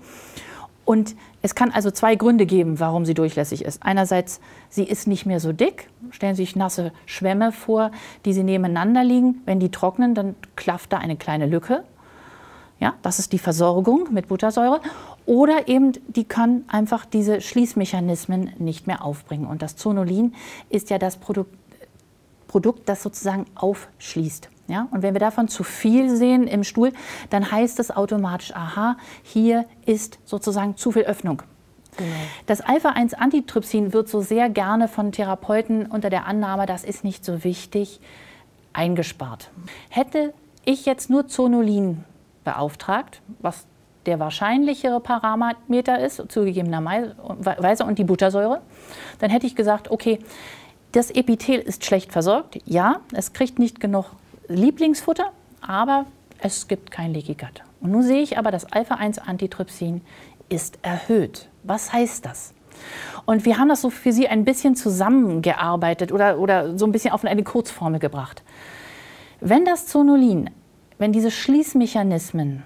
Und 0.85 1.15
es 1.41 1.55
kann 1.55 1.71
also 1.71 1.91
zwei 1.91 2.15
Gründe 2.15 2.45
geben, 2.45 2.79
warum 2.79 3.05
sie 3.05 3.15
durchlässig 3.15 3.65
ist. 3.65 3.83
Einerseits, 3.83 4.39
sie 4.75 4.83
ist 4.83 5.07
nicht 5.07 5.25
mehr 5.25 5.39
so 5.39 5.51
dick. 5.53 5.89
Stellen 6.11 6.35
Sie 6.35 6.43
sich 6.43 6.55
nasse 6.55 6.91
Schwämme 7.05 7.51
vor, 7.51 7.91
die 8.25 8.33
sie 8.33 8.43
nebeneinander 8.43 9.03
liegen. 9.03 9.41
Wenn 9.45 9.59
die 9.59 9.71
trocknen, 9.71 10.13
dann 10.13 10.35
klafft 10.55 10.93
da 10.93 10.97
eine 10.97 11.15
kleine 11.15 11.45
Lücke. 11.45 11.83
Ja, 12.79 12.93
das 13.01 13.19
ist 13.19 13.31
die 13.31 13.39
Versorgung 13.39 14.09
mit 14.11 14.27
Buttersäure. 14.27 14.81
Oder 15.25 15.67
eben, 15.67 15.93
die 16.07 16.25
kann 16.25 16.65
einfach 16.67 17.05
diese 17.05 17.41
Schließmechanismen 17.41 18.51
nicht 18.59 18.85
mehr 18.85 19.03
aufbringen. 19.03 19.47
Und 19.47 19.61
das 19.61 19.75
Zonulin 19.75 20.35
ist 20.69 20.89
ja 20.89 20.97
das 20.97 21.17
Produkt, 21.17 21.55
Produkt 22.47 22.87
das 22.87 23.01
sozusagen 23.01 23.45
aufschließt. 23.55 24.49
Ja? 24.67 24.87
Und 24.91 25.01
wenn 25.01 25.13
wir 25.13 25.19
davon 25.19 25.47
zu 25.47 25.63
viel 25.63 26.15
sehen 26.15 26.47
im 26.47 26.63
Stuhl, 26.63 26.91
dann 27.29 27.51
heißt 27.51 27.79
es 27.79 27.91
automatisch, 27.91 28.53
aha, 28.55 28.97
hier 29.23 29.65
ist 29.85 30.19
sozusagen 30.25 30.77
zu 30.77 30.91
viel 30.91 31.03
Öffnung. 31.03 31.41
Genau. 31.97 32.09
Das 32.45 32.61
Alpha-1-Antitrypsin 32.61 33.93
wird 33.93 34.09
so 34.09 34.21
sehr 34.21 34.49
gerne 34.49 34.87
von 34.87 35.11
Therapeuten 35.11 35.85
unter 35.85 36.09
der 36.09 36.25
Annahme, 36.25 36.65
das 36.65 36.83
ist 36.83 37.03
nicht 37.03 37.23
so 37.23 37.43
wichtig, 37.43 37.99
eingespart. 38.73 39.49
Hätte 39.89 40.33
ich 40.65 40.85
jetzt 40.85 41.09
nur 41.09 41.27
Zonulin 41.27 42.03
beauftragt, 42.43 43.21
was 43.39 43.65
der 44.05 44.19
wahrscheinlichere 44.19 44.99
Parameter 44.99 45.99
ist, 45.99 46.23
zugegebenerweise, 46.29 47.85
und 47.85 47.97
die 47.97 48.03
Buttersäure, 48.03 48.61
dann 49.19 49.31
hätte 49.31 49.47
ich 49.47 49.55
gesagt, 49.55 49.89
okay, 49.89 50.19
das 50.91 51.11
Epithel 51.11 51.59
ist 51.59 51.85
schlecht 51.85 52.11
versorgt, 52.11 52.59
ja, 52.65 53.01
es 53.13 53.33
kriegt 53.33 53.57
nicht 53.59 53.79
genug 53.79 54.05
Lieblingsfutter, 54.47 55.31
aber 55.61 56.05
es 56.39 56.67
gibt 56.67 56.91
kein 56.91 57.13
Leaky 57.13 57.33
Gut. 57.33 57.63
Und 57.81 57.91
nun 57.91 58.03
sehe 58.03 58.21
ich 58.21 58.37
aber, 58.37 58.51
das 58.51 58.71
Alpha-1-Antitrypsin 58.71 60.01
ist 60.49 60.77
erhöht. 60.83 61.49
Was 61.67 61.91
heißt 61.91 62.25
das? 62.25 62.53
Und 63.25 63.45
wir 63.45 63.57
haben 63.57 63.69
das 63.69 63.81
so 63.81 63.89
für 63.89 64.13
Sie 64.13 64.27
ein 64.27 64.45
bisschen 64.45 64.75
zusammengearbeitet 64.75 66.11
oder, 66.11 66.37
oder 66.37 66.77
so 66.77 66.85
ein 66.85 66.91
bisschen 66.91 67.11
auf 67.11 67.25
eine 67.25 67.43
Kurzformel 67.43 67.99
gebracht. 67.99 68.43
Wenn 69.41 69.65
das 69.65 69.87
Zonulin, 69.87 70.51
wenn 70.99 71.11
diese 71.11 71.31
Schließmechanismen 71.31 72.63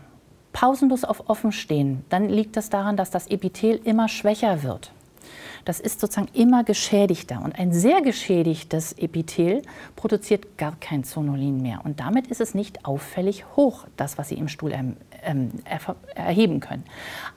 pausenlos 0.52 1.06
auf 1.06 1.30
offen 1.30 1.54
stehen, 1.54 2.04
dann 2.10 2.28
liegt 2.28 2.58
das 2.58 2.70
daran, 2.70 2.98
dass 2.98 3.10
das 3.10 3.28
Epithel 3.28 3.80
immer 3.84 4.10
schwächer 4.10 4.64
wird. 4.64 4.92
Das 5.64 5.80
ist 5.80 6.02
sozusagen 6.02 6.30
immer 6.34 6.64
geschädigter. 6.64 7.42
Und 7.44 7.58
ein 7.58 7.72
sehr 7.72 8.02
geschädigtes 8.02 8.94
Epithel 8.94 9.62
produziert 9.96 10.58
gar 10.58 10.76
kein 10.80 11.04
Zonulin 11.04 11.62
mehr. 11.62 11.82
Und 11.84 12.00
damit 12.00 12.28
ist 12.28 12.42
es 12.42 12.54
nicht 12.54 12.86
auffällig 12.86 13.46
hoch, 13.56 13.86
das, 13.96 14.18
was 14.18 14.30
Sie 14.30 14.36
im 14.36 14.48
Stuhl 14.48 14.74
erheben 16.16 16.60
können. 16.60 16.84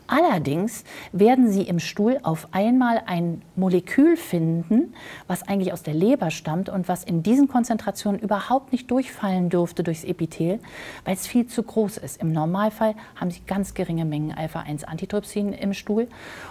Allerdings 0.07 0.85
werden 1.13 1.51
Sie 1.51 1.63
im 1.63 1.79
Stuhl 1.79 2.19
auf 2.23 2.49
einmal 2.53 3.03
ein 3.07 3.41
Molekül 3.57 4.17
finden, 4.17 4.95
was 5.27 5.49
eigentlich 5.49 5.73
aus 5.73 5.83
der 5.83 5.95
Leber 5.95 6.31
stammt 6.31 6.69
und 6.69 6.87
was 6.87 7.03
in 7.05 7.23
diesen 7.23 7.49
Konzentrationen 7.49 8.21
überhaupt 8.21 8.73
nicht 8.73 8.91
durchfallen 8.91 9.49
dürfte 9.49 9.83
durchs 9.83 10.05
Epithel, 10.05 10.61
weil 11.05 11.15
es 11.15 11.27
viel 11.27 11.47
zu 11.47 11.63
groß 11.63 11.97
ist. 11.97 12.21
Im 12.21 12.33
Normalfall 12.33 12.95
haben 13.17 13.31
Sie 13.31 13.41
ganz 13.47 13.73
geringe 13.73 14.05
Mengen 14.05 14.33
Alpha-1-Antitrypsin 14.33 15.53
im 15.55 15.73
Stuhl 15.73 16.09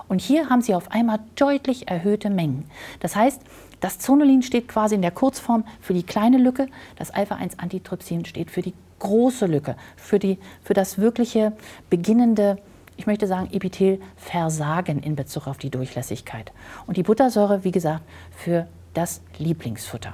und 0.08 0.22
hier 0.22 0.50
haben 0.50 0.62
Sie 0.62 0.74
auf 0.74 0.90
einmal 0.92 1.20
deutlich 1.36 1.88
erhöhte 1.88 2.32
Mengen. 2.32 2.66
Das 3.00 3.16
heißt, 3.16 3.42
das 3.80 4.00
Zonulin 4.00 4.44
steht 4.44 4.68
quasi 4.68 4.96
in 4.96 5.02
der 5.02 5.12
Kurzform 5.12 5.66
für 5.82 5.94
die 5.94 6.04
kleine 6.04 6.38
Lücke, 6.38 6.68
das 6.98 7.12
Alpha-1-Antitrypsin 7.12 8.26
steht 8.26 8.50
für 8.50 8.62
die 8.62 8.74
große 9.02 9.46
Lücke, 9.46 9.76
für, 9.98 10.18
die, 10.18 10.40
für 10.64 10.74
das 10.74 10.98
wirkliche 10.98 11.52
beginnende 11.90 12.58
ich 13.02 13.08
möchte 13.08 13.26
sagen, 13.26 13.50
Epithelversagen 13.52 15.02
in 15.02 15.16
Bezug 15.16 15.48
auf 15.48 15.58
die 15.58 15.72
Durchlässigkeit. 15.72 16.52
Und 16.86 16.98
die 16.98 17.04
Buttersäure, 17.04 17.64
wie 17.64 17.72
gesagt, 17.72 18.04
für 18.38 18.68
das 18.94 19.22
Lieblingsfutter. 19.40 20.14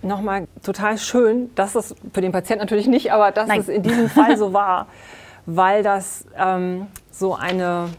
Nochmal 0.00 0.48
total 0.62 0.96
schön, 0.96 1.54
dass 1.56 1.74
es 1.74 1.94
für 2.14 2.22
den 2.22 2.32
Patienten 2.32 2.62
natürlich 2.62 2.86
nicht, 2.86 3.12
aber 3.12 3.32
dass 3.32 3.48
Nein. 3.48 3.60
es 3.60 3.68
in 3.68 3.82
diesem 3.82 4.08
Fall 4.08 4.38
so 4.38 4.52
war, 4.54 4.86
weil 5.44 5.82
das 5.82 6.24
ähm, 6.38 6.86
so, 7.10 7.34
eine, 7.34 7.90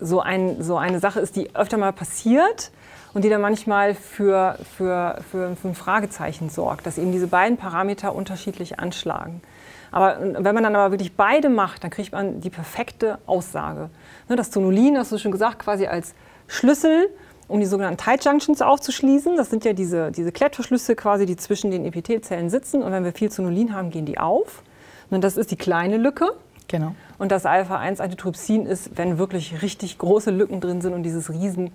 so, 0.00 0.20
ein, 0.20 0.60
so 0.60 0.78
eine 0.78 0.98
Sache 0.98 1.20
ist, 1.20 1.36
die 1.36 1.54
öfter 1.54 1.76
mal 1.76 1.92
passiert 1.92 2.72
und 3.18 3.24
die 3.24 3.30
dann 3.30 3.40
manchmal 3.40 3.96
für, 3.96 4.56
für, 4.76 5.18
für, 5.28 5.56
für 5.56 5.68
ein 5.68 5.74
Fragezeichen 5.74 6.50
sorgt, 6.50 6.86
dass 6.86 6.98
eben 6.98 7.10
diese 7.10 7.26
beiden 7.26 7.56
Parameter 7.56 8.14
unterschiedlich 8.14 8.78
anschlagen. 8.78 9.42
Aber 9.90 10.18
wenn 10.20 10.54
man 10.54 10.62
dann 10.62 10.76
aber 10.76 10.92
wirklich 10.92 11.16
beide 11.16 11.48
macht, 11.48 11.82
dann 11.82 11.90
kriegt 11.90 12.12
man 12.12 12.40
die 12.40 12.48
perfekte 12.48 13.18
Aussage. 13.26 13.90
Ne, 14.28 14.36
das 14.36 14.52
Zonulin, 14.52 14.96
hast 14.96 15.10
du 15.10 15.18
schon 15.18 15.32
gesagt, 15.32 15.58
quasi 15.58 15.88
als 15.88 16.14
Schlüssel, 16.46 17.08
um 17.48 17.58
die 17.58 17.66
sogenannten 17.66 17.98
Tight 17.98 18.24
Junctions 18.24 18.62
aufzuschließen. 18.62 19.36
Das 19.36 19.50
sind 19.50 19.64
ja 19.64 19.72
diese, 19.72 20.12
diese 20.12 20.30
Klettverschlüsse 20.30 20.94
quasi, 20.94 21.26
die 21.26 21.34
zwischen 21.34 21.72
den 21.72 21.84
Epithelzellen 21.86 22.50
sitzen. 22.50 22.84
Und 22.84 22.92
wenn 22.92 23.02
wir 23.02 23.12
viel 23.12 23.32
Zonulin 23.32 23.74
haben, 23.74 23.90
gehen 23.90 24.06
die 24.06 24.18
auf. 24.18 24.62
Und 25.10 25.24
das 25.24 25.36
ist 25.36 25.50
die 25.50 25.56
kleine 25.56 25.96
Lücke. 25.96 26.34
Genau. 26.68 26.94
Und 27.18 27.32
das 27.32 27.46
Alpha-1-Antitrypsin 27.46 28.64
ist, 28.64 28.96
wenn 28.96 29.18
wirklich 29.18 29.60
richtig 29.60 29.98
große 29.98 30.30
Lücken 30.30 30.60
drin 30.60 30.80
sind 30.80 30.92
und 30.92 31.02
dieses 31.02 31.32
riesen 31.32 31.72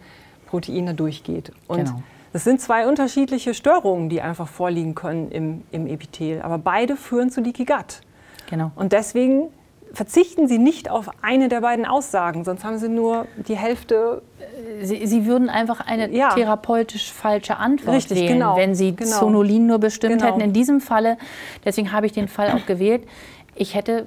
Protein 0.53 0.85
da 0.85 0.93
durchgeht. 0.93 1.51
Und 1.67 1.85
genau. 1.85 2.03
das 2.31 2.43
sind 2.43 2.61
zwei 2.61 2.87
unterschiedliche 2.87 3.55
Störungen, 3.55 4.07
die 4.07 4.21
einfach 4.21 4.47
vorliegen 4.47 4.93
können 4.93 5.31
im, 5.31 5.63
im 5.71 5.87
Epithel. 5.87 6.43
Aber 6.43 6.59
beide 6.59 6.95
führen 6.95 7.31
zu 7.31 7.41
Leaky 7.41 7.65
Gut. 7.65 8.01
Genau. 8.51 8.71
Und 8.75 8.93
deswegen 8.93 9.47
verzichten 9.93 10.47
Sie 10.47 10.59
nicht 10.59 10.91
auf 10.91 11.09
eine 11.23 11.49
der 11.49 11.61
beiden 11.61 11.87
Aussagen, 11.87 12.43
sonst 12.43 12.63
haben 12.63 12.77
Sie 12.77 12.87
nur 12.87 13.25
die 13.47 13.57
Hälfte. 13.57 14.21
Sie, 14.83 15.07
Sie 15.07 15.25
würden 15.25 15.49
einfach 15.49 15.79
eine 15.87 16.11
ja. 16.11 16.35
therapeutisch 16.35 17.11
falsche 17.11 17.57
Antwort 17.57 17.95
Richtig, 17.95 18.19
wählen, 18.19 18.33
genau, 18.33 18.55
wenn 18.55 18.75
Sie 18.75 18.95
genau. 18.95 19.17
Zonulin 19.17 19.65
nur 19.65 19.79
bestimmt 19.79 20.19
genau. 20.19 20.27
hätten. 20.27 20.41
In 20.41 20.53
diesem 20.53 20.81
Falle, 20.81 21.17
deswegen 21.65 21.91
habe 21.91 22.05
ich 22.05 22.11
den 22.11 22.27
Fall 22.27 22.51
auch 22.51 22.67
gewählt, 22.67 23.07
ich 23.55 23.73
hätte, 23.73 24.05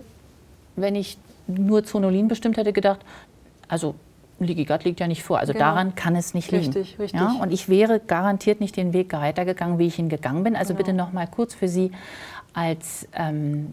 wenn 0.76 0.94
ich 0.94 1.18
nur 1.48 1.82
Zonulin 1.82 2.28
bestimmt 2.28 2.56
hätte, 2.56 2.72
gedacht, 2.72 3.00
also 3.66 3.96
Ligigat 4.38 4.84
liegt 4.84 5.00
ja 5.00 5.06
nicht 5.06 5.22
vor. 5.22 5.38
Also 5.38 5.52
genau. 5.52 5.66
daran 5.66 5.94
kann 5.94 6.14
es 6.14 6.34
nicht 6.34 6.50
liegen. 6.50 6.66
Richtig, 6.66 6.98
richtig. 6.98 7.20
Ja? 7.20 7.36
Und 7.40 7.52
ich 7.52 7.68
wäre 7.68 8.00
garantiert 8.00 8.60
nicht 8.60 8.76
den 8.76 8.92
Weg 8.92 9.12
weitergegangen, 9.12 9.78
wie 9.78 9.86
ich 9.86 9.98
ihn 9.98 10.08
gegangen 10.08 10.44
bin. 10.44 10.56
Also 10.56 10.74
genau. 10.74 10.78
bitte 10.78 10.96
noch 10.96 11.12
mal 11.12 11.26
kurz 11.26 11.54
für 11.54 11.68
Sie 11.68 11.90
als, 12.52 13.08
ähm, 13.14 13.72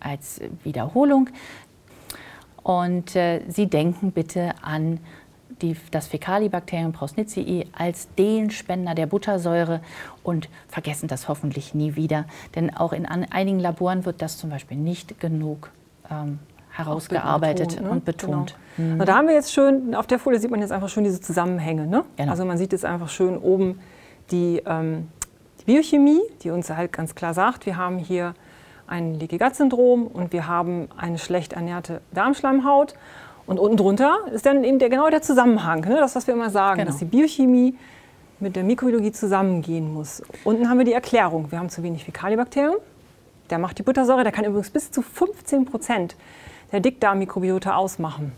als 0.00 0.40
Wiederholung. 0.64 1.30
Und 2.62 3.14
äh, 3.14 3.42
Sie 3.48 3.66
denken 3.68 4.10
bitte 4.10 4.54
an 4.62 4.98
die, 5.62 5.76
das 5.90 6.08
Fäkalibakterium 6.08 6.92
Prausnitzii 6.92 7.66
als 7.72 8.08
den 8.16 8.50
Spender 8.50 8.94
der 8.94 9.06
Buttersäure 9.06 9.80
und 10.22 10.48
vergessen 10.68 11.08
das 11.08 11.28
hoffentlich 11.28 11.74
nie 11.74 11.94
wieder. 11.96 12.24
Denn 12.54 12.74
auch 12.74 12.92
in 12.92 13.06
an, 13.06 13.26
einigen 13.30 13.60
Laboren 13.60 14.04
wird 14.04 14.22
das 14.22 14.38
zum 14.38 14.50
Beispiel 14.50 14.76
nicht 14.76 15.20
genug 15.20 15.70
ähm, 16.10 16.38
herausgearbeitet 16.74 17.68
betont, 17.68 17.86
ne? 17.86 17.90
und 17.90 18.04
betont. 18.04 18.56
Genau. 18.76 18.94
Mhm. 18.94 19.06
Da 19.06 19.16
haben 19.16 19.28
wir 19.28 19.34
jetzt 19.34 19.52
schön, 19.52 19.94
auf 19.94 20.06
der 20.06 20.18
Folie 20.18 20.40
sieht 20.40 20.50
man 20.50 20.60
jetzt 20.60 20.72
einfach 20.72 20.88
schön 20.88 21.04
diese 21.04 21.20
Zusammenhänge. 21.20 21.86
Ne? 21.86 22.04
Genau. 22.16 22.30
Also 22.30 22.44
man 22.44 22.58
sieht 22.58 22.72
jetzt 22.72 22.84
einfach 22.84 23.08
schön 23.08 23.38
oben 23.38 23.80
die, 24.30 24.62
ähm, 24.66 25.08
die, 25.60 25.64
Biochemie, 25.64 26.20
die 26.42 26.50
uns 26.50 26.68
halt 26.70 26.92
ganz 26.92 27.14
klar 27.14 27.32
sagt, 27.32 27.66
wir 27.66 27.76
haben 27.76 27.98
hier 27.98 28.34
ein 28.86 29.14
Leaky 29.14 29.38
Gut 29.38 29.54
Syndrom 29.54 30.06
und 30.06 30.32
wir 30.32 30.48
haben 30.48 30.88
eine 30.96 31.18
schlecht 31.18 31.52
ernährte 31.52 32.00
Darmschleimhaut. 32.12 32.94
Und 33.46 33.60
unten 33.60 33.76
drunter 33.76 34.18
ist 34.32 34.46
dann 34.46 34.64
eben 34.64 34.78
der, 34.78 34.88
genau 34.88 35.08
der 35.10 35.22
Zusammenhang, 35.22 35.80
ne? 35.80 35.96
das, 36.00 36.16
was 36.16 36.26
wir 36.26 36.34
immer 36.34 36.50
sagen, 36.50 36.78
genau. 36.78 36.90
dass 36.90 36.98
die 36.98 37.04
Biochemie 37.04 37.76
mit 38.40 38.56
der 38.56 38.64
Mikrobiologie 38.64 39.12
zusammengehen 39.12 39.92
muss. 39.92 40.22
Unten 40.44 40.68
haben 40.68 40.78
wir 40.78 40.84
die 40.84 40.92
Erklärung, 40.92 41.50
wir 41.50 41.58
haben 41.58 41.68
zu 41.68 41.82
wenig 41.82 42.04
Fäkalibakterien, 42.04 42.74
der 43.50 43.58
macht 43.58 43.78
die 43.78 43.82
Buttersäure, 43.82 44.22
der 44.22 44.32
kann 44.32 44.44
übrigens 44.44 44.70
bis 44.70 44.90
zu 44.90 45.02
15 45.02 45.66
Prozent 45.66 46.16
der 46.72 46.80
Dickdarmmikrobiota 46.80 47.74
ausmachen. 47.76 48.32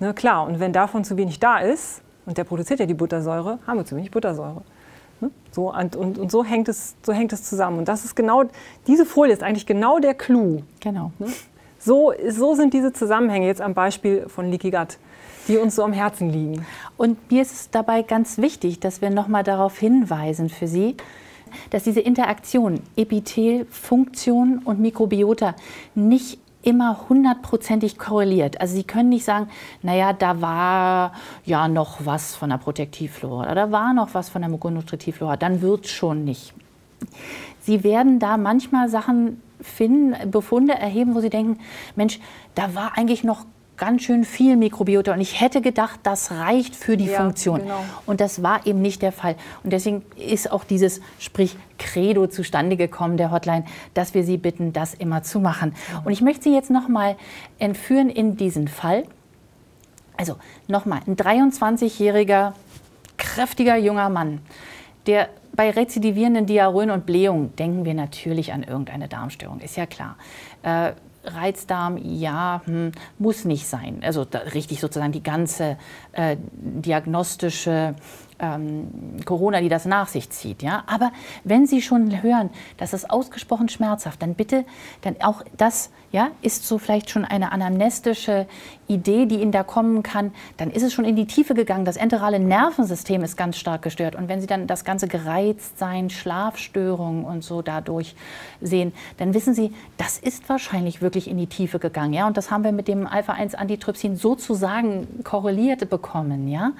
Ne, 0.00 0.12
klar, 0.14 0.46
und 0.46 0.60
wenn 0.60 0.72
davon 0.72 1.04
zu 1.04 1.16
wenig 1.16 1.38
da 1.40 1.58
ist, 1.58 2.02
und 2.26 2.38
der 2.38 2.44
produziert 2.44 2.80
ja 2.80 2.86
die 2.86 2.94
Buttersäure, 2.94 3.58
haben 3.66 3.78
wir 3.78 3.84
zu 3.84 3.96
wenig 3.96 4.10
Buttersäure. 4.10 4.62
Ne? 5.20 5.30
So, 5.52 5.72
und, 5.72 5.96
und, 5.96 6.18
und, 6.18 6.30
so, 6.30 6.44
hängt 6.44 6.68
es, 6.68 6.96
so 7.02 7.12
hängt 7.12 7.32
es 7.32 7.44
zusammen. 7.44 7.78
Und 7.78 7.88
das 7.88 8.04
ist 8.04 8.14
genau, 8.14 8.44
diese 8.86 9.04
Folie 9.04 9.32
ist 9.32 9.42
eigentlich 9.42 9.66
genau 9.66 9.98
der 9.98 10.14
Clou. 10.14 10.62
Genau. 10.80 11.12
Ne? 11.18 11.28
So, 11.78 12.12
so 12.30 12.54
sind 12.54 12.72
diese 12.72 12.92
Zusammenhänge 12.92 13.46
jetzt 13.46 13.60
am 13.60 13.74
Beispiel 13.74 14.26
von 14.28 14.50
Leaky 14.50 14.70
Gut, 14.70 14.98
die 15.48 15.58
uns 15.58 15.76
so 15.76 15.84
am 15.84 15.92
Herzen 15.92 16.30
liegen. 16.30 16.64
Und 16.96 17.30
mir 17.30 17.42
ist 17.42 17.52
es 17.52 17.70
dabei 17.70 18.02
ganz 18.02 18.38
wichtig, 18.38 18.80
dass 18.80 19.02
wir 19.02 19.10
noch 19.10 19.28
mal 19.28 19.42
darauf 19.42 19.78
hinweisen 19.78 20.48
für 20.48 20.66
Sie, 20.66 20.96
dass 21.70 21.84
diese 21.84 22.00
Interaktion 22.00 22.80
Epithel, 22.96 23.66
Funktion 23.66 24.60
und 24.64 24.80
Mikrobiota 24.80 25.54
nicht 25.94 26.38
immer 26.64 27.08
hundertprozentig 27.08 27.98
korreliert. 27.98 28.60
Also 28.60 28.74
Sie 28.74 28.84
können 28.84 29.10
nicht 29.10 29.24
sagen, 29.24 29.48
naja, 29.82 30.12
da 30.12 30.40
war 30.40 31.12
ja 31.44 31.68
noch 31.68 32.04
was 32.04 32.34
von 32.34 32.50
der 32.50 32.58
Protektivflora 32.58 33.44
oder 33.44 33.54
da 33.54 33.70
war 33.70 33.94
noch 33.94 34.14
was 34.14 34.28
von 34.28 34.42
der 34.42 34.50
Mukonutritivflora, 34.50 35.36
dann 35.36 35.60
wird 35.60 35.84
es 35.84 35.90
schon 35.90 36.24
nicht. 36.24 36.54
Sie 37.60 37.84
werden 37.84 38.18
da 38.18 38.36
manchmal 38.36 38.88
Sachen 38.88 39.40
finden, 39.60 40.30
Befunde 40.30 40.74
erheben, 40.74 41.14
wo 41.14 41.20
Sie 41.20 41.30
denken, 41.30 41.58
Mensch, 41.96 42.20
da 42.54 42.74
war 42.74 42.96
eigentlich 42.96 43.24
noch 43.24 43.44
ganz 43.76 44.02
schön 44.02 44.24
viel 44.24 44.56
Mikrobiota 44.56 45.12
und 45.12 45.20
ich 45.20 45.40
hätte 45.40 45.60
gedacht, 45.60 46.00
das 46.02 46.30
reicht 46.30 46.76
für 46.76 46.96
die 46.96 47.06
ja, 47.06 47.18
Funktion. 47.20 47.60
Genau. 47.60 47.84
Und 48.06 48.20
das 48.20 48.42
war 48.42 48.66
eben 48.66 48.80
nicht 48.80 49.02
der 49.02 49.12
Fall. 49.12 49.36
Und 49.62 49.72
deswegen 49.72 50.02
ist 50.16 50.50
auch 50.50 50.64
dieses, 50.64 51.00
sprich 51.18 51.56
Credo 51.78 52.26
zustande 52.26 52.76
gekommen 52.76 53.16
der 53.16 53.30
Hotline, 53.30 53.64
dass 53.94 54.14
wir 54.14 54.24
Sie 54.24 54.36
bitten, 54.36 54.72
das 54.72 54.94
immer 54.94 55.22
zu 55.22 55.40
machen. 55.40 55.74
Und 56.04 56.12
ich 56.12 56.20
möchte 56.20 56.44
Sie 56.44 56.54
jetzt 56.54 56.70
noch 56.70 56.88
mal 56.88 57.16
entführen 57.58 58.10
in 58.10 58.36
diesen 58.36 58.68
Fall. 58.68 59.04
Also 60.16 60.36
nochmal, 60.68 61.00
ein 61.06 61.16
23-jähriger, 61.16 62.52
kräftiger 63.16 63.76
junger 63.76 64.08
Mann, 64.08 64.40
der 65.06 65.28
bei 65.54 65.70
rezidivierenden 65.70 66.46
Diarrhoen 66.46 66.90
und 66.90 67.06
Blähungen 67.06 67.54
denken 67.56 67.84
wir 67.84 67.94
natürlich 67.94 68.52
an 68.52 68.62
irgendeine 68.62 69.08
Darmstörung, 69.08 69.60
ist 69.60 69.76
ja 69.76 69.86
klar. 69.86 70.16
Äh, 70.62 70.92
Reizdarm, 71.24 71.96
ja, 71.96 72.62
hm, 72.64 72.92
muss 73.18 73.44
nicht 73.44 73.66
sein. 73.66 74.00
Also 74.02 74.24
da, 74.24 74.40
richtig 74.40 74.80
sozusagen 74.80 75.12
die 75.12 75.22
ganze 75.22 75.76
äh, 76.12 76.36
diagnostische 76.52 77.94
ähm, 78.38 78.88
Corona, 79.24 79.60
die 79.60 79.68
das 79.68 79.84
nach 79.84 80.08
sich 80.08 80.30
zieht. 80.30 80.62
Ja? 80.62 80.84
Aber 80.86 81.12
wenn 81.44 81.66
Sie 81.66 81.82
schon 81.82 82.22
hören, 82.22 82.50
das 82.76 82.92
ist 82.92 83.10
ausgesprochen 83.10 83.68
schmerzhaft, 83.68 84.22
dann 84.22 84.34
bitte, 84.34 84.64
dann 85.02 85.16
auch 85.20 85.42
das 85.56 85.90
ja, 86.12 86.30
ist 86.42 86.66
so 86.66 86.78
vielleicht 86.78 87.10
schon 87.10 87.24
eine 87.24 87.50
anamnestische 87.50 88.46
Idee, 88.86 89.26
die 89.26 89.40
Ihnen 89.40 89.50
da 89.50 89.62
kommen 89.64 90.02
kann, 90.04 90.32
dann 90.56 90.70
ist 90.70 90.82
es 90.82 90.92
schon 90.92 91.04
in 91.04 91.16
die 91.16 91.26
Tiefe 91.26 91.54
gegangen. 91.54 91.84
Das 91.84 91.96
enterale 91.96 92.38
Nervensystem 92.38 93.24
ist 93.24 93.36
ganz 93.36 93.56
stark 93.56 93.82
gestört. 93.82 94.14
Und 94.14 94.28
wenn 94.28 94.40
Sie 94.40 94.46
dann 94.46 94.66
das 94.66 94.84
ganze 94.84 95.08
Gereiztsein, 95.08 96.10
Schlafstörungen 96.10 97.24
und 97.24 97.42
so 97.42 97.62
dadurch 97.62 98.14
sehen, 98.60 98.92
dann 99.16 99.34
wissen 99.34 99.54
Sie, 99.54 99.72
das 99.96 100.18
ist 100.18 100.48
wahrscheinlich 100.48 101.02
wirklich 101.02 101.28
in 101.28 101.38
die 101.38 101.48
Tiefe 101.48 101.78
gegangen. 101.78 102.12
Ja? 102.12 102.26
Und 102.26 102.36
das 102.36 102.50
haben 102.50 102.62
wir 102.62 102.72
mit 102.72 102.86
dem 102.86 103.06
Alpha-1-Antitrypsin 103.06 104.16
sozusagen 104.16 105.24
korreliert 105.24 105.88
bekommen. 105.90 106.46
Ja? 106.46 106.72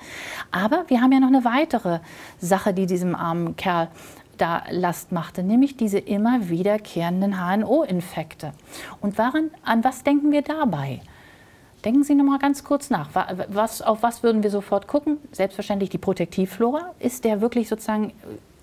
Aber 0.53 0.85
wir 0.89 1.01
haben 1.01 1.11
ja 1.11 1.19
noch 1.19 1.29
eine 1.29 1.44
weitere 1.45 2.01
Sache, 2.41 2.75
die 2.75 2.87
diesem 2.87 3.15
armen 3.15 3.57
Kerl 3.57 3.89
da 4.39 4.63
Last 4.71 5.13
machte, 5.13 5.43
nämlich 5.43 5.77
diese 5.77 5.99
immer 5.99 6.49
wiederkehrenden 6.49 7.39
HNO-Infekte. 7.39 8.53
Und 9.01 9.19
waran, 9.19 9.51
an 9.65 9.85
was 9.85 10.03
denken 10.03 10.33
wir 10.33 10.43
dabei? 10.43 11.01
Denken 11.85 12.03
Sie 12.03 12.15
noch 12.15 12.25
mal 12.25 12.39
ganz 12.39 12.65
kurz 12.65 12.89
nach. 12.89 13.11
Was, 13.49 13.83
auf 13.83 14.03
was 14.03 14.23
würden 14.23 14.43
wir 14.43 14.51
sofort 14.51 14.89
gucken? 14.89 15.19
Selbstverständlich 15.33 15.91
die 15.91 15.99
Protektivflora. 15.99 16.95
Ist 16.99 17.25
der 17.25 17.43
wirklich 17.43 17.69
sozusagen 17.69 18.13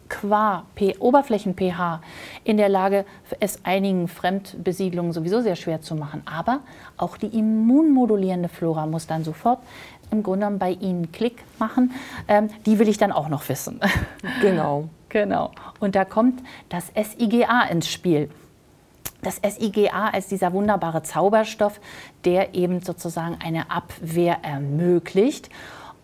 qua 0.09 0.65
Oberflächen-pH 0.99 2.01
in 2.43 2.57
der 2.57 2.67
Lage, 2.67 3.05
es 3.39 3.63
einigen 3.63 4.07
Fremdbesiedlungen 4.07 5.13
sowieso 5.13 5.41
sehr 5.41 5.55
schwer 5.55 5.81
zu 5.81 5.95
machen. 5.95 6.21
Aber 6.25 6.59
auch 6.97 7.15
die 7.15 7.27
immunmodulierende 7.27 8.49
Flora 8.49 8.87
muss 8.87 9.07
dann 9.07 9.23
sofort 9.23 9.59
im 10.11 10.23
Grunde 10.23 10.45
genommen 10.45 10.59
bei 10.59 10.71
Ihnen 10.71 11.11
Klick 11.11 11.43
machen. 11.57 11.91
Ähm, 12.27 12.49
die 12.65 12.79
will 12.79 12.87
ich 12.87 12.97
dann 12.97 13.11
auch 13.11 13.29
noch 13.29 13.47
wissen. 13.49 13.79
Genau. 14.41 14.89
genau. 15.09 15.51
Und 15.79 15.95
da 15.95 16.05
kommt 16.05 16.41
das 16.69 16.91
SIGA 16.95 17.63
ins 17.63 17.89
Spiel. 17.89 18.29
Das 19.21 19.37
SIGA 19.37 20.09
als 20.09 20.27
dieser 20.27 20.53
wunderbare 20.53 21.03
Zauberstoff, 21.03 21.79
der 22.25 22.53
eben 22.55 22.81
sozusagen 22.81 23.37
eine 23.43 23.71
Abwehr 23.71 24.39
ermöglicht. 24.43 25.49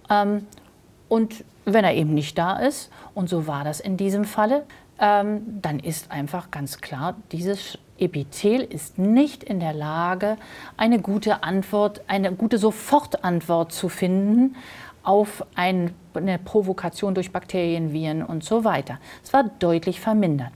Ähm, 0.10 0.48
und 1.10 1.44
wenn 1.66 1.84
er 1.84 1.94
eben 1.94 2.14
nicht 2.14 2.38
da 2.38 2.58
ist, 2.58 2.92
und 3.14 3.30
so 3.30 3.48
war 3.48 3.64
das 3.64 3.80
in 3.80 3.98
diesem 3.98 4.26
Falle, 4.26 4.66
ähm, 5.00 5.62
dann 5.62 5.80
ist 5.80 6.12
einfach 6.12 6.52
ganz 6.52 6.80
klar, 6.80 7.16
dieses 7.32 7.78
Epithel 8.00 8.62
ist 8.62 8.98
nicht 8.98 9.44
in 9.44 9.60
der 9.60 9.74
Lage, 9.74 10.38
eine 10.78 11.00
gute 11.00 11.44
Antwort, 11.44 12.02
eine 12.08 12.32
gute 12.32 12.58
Sofortantwort 12.58 13.72
zu 13.72 13.90
finden 13.90 14.56
auf 15.04 15.46
eine 15.56 15.94
Provokation 16.44 17.16
durch 17.16 17.32
Bakterien, 17.32 17.94
Viren 17.94 18.24
und 18.24 18.44
so 18.44 18.64
weiter. 18.64 19.00
Es 19.24 19.32
war 19.32 19.46
deutlich 19.46 20.02
vermindert. 20.02 20.52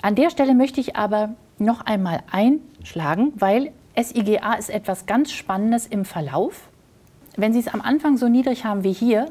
An 0.00 0.14
der 0.14 0.30
Stelle 0.30 0.54
möchte 0.54 0.80
ich 0.80 0.96
aber 0.96 1.34
noch 1.58 1.82
einmal 1.82 2.20
einschlagen, 2.30 3.32
weil 3.36 3.72
SIGA 3.98 4.54
ist 4.54 4.70
etwas 4.70 5.06
ganz 5.06 5.32
Spannendes 5.32 5.86
im 5.86 6.04
Verlauf. 6.04 6.68
Wenn 7.36 7.52
Sie 7.52 7.58
es 7.58 7.68
am 7.68 7.82
Anfang 7.82 8.16
so 8.16 8.28
niedrig 8.28 8.64
haben 8.64 8.82
wie 8.82 8.92
hier, 8.92 9.30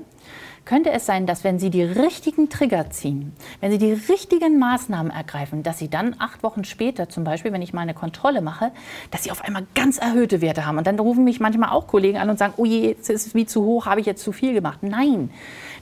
könnte 0.65 0.91
es 0.91 1.05
sein, 1.05 1.25
dass 1.25 1.43
wenn 1.43 1.59
Sie 1.59 1.69
die 1.69 1.83
richtigen 1.83 2.49
Trigger 2.49 2.89
ziehen, 2.89 3.33
wenn 3.61 3.71
Sie 3.71 3.77
die 3.77 3.93
richtigen 3.93 4.57
Maßnahmen 4.59 5.11
ergreifen, 5.11 5.63
dass 5.63 5.77
Sie 5.77 5.89
dann 5.89 6.15
acht 6.19 6.43
Wochen 6.43 6.63
später, 6.63 7.07
zum 7.07 7.23
Beispiel, 7.23 7.53
wenn 7.53 7.61
ich 7.61 7.73
mal 7.73 7.81
eine 7.81 7.93
Kontrolle 7.93 8.41
mache, 8.41 8.71
dass 9.11 9.23
Sie 9.23 9.31
auf 9.31 9.43
einmal 9.43 9.67
ganz 9.75 9.97
erhöhte 9.97 10.41
Werte 10.41 10.65
haben. 10.65 10.77
Und 10.77 10.87
dann 10.87 10.99
rufen 10.99 11.23
mich 11.23 11.39
manchmal 11.39 11.69
auch 11.69 11.87
Kollegen 11.87 12.17
an 12.17 12.29
und 12.29 12.39
sagen, 12.39 12.55
oh 12.57 12.65
je, 12.65 12.89
jetzt 12.89 13.09
ist 13.09 13.27
es 13.27 13.35
wie 13.35 13.45
zu 13.45 13.63
hoch, 13.63 13.85
habe 13.85 13.99
ich 13.99 14.05
jetzt 14.05 14.23
zu 14.23 14.31
viel 14.31 14.53
gemacht. 14.53 14.79
Nein. 14.81 15.29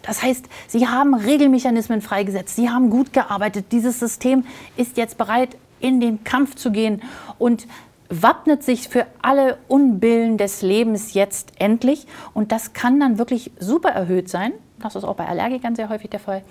Das 0.02 0.22
heißt, 0.22 0.46
Sie 0.68 0.88
haben 0.88 1.14
Regelmechanismen 1.14 2.02
freigesetzt, 2.02 2.56
Sie 2.56 2.70
haben 2.70 2.90
gut 2.90 3.14
gearbeitet. 3.14 3.68
Dieses 3.72 4.00
System 4.00 4.46
ist 4.76 4.98
jetzt 4.98 5.18
bereit, 5.18 5.58
in 5.80 6.00
den 6.00 6.24
Kampf 6.24 6.56
zu 6.56 6.72
gehen 6.72 7.02
und 7.40 7.68
wappnet 8.10 8.64
sich 8.64 8.90
für 8.90 9.06
alle 9.22 9.58
Unbillen 9.68 10.38
des 10.38 10.62
Lebens 10.62 11.14
jetzt 11.14 11.54
endlich. 11.60 12.06
Und 12.34 12.52
das 12.52 12.74
kann 12.74 13.00
dann 13.00 13.18
wirklich 13.18 13.52
super 13.60 13.90
erhöht 13.90 14.30
sein. 14.30 14.54
Das 14.84 14.98
ist 14.98 15.06
auch 15.06 15.16
bei 15.16 15.26
Allergikern 15.26 15.76
sehr 15.76 15.88
häufig 15.88 16.10
der 16.10 16.20
Fall. 16.20 16.44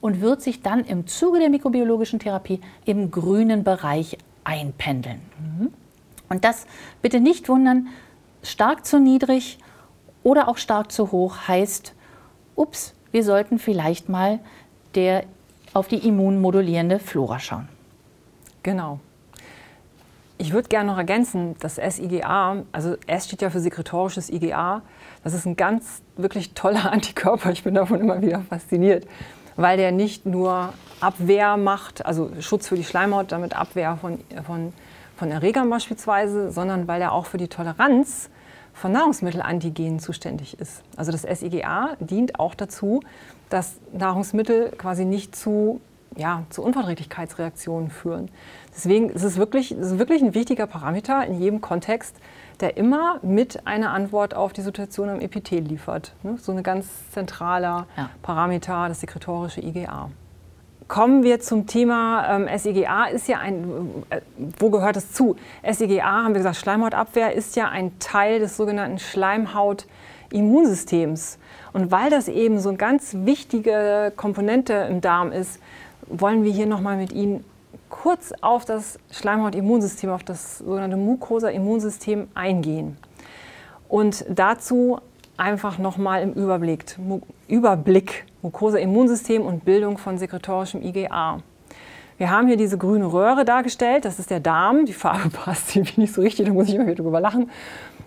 Und 0.00 0.20
wird 0.20 0.42
sich 0.42 0.62
dann 0.62 0.84
im 0.84 1.08
Zuge 1.08 1.40
der 1.40 1.50
mikrobiologischen 1.50 2.20
Therapie 2.20 2.60
im 2.84 3.10
grünen 3.10 3.64
Bereich 3.64 4.16
einpendeln. 4.44 5.20
Mhm. 5.40 5.72
Und 6.28 6.44
das 6.44 6.66
bitte 7.02 7.18
nicht 7.18 7.48
wundern, 7.48 7.88
stark 8.44 8.86
zu 8.86 9.00
niedrig 9.00 9.58
oder 10.22 10.46
auch 10.46 10.56
stark 10.56 10.92
zu 10.92 11.10
hoch 11.10 11.48
heißt, 11.48 11.94
ups, 12.54 12.94
wir 13.10 13.24
sollten 13.24 13.58
vielleicht 13.58 14.08
mal 14.08 14.38
der, 14.94 15.24
auf 15.74 15.88
die 15.88 16.06
immunmodulierende 16.06 17.00
Flora 17.00 17.40
schauen. 17.40 17.68
Genau. 18.62 19.00
Ich 20.40 20.54
würde 20.54 20.70
gerne 20.70 20.90
noch 20.90 20.96
ergänzen, 20.96 21.54
das 21.60 21.76
SIGA, 21.76 22.62
also 22.72 22.96
S 23.06 23.26
steht 23.26 23.42
ja 23.42 23.50
für 23.50 23.60
sekretorisches 23.60 24.30
IGA, 24.30 24.80
das 25.22 25.34
ist 25.34 25.44
ein 25.44 25.54
ganz 25.54 26.00
wirklich 26.16 26.54
toller 26.54 26.90
Antikörper. 26.92 27.50
Ich 27.50 27.62
bin 27.62 27.74
davon 27.74 28.00
immer 28.00 28.22
wieder 28.22 28.40
fasziniert, 28.48 29.06
weil 29.56 29.76
der 29.76 29.92
nicht 29.92 30.24
nur 30.24 30.72
Abwehr 30.98 31.58
macht, 31.58 32.06
also 32.06 32.30
Schutz 32.40 32.68
für 32.68 32.76
die 32.76 32.84
Schleimhaut, 32.84 33.32
damit 33.32 33.54
Abwehr 33.54 33.98
von, 34.00 34.18
von, 34.46 34.72
von 35.14 35.30
Erregern 35.30 35.68
beispielsweise, 35.68 36.50
sondern 36.50 36.88
weil 36.88 37.02
er 37.02 37.12
auch 37.12 37.26
für 37.26 37.36
die 37.36 37.48
Toleranz 37.48 38.30
von 38.72 38.92
Nahrungsmittelantigenen 38.92 40.00
zuständig 40.00 40.58
ist. 40.58 40.82
Also 40.96 41.12
das 41.12 41.20
SIGA 41.20 41.98
dient 42.00 42.40
auch 42.40 42.54
dazu, 42.54 43.02
dass 43.50 43.74
Nahrungsmittel 43.92 44.70
quasi 44.70 45.04
nicht 45.04 45.36
zu, 45.36 45.82
ja, 46.16 46.44
zu 46.50 46.62
Unverträglichkeitsreaktionen 46.62 47.90
führen. 47.90 48.30
Deswegen 48.74 49.10
ist 49.10 49.22
es 49.22 49.36
wirklich, 49.36 49.70
ist 49.72 49.98
wirklich 49.98 50.22
ein 50.22 50.34
wichtiger 50.34 50.66
Parameter 50.66 51.26
in 51.26 51.38
jedem 51.40 51.60
Kontext, 51.60 52.16
der 52.60 52.76
immer 52.76 53.18
mit 53.22 53.66
einer 53.66 53.92
Antwort 53.92 54.34
auf 54.34 54.52
die 54.52 54.62
Situation 54.62 55.08
am 55.08 55.20
Epithel 55.20 55.60
liefert. 55.60 56.12
Ne? 56.22 56.36
So 56.38 56.52
ein 56.52 56.62
ganz 56.62 57.10
zentraler 57.10 57.88
ja. 57.96 58.10
Parameter, 58.22 58.86
das 58.88 59.00
sekretorische 59.00 59.60
IgA. 59.60 60.10
Kommen 60.88 61.22
wir 61.22 61.40
zum 61.40 61.66
Thema 61.68 62.26
ähm, 62.28 62.48
SIGA 62.58 63.06
ist 63.06 63.28
ja 63.28 63.38
ein, 63.38 64.04
äh, 64.10 64.20
wo 64.58 64.68
gehört 64.70 64.96
es 64.96 65.12
zu? 65.12 65.36
SIGA, 65.64 66.02
haben 66.02 66.34
wir 66.34 66.40
gesagt, 66.40 66.56
Schleimhautabwehr 66.56 67.32
ist 67.32 67.54
ja 67.54 67.68
ein 67.68 67.96
Teil 68.00 68.40
des 68.40 68.56
sogenannten 68.56 68.98
Schleimhautimmunsystems. 68.98 71.38
Und 71.72 71.92
weil 71.92 72.10
das 72.10 72.26
eben 72.26 72.58
so 72.58 72.70
eine 72.70 72.78
ganz 72.78 73.14
wichtige 73.20 74.12
Komponente 74.16 74.72
im 74.90 75.00
Darm 75.00 75.30
ist, 75.30 75.60
wollen 76.10 76.44
wir 76.44 76.52
hier 76.52 76.66
nochmal 76.66 76.96
mit 76.96 77.12
Ihnen 77.12 77.44
kurz 77.88 78.32
auf 78.40 78.64
das 78.64 78.98
Schleimhautimmunsystem, 79.10 80.10
auf 80.10 80.24
das 80.24 80.58
sogenannte 80.58 80.96
Mucosa-Immunsystem 80.96 82.28
eingehen. 82.34 82.96
Und 83.88 84.24
dazu 84.28 85.00
einfach 85.36 85.78
nochmal 85.78 86.22
im 86.22 86.32
Überblick, 86.32 86.96
Überblick 87.48 88.26
Mucosa-Immunsystem 88.42 89.42
und 89.42 89.64
Bildung 89.64 89.98
von 89.98 90.18
sekretorischem 90.18 90.82
IgA. 90.82 91.40
Wir 92.18 92.30
haben 92.30 92.46
hier 92.48 92.58
diese 92.58 92.76
grüne 92.76 93.10
Röhre 93.10 93.46
dargestellt, 93.46 94.04
das 94.04 94.18
ist 94.18 94.30
der 94.30 94.40
Darm, 94.40 94.84
die 94.84 94.92
Farbe 94.92 95.30
passt 95.44 95.74
irgendwie 95.74 96.02
nicht 96.02 96.12
so 96.12 96.20
richtig, 96.20 96.46
da 96.46 96.52
muss 96.52 96.68
ich 96.68 96.74
immer 96.74 96.86
wieder 96.86 97.02
drüber 97.02 97.20
lachen. 97.20 97.50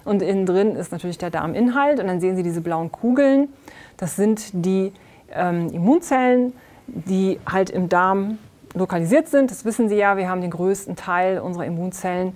Und 0.05 0.21
innen 0.21 0.45
drin 0.45 0.75
ist 0.75 0.91
natürlich 0.91 1.17
der 1.17 1.31
Darminhalt 1.31 1.99
und 1.99 2.07
dann 2.07 2.19
sehen 2.19 2.35
Sie 2.35 2.43
diese 2.43 2.61
blauen 2.61 2.91
Kugeln, 2.91 3.49
das 3.97 4.15
sind 4.15 4.49
die 4.53 4.91
ähm, 5.31 5.69
Immunzellen, 5.69 6.53
die 6.87 7.39
halt 7.45 7.69
im 7.69 7.89
Darm 7.89 8.37
lokalisiert 8.73 9.27
sind. 9.27 9.51
Das 9.51 9.65
wissen 9.65 9.89
Sie 9.89 9.95
ja, 9.95 10.17
wir 10.17 10.29
haben 10.29 10.41
den 10.41 10.51
größten 10.51 10.95
Teil 10.95 11.39
unserer 11.39 11.65
Immunzellen 11.65 12.33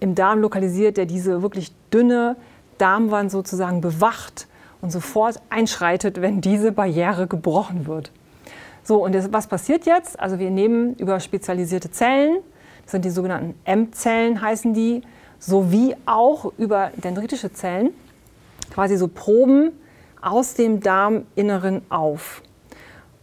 im 0.00 0.14
Darm 0.14 0.40
lokalisiert, 0.40 0.96
der 0.96 1.06
diese 1.06 1.42
wirklich 1.42 1.72
dünne 1.92 2.36
Darmwand 2.78 3.30
sozusagen 3.30 3.80
bewacht 3.80 4.46
und 4.82 4.92
sofort 4.92 5.40
einschreitet, 5.48 6.20
wenn 6.20 6.40
diese 6.40 6.72
Barriere 6.72 7.26
gebrochen 7.26 7.86
wird. 7.86 8.12
So, 8.82 9.02
und 9.02 9.14
das, 9.14 9.32
was 9.32 9.46
passiert 9.46 9.86
jetzt? 9.86 10.20
Also 10.20 10.38
wir 10.38 10.50
nehmen 10.50 10.94
über 10.94 11.18
spezialisierte 11.18 11.90
Zellen, 11.90 12.38
das 12.84 12.92
sind 12.92 13.04
die 13.04 13.10
sogenannten 13.10 13.54
M-Zellen 13.64 14.40
heißen 14.40 14.74
die, 14.74 15.02
sowie 15.38 15.96
auch 16.06 16.52
über 16.56 16.92
dendritische 17.02 17.52
Zellen, 17.52 17.90
quasi 18.72 18.96
so 18.96 19.08
Proben 19.08 19.72
aus 20.22 20.54
dem 20.54 20.80
Darminneren 20.80 21.82
auf. 21.88 22.42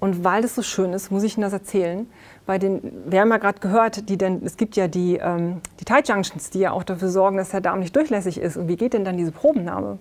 Und 0.03 0.25
weil 0.25 0.41
das 0.41 0.53
so 0.53 0.61
schön 0.61 0.91
ist, 0.91 1.11
muss 1.11 1.23
ich 1.23 1.37
Ihnen 1.37 1.43
das 1.43 1.53
erzählen. 1.53 2.07
Bei 2.45 2.57
den, 2.57 2.81
wir 3.05 3.21
haben 3.21 3.29
ja 3.29 3.37
gerade 3.37 3.61
gehört, 3.61 4.09
die 4.09 4.17
denn, 4.17 4.41
es 4.43 4.57
gibt 4.57 4.75
ja 4.75 4.89
die, 4.89 5.15
ähm, 5.15 5.61
die 5.79 5.85
Tight 5.85 6.09
Junctions, 6.09 6.49
die 6.49 6.59
ja 6.59 6.73
auch 6.73 6.83
dafür 6.83 7.07
sorgen, 7.07 7.37
dass 7.37 7.51
der 7.51 7.61
Darm 7.61 7.79
nicht 7.79 7.95
durchlässig 7.95 8.37
ist. 8.37 8.57
Und 8.57 8.67
wie 8.67 8.75
geht 8.75 8.91
denn 8.91 9.05
dann 9.05 9.15
diese 9.15 9.31
Probennahme? 9.31 9.99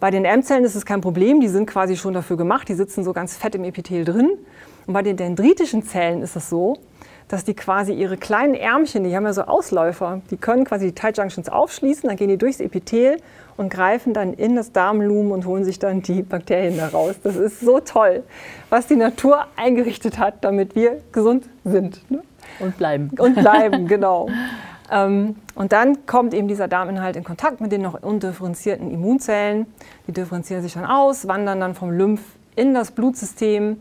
Bei 0.00 0.10
den 0.10 0.24
M-Zellen 0.24 0.64
ist 0.64 0.74
es 0.74 0.86
kein 0.86 1.02
Problem, 1.02 1.42
die 1.42 1.48
sind 1.48 1.66
quasi 1.66 1.98
schon 1.98 2.14
dafür 2.14 2.38
gemacht, 2.38 2.66
die 2.70 2.72
sitzen 2.72 3.04
so 3.04 3.12
ganz 3.12 3.36
fett 3.36 3.54
im 3.54 3.64
Epithel 3.64 4.06
drin. 4.06 4.30
Und 4.86 4.94
bei 4.94 5.02
den 5.02 5.18
dendritischen 5.18 5.82
Zellen 5.82 6.22
ist 6.22 6.34
es 6.34 6.48
so, 6.48 6.78
dass 7.30 7.44
die 7.44 7.54
quasi 7.54 7.92
ihre 7.92 8.16
kleinen 8.16 8.54
Ärmchen, 8.54 9.04
die 9.04 9.14
haben 9.14 9.24
ja 9.24 9.32
so 9.32 9.42
Ausläufer, 9.42 10.20
die 10.32 10.36
können 10.36 10.64
quasi 10.64 10.86
die 10.86 10.94
Tight 10.94 11.16
Junctions 11.16 11.48
aufschließen, 11.48 12.08
dann 12.08 12.16
gehen 12.16 12.28
die 12.28 12.36
durchs 12.36 12.58
Epithel 12.58 13.18
und 13.56 13.70
greifen 13.70 14.12
dann 14.12 14.34
in 14.34 14.56
das 14.56 14.72
Darmlumen 14.72 15.30
und 15.30 15.46
holen 15.46 15.64
sich 15.64 15.78
dann 15.78 16.02
die 16.02 16.22
Bakterien 16.22 16.76
daraus. 16.76 17.20
Das 17.22 17.36
ist 17.36 17.60
so 17.60 17.78
toll, 17.78 18.24
was 18.68 18.88
die 18.88 18.96
Natur 18.96 19.46
eingerichtet 19.54 20.18
hat, 20.18 20.42
damit 20.42 20.74
wir 20.74 21.00
gesund 21.12 21.48
sind. 21.64 22.10
Ne? 22.10 22.20
Und 22.58 22.76
bleiben. 22.76 23.10
Und 23.16 23.36
bleiben, 23.36 23.86
genau. 23.86 24.28
Ähm, 24.90 25.36
und 25.54 25.72
dann 25.72 26.04
kommt 26.06 26.34
eben 26.34 26.48
dieser 26.48 26.66
Darminhalt 26.66 27.14
in 27.14 27.22
Kontakt 27.22 27.60
mit 27.60 27.70
den 27.70 27.82
noch 27.82 28.02
undifferenzierten 28.02 28.90
Immunzellen. 28.90 29.66
Die 30.08 30.12
differenzieren 30.12 30.62
sich 30.62 30.72
dann 30.72 30.84
aus, 30.84 31.28
wandern 31.28 31.60
dann 31.60 31.76
vom 31.76 31.92
Lymph 31.92 32.22
in 32.56 32.74
das 32.74 32.90
Blutsystem 32.90 33.76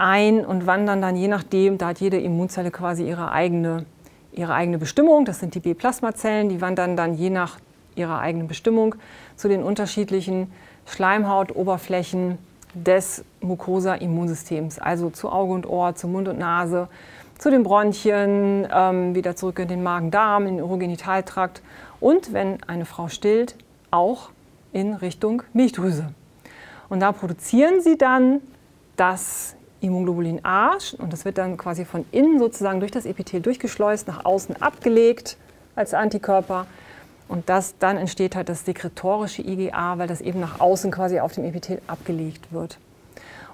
ein 0.00 0.44
und 0.44 0.66
wandern 0.66 1.02
dann 1.02 1.16
je 1.16 1.28
nachdem, 1.28 1.78
da 1.78 1.88
hat 1.88 2.00
jede 2.00 2.18
Immunzelle 2.18 2.70
quasi 2.70 3.06
ihre 3.06 3.32
eigene, 3.32 3.84
ihre 4.32 4.54
eigene 4.54 4.78
Bestimmung. 4.78 5.24
Das 5.24 5.40
sind 5.40 5.54
die 5.54 5.60
B-Plasmazellen, 5.60 6.48
die 6.48 6.60
wandern 6.60 6.96
dann 6.96 7.14
je 7.14 7.30
nach 7.30 7.58
ihrer 7.94 8.18
eigenen 8.18 8.48
Bestimmung 8.48 8.94
zu 9.36 9.48
den 9.48 9.62
unterschiedlichen 9.62 10.50
Schleimhautoberflächen 10.86 12.38
des 12.74 13.24
Mucosa-Immunsystems, 13.40 14.78
also 14.78 15.10
zu 15.10 15.28
Auge 15.30 15.52
und 15.52 15.66
Ohr, 15.66 15.94
zu 15.94 16.08
Mund 16.08 16.28
und 16.28 16.38
Nase, 16.38 16.88
zu 17.38 17.50
den 17.50 17.62
Bronchien, 17.62 18.68
ähm, 18.72 19.14
wieder 19.14 19.34
zurück 19.34 19.58
in 19.58 19.68
den 19.68 19.82
Magen-Darm, 19.82 20.46
in 20.46 20.56
den 20.56 20.64
Urogenitaltrakt 20.64 21.62
und, 22.00 22.32
wenn 22.32 22.62
eine 22.64 22.84
Frau 22.84 23.08
stillt, 23.08 23.56
auch 23.90 24.30
in 24.72 24.94
Richtung 24.94 25.42
Milchdrüse. 25.52 26.12
Und 26.88 27.00
da 27.00 27.12
produzieren 27.12 27.80
sie 27.80 27.98
dann 27.98 28.40
das 28.96 29.56
Immunglobulin 29.80 30.44
A 30.44 30.72
und 30.98 31.12
das 31.12 31.24
wird 31.24 31.38
dann 31.38 31.56
quasi 31.56 31.84
von 31.84 32.04
innen 32.12 32.38
sozusagen 32.38 32.80
durch 32.80 32.92
das 32.92 33.06
Epithel 33.06 33.40
durchgeschleust, 33.40 34.06
nach 34.08 34.24
außen 34.24 34.60
abgelegt 34.60 35.36
als 35.74 35.94
Antikörper. 35.94 36.66
Und 37.28 37.48
das, 37.48 37.78
dann 37.78 37.96
entsteht 37.96 38.34
halt 38.34 38.48
das 38.48 38.64
sekretorische 38.64 39.42
IgA, 39.42 39.98
weil 39.98 40.08
das 40.08 40.20
eben 40.20 40.40
nach 40.40 40.60
außen 40.60 40.90
quasi 40.90 41.20
auf 41.20 41.32
dem 41.32 41.44
Epithel 41.44 41.80
abgelegt 41.86 42.52
wird. 42.52 42.78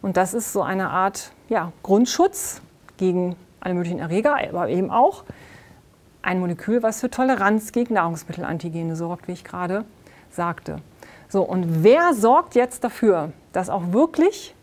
Und 0.03 0.17
das 0.17 0.35
ist 0.35 0.53
so 0.53 0.62
eine 0.62 0.91
Art 0.91 1.31
ja, 1.49 1.73
Grundschutz 1.83 2.61
gegen 2.97 3.37
alle 3.61 3.75
möglichen 3.75 3.99
Erreger, 3.99 4.37
aber 4.49 4.69
eben 4.69 4.91
auch 4.91 5.25
ein 6.23 6.41
Molekül, 6.41 6.83
was 6.83 7.01
für 7.01 7.11
Toleranz 7.11 7.73
gegen 7.73 7.95
Nahrungsmittelantigene 7.95 8.97
sorgt, 8.97 9.29
wie 9.29 9.33
ich 9.33 9.45
gerade 9.45 9.85
sagte. 10.31 10.79
So, 11.29 11.43
und 11.43 11.85
wer 11.85 12.15
sorgt 12.15 12.55
jetzt 12.55 12.83
dafür, 12.83 13.33
dass 13.53 13.69
auch 13.69 13.93
wirklich 13.93 14.55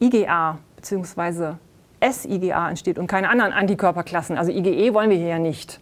IgA 0.00 0.58
bzw. 0.78 1.54
SIgA 2.00 2.70
entsteht 2.70 2.98
und 2.98 3.06
keine 3.06 3.28
anderen 3.28 3.52
Antikörperklassen? 3.52 4.38
Also 4.38 4.52
IgE 4.52 4.94
wollen 4.94 5.10
wir 5.10 5.16
hier 5.16 5.28
ja 5.28 5.38
nicht. 5.38 5.80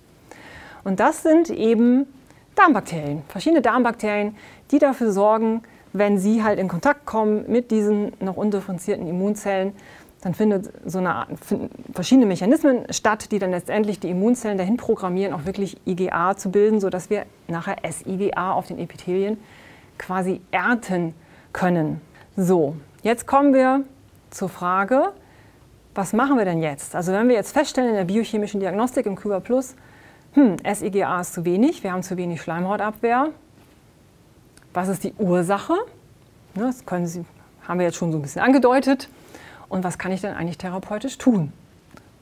Und 0.85 1.01
das 1.01 1.23
sind 1.23 1.51
eben 1.51 2.07
Darmbakterien, 2.55 3.23
verschiedene 3.29 3.61
Darmbakterien, 3.61 4.37
die 4.71 4.79
dafür 4.79 5.13
sorgen, 5.13 5.63
wenn 5.93 6.19
sie 6.19 6.43
halt 6.43 6.59
in 6.59 6.69
Kontakt 6.69 7.07
kommen 7.07 7.45
mit 7.49 7.71
diesen 7.71 8.13
noch 8.21 8.37
undifferenzierten 8.37 9.07
Immunzellen, 9.07 9.73
dann 10.23 10.35
findet 10.35 10.73
so 10.85 10.99
eine 10.99 11.15
Art, 11.15 11.29
verschiedene 11.93 12.27
Mechanismen 12.27 12.85
statt, 12.91 13.31
die 13.31 13.39
dann 13.39 13.51
letztendlich 13.51 14.01
die 14.01 14.11
Immunzellen 14.11 14.59
dahin 14.59 14.77
programmieren, 14.77 15.33
auch 15.33 15.45
wirklich 15.45 15.77
IgA 15.87 16.37
zu 16.37 16.51
bilden, 16.51 16.81
sodass 16.81 17.11
wir 17.11 17.27
nachher 17.49 17.77
SIgA 17.89 18.53
auf 18.53 18.67
den 18.67 18.79
Epithelien 18.79 19.39
quasi 19.99 20.41
ernten 20.51 21.15
können. 21.53 22.01
So, 22.37 22.77
jetzt 23.03 23.27
kommen 23.27 23.55
wir 23.55 23.85
zur 24.37 24.49
Frage, 24.49 25.13
was 25.95 26.13
machen 26.13 26.37
wir 26.37 26.45
denn 26.45 26.63
jetzt? 26.63 26.95
Also 26.95 27.13
wenn 27.13 27.29
wir 27.29 27.35
jetzt 27.35 27.53
feststellen 27.53 27.91
in 27.91 27.97
der 27.97 28.05
biochemischen 28.05 28.61
Diagnostik 28.61 29.07
im 29.07 29.17
Kyber 29.17 29.41
Plus, 29.41 29.75
hm, 30.35 30.57
SIGA 30.63 31.21
ist 31.21 31.33
zu 31.33 31.45
wenig, 31.45 31.83
wir 31.83 31.93
haben 31.93 32.03
zu 32.03 32.17
wenig 32.17 32.43
Schleimhautabwehr. 32.43 33.31
Was 34.75 34.89
ist 34.89 35.05
die 35.05 35.15
Ursache? 35.15 35.73
Ne, 36.55 36.65
das 36.65 36.85
können 36.85 37.07
Sie, 37.07 37.25
haben 37.67 37.79
wir 37.79 37.87
jetzt 37.87 37.97
schon 37.97 38.13
so 38.13 38.19
ein 38.19 38.23
bisschen 38.23 38.43
angedeutet. 38.43 39.09
Und 39.69 39.83
was 39.85 39.99
kann 39.99 40.13
ich 40.13 40.21
denn 40.21 40.35
eigentlich 40.35 40.59
therapeutisch 40.59 41.17
tun? 41.17 41.53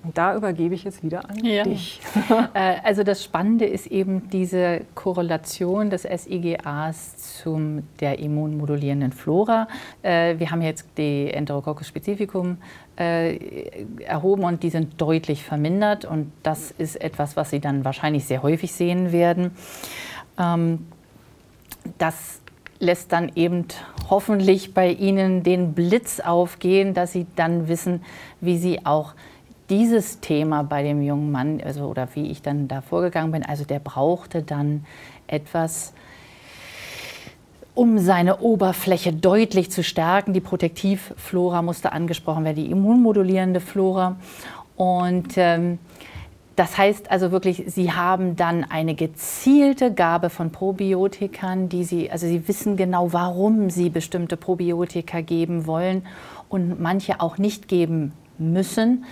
Und 0.05 0.19
da 0.19 0.37
übergebe 0.37 0.75
ich 0.75 0.85
jetzt 0.85 1.03
wieder 1.03 1.29
an 1.29 1.45
ja. 1.45 1.65
dich. 1.65 2.01
Äh, 2.55 2.77
also 2.85 3.03
das 3.03 3.25
Spannende 3.25 3.65
ist 3.65 3.87
eben 3.87 4.29
diese 4.29 4.83
Korrelation 4.95 5.91
des 5.91 6.03
SIGAs 6.03 7.41
zum 7.43 7.85
der 8.01 8.19
immunmodulierenden 8.19 9.13
Flora. 9.13 9.67
Äh, 10.03 10.39
wir 10.39 10.51
haben 10.51 10.63
jetzt 10.63 10.87
die 10.99 11.31
Enterococcus 11.33 11.89
specificum 11.89 12.59
äh, 12.97 13.37
erhoben 14.05 14.45
und 14.45 14.63
die 14.63 14.71
sind 14.71 15.01
deutlich 15.01 15.43
vermindert. 15.43 16.05
Und 16.05 16.33
das 16.43 16.71
ist 16.71 16.97
etwas, 17.01 17.37
was 17.37 17.51
Sie 17.51 17.61
dann 17.61 17.85
wahrscheinlich 17.85 18.25
sehr 18.25 18.43
häufig 18.43 18.73
sehen 18.73 19.13
werden. 19.13 19.53
Ähm, 20.39 20.87
das 21.99 22.41
lässt 22.79 23.13
dann 23.13 23.33
eben 23.35 23.67
hoffentlich 24.11 24.75
bei 24.75 24.91
Ihnen 24.91 25.43
den 25.43 25.73
Blitz 25.73 26.21
aufgehen, 26.21 26.95
dass 26.95 27.13
Sie 27.13 27.27
dann 27.37 27.69
wissen, 27.69 28.03
wie 28.41 28.59
Sie 28.59 28.85
auch 28.85 29.15
dieses 29.71 30.21
Thema 30.21 30.63
bei 30.63 30.83
dem 30.83 31.03
jungen 31.03 31.31
Mann, 31.33 31.61
also, 31.65 31.87
oder 31.87 32.09
wie 32.15 32.31
ich 32.31 32.43
dann 32.43 32.69
da 32.69 32.81
vorgegangen 32.81 33.33
bin, 33.33 33.45
also 33.45 33.65
der 33.65 33.79
brauchte 33.79 34.43
dann 34.43 34.85
etwas, 35.27 35.95
um 37.75 37.99
seine 37.99 38.39
Oberfläche 38.39 39.13
deutlich 39.13 39.71
zu 39.71 39.83
stärken. 39.83 40.33
Die 40.33 40.41
Protektivflora 40.41 41.63
musste 41.63 41.93
angesprochen 41.93 42.45
werden, 42.45 42.57
die 42.57 42.71
immunmodulierende 42.71 43.61
Flora. 43.61 44.17
Und 44.77 45.35
ähm, 45.37 45.79
das 46.57 46.79
heißt 46.79 47.11
also 47.11 47.33
wirklich, 47.33 47.65
Sie 47.67 47.91
haben 47.91 48.37
dann 48.37 48.63
eine 48.63 48.95
gezielte 48.95 49.93
Gabe 49.93 50.31
von 50.31 50.53
Probiotikern, 50.53 51.69
die 51.69 51.83
Sie, 51.83 52.11
also 52.11 52.27
Sie 52.27 52.47
wissen 52.47 52.77
genau, 52.77 53.13
warum 53.13 53.71
Sie 53.71 53.91
bestimmte 53.91 54.37
Probiotika 54.37 55.21
geben 55.21 55.67
wollen 55.67 56.07
und 56.49 56.81
manche 56.81 57.21
auch 57.21 57.39
nicht 57.39 57.67
geben 57.67 58.13
müssen. 58.39 59.05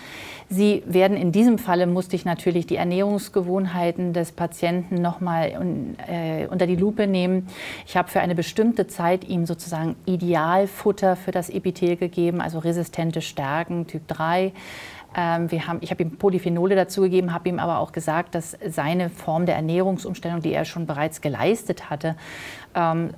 Sie 0.52 0.82
werden 0.84 1.16
in 1.16 1.32
diesem 1.32 1.56
Falle, 1.56 1.86
musste 1.86 2.14
ich 2.14 2.26
natürlich 2.26 2.66
die 2.66 2.76
Ernährungsgewohnheiten 2.76 4.12
des 4.12 4.32
Patienten 4.32 5.00
nochmal 5.00 5.96
äh, 6.06 6.46
unter 6.46 6.66
die 6.66 6.76
Lupe 6.76 7.06
nehmen. 7.06 7.48
Ich 7.86 7.96
habe 7.96 8.10
für 8.10 8.20
eine 8.20 8.34
bestimmte 8.34 8.86
Zeit 8.86 9.26
ihm 9.26 9.46
sozusagen 9.46 9.96
Idealfutter 10.04 11.16
für 11.16 11.30
das 11.30 11.48
Epithel 11.48 11.96
gegeben, 11.96 12.42
also 12.42 12.58
resistente 12.58 13.22
Stärken 13.22 13.86
Typ 13.86 14.06
3. 14.08 14.52
Ähm, 15.16 15.50
wir 15.50 15.66
haben, 15.66 15.78
ich 15.80 15.90
habe 15.90 16.02
ihm 16.02 16.18
Polyphenole 16.18 16.74
dazugegeben, 16.74 17.32
habe 17.32 17.48
ihm 17.48 17.58
aber 17.58 17.78
auch 17.78 17.92
gesagt, 17.92 18.34
dass 18.34 18.54
seine 18.68 19.08
Form 19.08 19.46
der 19.46 19.56
Ernährungsumstellung, 19.56 20.40
die 20.40 20.52
er 20.52 20.66
schon 20.66 20.86
bereits 20.86 21.22
geleistet 21.22 21.88
hatte, 21.88 22.14
ähm, 22.74 23.14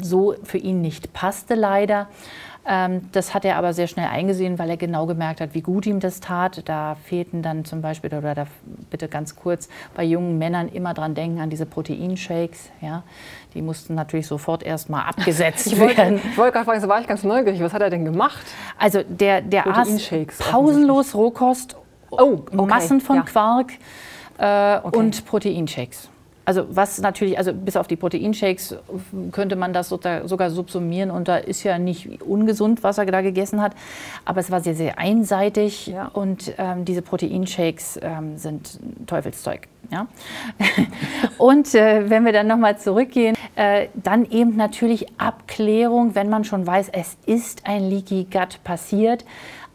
so 0.00 0.34
für 0.44 0.58
ihn 0.58 0.80
nicht 0.80 1.12
passte 1.12 1.54
leider. 1.54 2.08
Ähm, 2.70 3.08
das 3.12 3.32
hat 3.32 3.46
er 3.46 3.56
aber 3.56 3.72
sehr 3.72 3.86
schnell 3.86 4.08
eingesehen, 4.08 4.58
weil 4.58 4.68
er 4.68 4.76
genau 4.76 5.06
gemerkt 5.06 5.40
hat, 5.40 5.54
wie 5.54 5.62
gut 5.62 5.86
ihm 5.86 6.00
das 6.00 6.20
tat. 6.20 6.68
Da 6.68 6.96
fehlten 7.02 7.40
dann 7.40 7.64
zum 7.64 7.80
Beispiel, 7.80 8.12
oder 8.14 8.34
da 8.34 8.46
bitte 8.90 9.08
ganz 9.08 9.34
kurz, 9.36 9.70
bei 9.94 10.04
jungen 10.04 10.36
Männern 10.36 10.68
immer 10.68 10.92
dran 10.92 11.14
denken 11.14 11.40
an 11.40 11.48
diese 11.48 11.64
Proteinshakes. 11.64 12.68
Ja? 12.82 13.04
Die 13.54 13.62
mussten 13.62 13.94
natürlich 13.94 14.26
sofort 14.26 14.62
erstmal 14.62 15.02
abgesetzt 15.08 15.66
ich 15.68 15.78
werden. 15.78 16.16
Wollte, 16.16 16.28
ich 16.28 16.38
wollte 16.38 16.52
gerade 16.52 16.64
fragen, 16.66 16.80
so 16.82 16.88
war 16.88 17.00
ich 17.00 17.06
ganz 17.06 17.24
neugierig. 17.24 17.60
Was 17.62 17.72
hat 17.72 17.80
er 17.80 17.88
denn 17.88 18.04
gemacht? 18.04 18.44
Also 18.78 19.02
der, 19.02 19.40
der 19.40 19.66
aß 19.66 20.10
pausenlos 20.38 21.14
Rohkost, 21.14 21.74
oh, 22.10 22.42
okay. 22.52 22.66
Massen 22.66 23.00
von 23.00 23.16
ja. 23.16 23.22
Quark 23.22 23.72
äh, 24.36 24.76
okay. 24.86 24.98
und 24.98 25.24
Proteinshakes. 25.24 26.10
Also 26.48 26.64
was 26.70 26.98
natürlich, 26.98 27.36
also 27.36 27.52
bis 27.52 27.76
auf 27.76 27.88
die 27.88 27.96
Proteinshakes 27.96 28.74
könnte 29.32 29.54
man 29.54 29.74
das 29.74 29.90
sogar 29.90 30.48
subsumieren 30.48 31.10
und 31.10 31.28
da 31.28 31.36
ist 31.36 31.62
ja 31.62 31.78
nicht 31.78 32.22
ungesund, 32.22 32.82
was 32.82 32.96
er 32.96 33.04
da 33.04 33.20
gegessen 33.20 33.60
hat. 33.60 33.72
Aber 34.24 34.40
es 34.40 34.50
war 34.50 34.62
sehr, 34.62 34.74
sehr 34.74 34.98
einseitig 34.98 35.88
ja. 35.88 36.06
und 36.06 36.54
ähm, 36.56 36.86
diese 36.86 37.02
Proteinshakes 37.02 38.00
ähm, 38.00 38.38
sind 38.38 38.80
Teufelszeug. 39.06 39.68
Ja? 39.90 40.06
und 41.36 41.74
äh, 41.74 42.08
wenn 42.08 42.24
wir 42.24 42.32
dann 42.32 42.46
nochmal 42.46 42.78
zurückgehen, 42.78 43.36
äh, 43.54 43.88
dann 43.92 44.24
eben 44.24 44.56
natürlich 44.56 45.20
Abklärung, 45.20 46.14
wenn 46.14 46.30
man 46.30 46.44
schon 46.44 46.66
weiß, 46.66 46.88
es 46.92 47.18
ist 47.26 47.66
ein 47.66 47.90
Leaky 47.90 48.26
Gut 48.30 48.64
passiert 48.64 49.26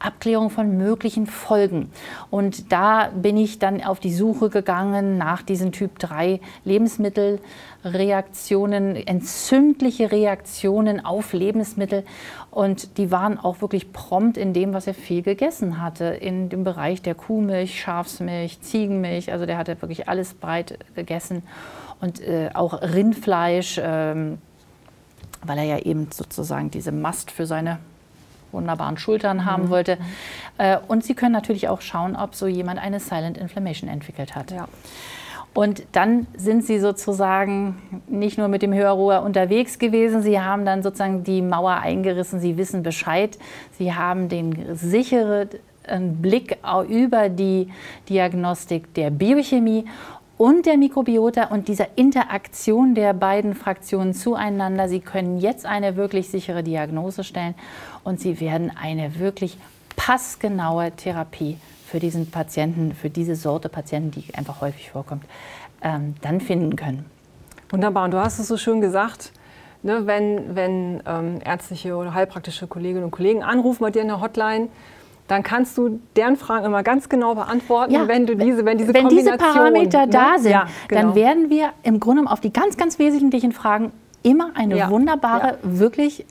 Abklärung 0.04 0.50
von 0.50 0.78
möglichen 0.78 1.28
Folgen. 1.28 1.92
Und 2.30 2.72
da 2.72 3.10
bin 3.10 3.36
ich 3.38 3.60
dann 3.60 3.84
auf 3.84 4.00
die 4.00 4.14
Suche 4.14 4.50
gegangen 4.50 5.18
nach 5.18 5.42
diesen 5.42 5.72
Typ 5.72 5.98
3 6.00 6.40
Lebensmittelreaktionen, 6.66 8.96
entzündliche 8.96 10.12
Reaktionen 10.12 11.06
auf 11.06 11.34
Lebensmittel. 11.34 12.04
Und 12.52 12.98
die 12.98 13.12
waren 13.12 13.40
auch 13.40 13.62
wirklich 13.62 13.94
prompt 13.94 14.38
in 14.38 14.54
dem, 14.54 14.74
was 14.74 14.88
er 14.88 14.94
viel 14.94 15.24
gegessen 15.24 15.82
hatte, 15.82 16.06
in 16.06 16.48
dem 16.50 16.64
Bereich 16.64 17.02
der 17.02 17.16
Kuhmilch, 17.16 17.80
Schafsmilch, 17.80 18.62
Ziegenmilch. 18.62 19.32
Also 19.32 19.46
der 19.46 19.58
hatte 19.58 19.82
wirklich 19.82 20.10
alles 20.10 20.34
breit 20.34 20.80
gegessen. 20.96 21.44
Und 22.02 22.20
äh, 22.22 22.50
auch 22.54 22.82
Rindfleisch, 22.82 23.80
ähm, 23.82 24.40
weil 25.46 25.60
er 25.60 25.64
ja 25.64 25.80
eben 25.80 26.10
sozusagen 26.12 26.70
diese 26.72 26.92
Mast 26.92 27.32
für 27.32 27.46
seine 27.46 27.80
wunderbaren 28.54 28.98
Schultern 28.98 29.38
mhm. 29.38 29.46
haben 29.46 29.70
wollte. 29.70 29.98
Äh, 30.58 30.78
und 30.88 31.04
Sie 31.04 31.16
können 31.16 31.34
natürlich 31.34 31.68
auch 31.68 31.82
schauen, 31.82 32.16
ob 32.16 32.36
so 32.36 32.48
jemand 32.48 32.80
eine 32.80 33.00
Silent 33.00 33.38
Inflammation 33.38 33.90
entwickelt 33.90 34.36
hat. 34.36 34.52
Ja. 34.52 34.68
Und 35.54 35.84
dann 35.92 36.26
sind 36.36 36.66
sie 36.66 36.80
sozusagen 36.80 38.02
nicht 38.08 38.40
nur 38.40 38.48
mit 38.48 38.64
dem 38.64 38.74
Hörrohr 38.74 39.22
unterwegs 39.22 39.78
gewesen, 39.78 40.24
sie 40.24 40.40
haben 40.40 40.66
dann 40.66 40.82
sozusagen 40.82 41.24
die 41.24 41.44
Mauer 41.44 41.76
eingerissen, 41.76 42.40
sie 42.40 42.58
wissen 42.58 42.82
Bescheid, 42.82 43.38
sie 43.78 43.94
haben 43.94 44.30
den 44.30 44.76
sicheren 44.76 45.50
Blick 46.22 46.58
über 46.90 47.30
die 47.30 47.68
Diagnostik 48.10 48.96
der 48.96 49.12
Biochemie 49.12 49.86
und 50.38 50.66
der 50.66 50.78
Mikrobiota 50.78 51.46
und 51.46 51.68
dieser 51.68 51.88
Interaktion 51.98 52.96
der 52.96 53.14
beiden 53.14 53.54
Fraktionen 53.54 54.16
zueinander. 54.16 54.90
Sie 54.90 55.02
können 55.02 55.40
jetzt 55.40 55.68
eine 55.68 55.96
wirklich 55.96 56.30
sichere 56.30 56.64
Diagnose 56.64 57.24
stellen 57.24 57.54
und 58.04 58.20
Sie 58.20 58.40
werden 58.40 58.72
eine 58.76 59.20
wirklich 59.20 59.58
passgenaue 59.96 60.92
Therapie 60.92 61.58
für 61.88 62.00
diesen 62.00 62.30
Patienten, 62.32 62.94
für 62.94 63.10
diese 63.10 63.36
Sorte 63.36 63.70
Patienten, 63.70 64.12
die 64.12 64.34
einfach 64.36 64.62
häufig 64.62 64.90
vorkommt, 64.92 65.24
ähm, 65.82 66.16
dann 66.22 66.42
finden 66.42 66.76
können. 66.76 67.06
Wunderbar. 67.70 68.06
Und 68.06 68.12
du 68.12 68.18
hast 68.18 68.40
es 68.40 68.48
so 68.48 68.58
schön 68.58 68.82
gesagt. 68.82 69.32
Ne, 69.86 70.08
wenn, 70.08 70.56
wenn 70.56 71.04
ähm, 71.06 71.40
ärztliche 71.44 71.96
oder 71.96 72.14
heilpraktische 72.14 72.68
Kolleginnen 72.68 73.04
und 73.04 73.12
Kollegen 73.12 73.44
anrufen 73.44 73.82
bei 73.82 73.92
dir 73.92 74.02
in 74.02 74.08
der 74.08 74.22
Hotline, 74.22 74.70
dann 75.28 75.44
kannst 75.44 75.78
du 75.78 76.00
deren 76.16 76.38
Fragen 76.38 76.66
immer 76.66 76.84
ganz 76.84 77.10
genau 77.10 77.36
beantworten, 77.36 77.94
ja, 77.94 78.08
wenn 78.08 78.26
du 78.26 78.36
diese, 78.36 78.66
wenn 78.66 78.78
diese, 78.78 78.94
wenn 78.94 79.10
diese 79.10 79.38
Parameter 79.38 80.06
ne? 80.06 80.12
da 80.12 80.38
sind, 80.38 80.52
ja, 80.52 80.68
genau. 80.88 81.02
dann 81.02 81.16
werden 81.16 81.50
wir 81.50 81.70
im 81.84 82.00
Grunde 82.00 82.30
auf 82.30 82.40
die 82.40 82.54
ganz, 82.54 82.78
ganz 82.78 82.98
wesentlichen 82.98 83.52
Fragen 83.52 83.92
immer 84.22 84.52
eine 84.56 84.78
ja, 84.78 84.90
wunderbare, 84.90 85.58
wirklich 85.64 86.26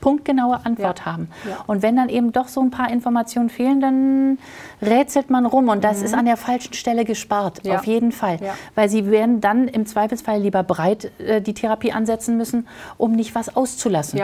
punktgenaue 0.00 0.64
Antwort 0.64 1.00
ja. 1.00 1.06
haben. 1.06 1.28
Ja. 1.48 1.58
Und 1.66 1.82
wenn 1.82 1.96
dann 1.96 2.08
eben 2.08 2.32
doch 2.32 2.48
so 2.48 2.60
ein 2.60 2.70
paar 2.70 2.90
Informationen 2.90 3.50
fehlen, 3.50 3.80
dann 3.80 4.38
rätselt 4.80 5.30
man 5.30 5.46
rum 5.46 5.68
und 5.68 5.84
das 5.84 5.98
mhm. 5.98 6.04
ist 6.04 6.14
an 6.14 6.24
der 6.24 6.36
falschen 6.36 6.74
Stelle 6.74 7.04
gespart, 7.04 7.64
ja. 7.64 7.76
auf 7.76 7.84
jeden 7.84 8.12
Fall. 8.12 8.38
Weil 8.74 8.88
sie 8.88 9.10
werden 9.10 9.40
dann 9.40 9.68
im 9.68 9.86
Zweifelsfall 9.86 10.40
lieber 10.40 10.62
breit 10.62 11.10
äh, 11.18 11.40
die 11.40 11.54
Therapie 11.54 11.92
ansetzen 11.92 12.36
müssen, 12.36 12.66
um 12.98 13.12
nicht 13.12 13.34
was 13.34 13.54
auszulassen. 13.54 14.20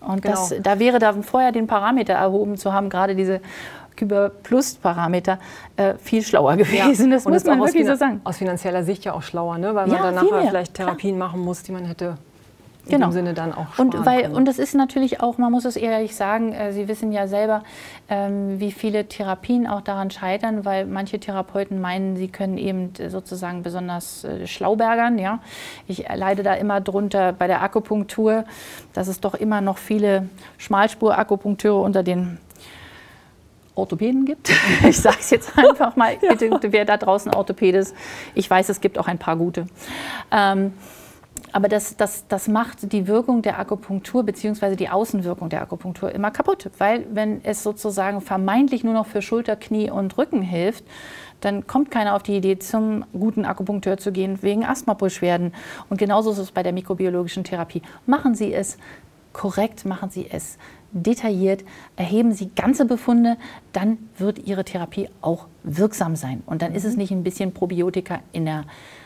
Und 0.00 0.22
genau. 0.22 0.34
das, 0.34 0.54
da 0.60 0.78
wäre 0.78 0.98
da 0.98 1.12
vorher 1.22 1.52
den 1.52 1.66
Parameter 1.66 2.14
erhoben 2.14 2.56
zu 2.56 2.72
haben, 2.72 2.90
gerade 2.90 3.14
diese 3.14 3.40
Kyber 3.96 4.30
Plus 4.30 4.74
Parameter 4.74 5.38
äh, 5.76 5.94
viel 5.94 6.22
schlauer 6.22 6.56
gewesen. 6.56 7.10
Das 7.10 7.26
und 7.26 7.32
muss 7.32 7.44
man 7.44 7.60
wirklich 7.60 7.86
so 7.86 7.94
sagen. 7.94 8.20
Aus 8.24 8.38
finanzieller 8.38 8.84
Sicht 8.84 9.04
ja 9.04 9.12
auch 9.12 9.22
schlauer, 9.22 9.58
ne? 9.58 9.74
weil 9.74 9.86
man 9.86 9.98
dann 9.98 10.14
nachher 10.14 10.48
vielleicht 10.48 10.74
Therapien 10.74 11.16
Klar. 11.16 11.28
machen 11.28 11.40
muss, 11.40 11.62
die 11.62 11.72
man 11.72 11.84
hätte 11.84 12.16
in 12.84 12.92
genau. 12.92 13.08
dem 13.08 13.12
Sinne 13.12 13.34
dann 13.34 13.52
auch 13.52 13.78
und 13.78 14.04
weil 14.04 14.22
können. 14.22 14.34
und 14.34 14.48
das 14.48 14.58
ist 14.58 14.74
natürlich 14.74 15.20
auch, 15.20 15.38
man 15.38 15.52
muss 15.52 15.64
es 15.64 15.76
ehrlich 15.76 16.16
sagen, 16.16 16.52
äh, 16.52 16.72
Sie 16.72 16.88
wissen 16.88 17.12
ja 17.12 17.28
selber, 17.28 17.62
ähm, 18.08 18.58
wie 18.58 18.72
viele 18.72 19.06
Therapien 19.06 19.68
auch 19.68 19.82
daran 19.82 20.10
scheitern, 20.10 20.64
weil 20.64 20.86
manche 20.86 21.20
Therapeuten 21.20 21.80
meinen, 21.80 22.16
sie 22.16 22.26
können 22.26 22.58
eben 22.58 22.92
sozusagen 23.08 23.62
besonders 23.62 24.24
äh, 24.24 24.48
schlaubergern. 24.48 25.18
Ja, 25.18 25.38
ich 25.86 26.06
leide 26.12 26.42
da 26.42 26.54
immer 26.54 26.80
drunter 26.80 27.32
bei 27.32 27.46
der 27.46 27.62
Akupunktur, 27.62 28.44
dass 28.94 29.06
es 29.06 29.20
doch 29.20 29.34
immer 29.34 29.60
noch 29.60 29.78
viele 29.78 30.28
Schmalspur-Akupunkteure 30.58 31.80
unter 31.80 32.02
den 32.02 32.38
Orthopäden 33.74 34.24
gibt. 34.24 34.50
Ich 34.88 34.98
sage 34.98 35.18
es 35.20 35.30
jetzt 35.30 35.56
einfach 35.56 35.94
mal, 35.94 36.16
bitte, 36.16 36.72
wer 36.72 36.84
da 36.84 36.96
draußen 36.96 37.32
Orthopäde 37.32 37.78
ist. 37.78 37.94
Ich 38.34 38.50
weiß, 38.50 38.68
es 38.68 38.80
gibt 38.80 38.98
auch 38.98 39.06
ein 39.06 39.18
paar 39.18 39.36
gute. 39.36 39.66
Ähm, 40.32 40.72
aber 41.52 41.68
das, 41.68 41.96
das, 41.96 42.26
das 42.28 42.48
macht 42.48 42.92
die 42.92 43.06
Wirkung 43.06 43.42
der 43.42 43.58
Akupunktur 43.58 44.24
bzw. 44.24 44.74
die 44.74 44.88
Außenwirkung 44.88 45.50
der 45.50 45.62
Akupunktur 45.62 46.10
immer 46.12 46.30
kaputt. 46.30 46.70
Weil 46.78 47.06
wenn 47.12 47.44
es 47.44 47.62
sozusagen 47.62 48.20
vermeintlich 48.20 48.84
nur 48.84 48.94
noch 48.94 49.06
für 49.06 49.22
Schulter, 49.22 49.56
Knie 49.56 49.90
und 49.90 50.16
Rücken 50.16 50.42
hilft, 50.42 50.84
dann 51.40 51.66
kommt 51.66 51.90
keiner 51.90 52.14
auf 52.14 52.22
die 52.22 52.36
Idee, 52.36 52.58
zum 52.58 53.04
guten 53.12 53.44
Akupunkteur 53.44 53.98
zu 53.98 54.12
gehen 54.12 54.42
wegen 54.42 54.64
Asthmabeschwerden. 54.64 55.52
Und 55.90 55.98
genauso 55.98 56.30
ist 56.30 56.38
es 56.38 56.52
bei 56.52 56.62
der 56.62 56.72
mikrobiologischen 56.72 57.44
Therapie. 57.44 57.82
Machen 58.06 58.34
Sie 58.34 58.54
es 58.54 58.78
korrekt, 59.32 59.84
machen 59.84 60.10
Sie 60.10 60.26
es 60.30 60.56
detailliert, 60.92 61.64
erheben 61.96 62.32
Sie 62.32 62.50
ganze 62.54 62.84
Befunde, 62.84 63.36
dann 63.72 63.98
wird 64.18 64.46
Ihre 64.46 64.64
Therapie 64.64 65.08
auch 65.20 65.46
wirksam 65.64 66.16
sein. 66.16 66.42
Und 66.46 66.62
dann 66.62 66.74
ist 66.74 66.84
es 66.84 66.92
mhm. 66.92 66.98
nicht 66.98 67.10
ein 67.10 67.22
bisschen 67.24 67.52
Probiotika 67.52 68.20
in 68.32 68.44
der 68.44 68.64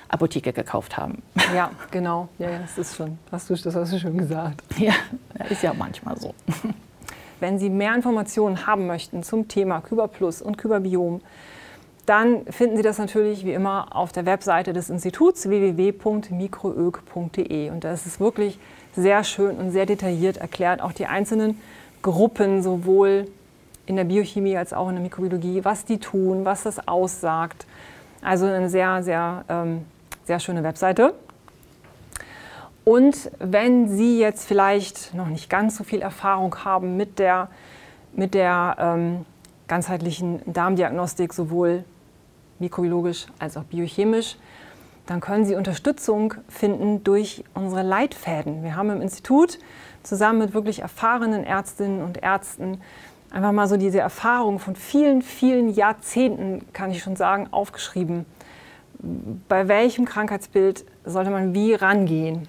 Apotheke 0.08 0.52
gekauft 0.52 0.96
haben. 0.96 1.22
Ja, 1.54 1.70
genau. 1.90 2.28
Ja, 2.38 2.58
das 2.58 2.78
ist 2.78 2.96
schon, 2.96 3.18
hast 3.30 3.50
du, 3.50 3.54
das 3.54 3.74
hast 3.74 3.92
du 3.92 3.98
schon 3.98 4.16
gesagt. 4.16 4.62
Ja, 4.78 4.94
ist 5.48 5.62
ja 5.62 5.74
manchmal 5.74 6.18
so. 6.18 6.34
Wenn 7.40 7.58
Sie 7.58 7.68
mehr 7.68 7.94
Informationen 7.94 8.66
haben 8.66 8.86
möchten 8.86 9.22
zum 9.22 9.46
Thema 9.48 9.82
Kyber 9.82 10.08
Plus 10.08 10.40
und 10.40 10.56
Kyberbiom, 10.56 11.20
dann 12.06 12.46
finden 12.46 12.76
Sie 12.76 12.82
das 12.82 12.98
natürlich 12.98 13.44
wie 13.44 13.52
immer 13.52 13.94
auf 13.94 14.10
der 14.12 14.24
Webseite 14.26 14.72
des 14.72 14.90
Instituts 14.90 15.48
www.mikroög.de. 15.48 17.70
Und 17.70 17.84
da 17.84 17.92
ist 17.92 18.06
es 18.06 18.20
wirklich 18.20 18.58
sehr 18.94 19.24
schön 19.24 19.56
und 19.56 19.72
sehr 19.72 19.86
detailliert 19.86 20.36
erklärt, 20.38 20.80
auch 20.80 20.92
die 20.92 21.06
einzelnen 21.06 21.60
Gruppen, 22.02 22.62
sowohl 22.62 23.26
in 23.86 23.96
der 23.96 24.04
Biochemie 24.04 24.56
als 24.56 24.72
auch 24.72 24.88
in 24.88 24.94
der 24.94 25.02
Mikrobiologie, 25.02 25.64
was 25.64 25.84
die 25.84 25.98
tun, 25.98 26.44
was 26.44 26.62
das 26.62 26.86
aussagt. 26.88 27.66
Also 28.22 28.46
eine 28.46 28.68
sehr, 28.68 29.02
sehr 29.02 29.44
ähm, 29.48 29.84
sehr 30.26 30.40
schöne 30.40 30.62
Webseite. 30.62 31.14
Und 32.84 33.30
wenn 33.38 33.88
Sie 33.88 34.20
jetzt 34.20 34.46
vielleicht 34.46 35.14
noch 35.14 35.28
nicht 35.28 35.48
ganz 35.50 35.76
so 35.76 35.84
viel 35.84 36.02
Erfahrung 36.02 36.64
haben 36.64 36.96
mit 36.96 37.18
der, 37.18 37.48
mit 38.12 38.34
der 38.34 38.76
ähm, 38.78 39.26
ganzheitlichen 39.66 40.40
Darmdiagnostik, 40.46 41.32
sowohl 41.32 41.84
mikrobiologisch 42.58 43.26
als 43.38 43.56
auch 43.56 43.64
biochemisch, 43.64 44.36
dann 45.06 45.20
können 45.20 45.44
Sie 45.44 45.54
Unterstützung 45.54 46.34
finden 46.48 47.04
durch 47.04 47.44
unsere 47.54 47.82
Leitfäden. 47.82 48.62
Wir 48.62 48.76
haben 48.76 48.90
im 48.90 49.00
Institut 49.00 49.58
zusammen 50.02 50.40
mit 50.40 50.54
wirklich 50.54 50.80
erfahrenen 50.80 51.44
Ärztinnen 51.44 52.02
und 52.02 52.22
Ärzten 52.22 52.80
einfach 53.30 53.52
mal 53.52 53.68
so 53.68 53.76
diese 53.76 53.98
Erfahrung 53.98 54.58
von 54.58 54.76
vielen, 54.76 55.22
vielen 55.22 55.68
Jahrzehnten, 55.68 56.64
kann 56.72 56.90
ich 56.90 57.02
schon 57.02 57.16
sagen, 57.16 57.48
aufgeschrieben 57.50 58.26
bei 59.48 59.68
welchem 59.68 60.04
Krankheitsbild 60.04 60.84
sollte 61.04 61.30
man 61.30 61.54
wie 61.54 61.74
rangehen. 61.74 62.48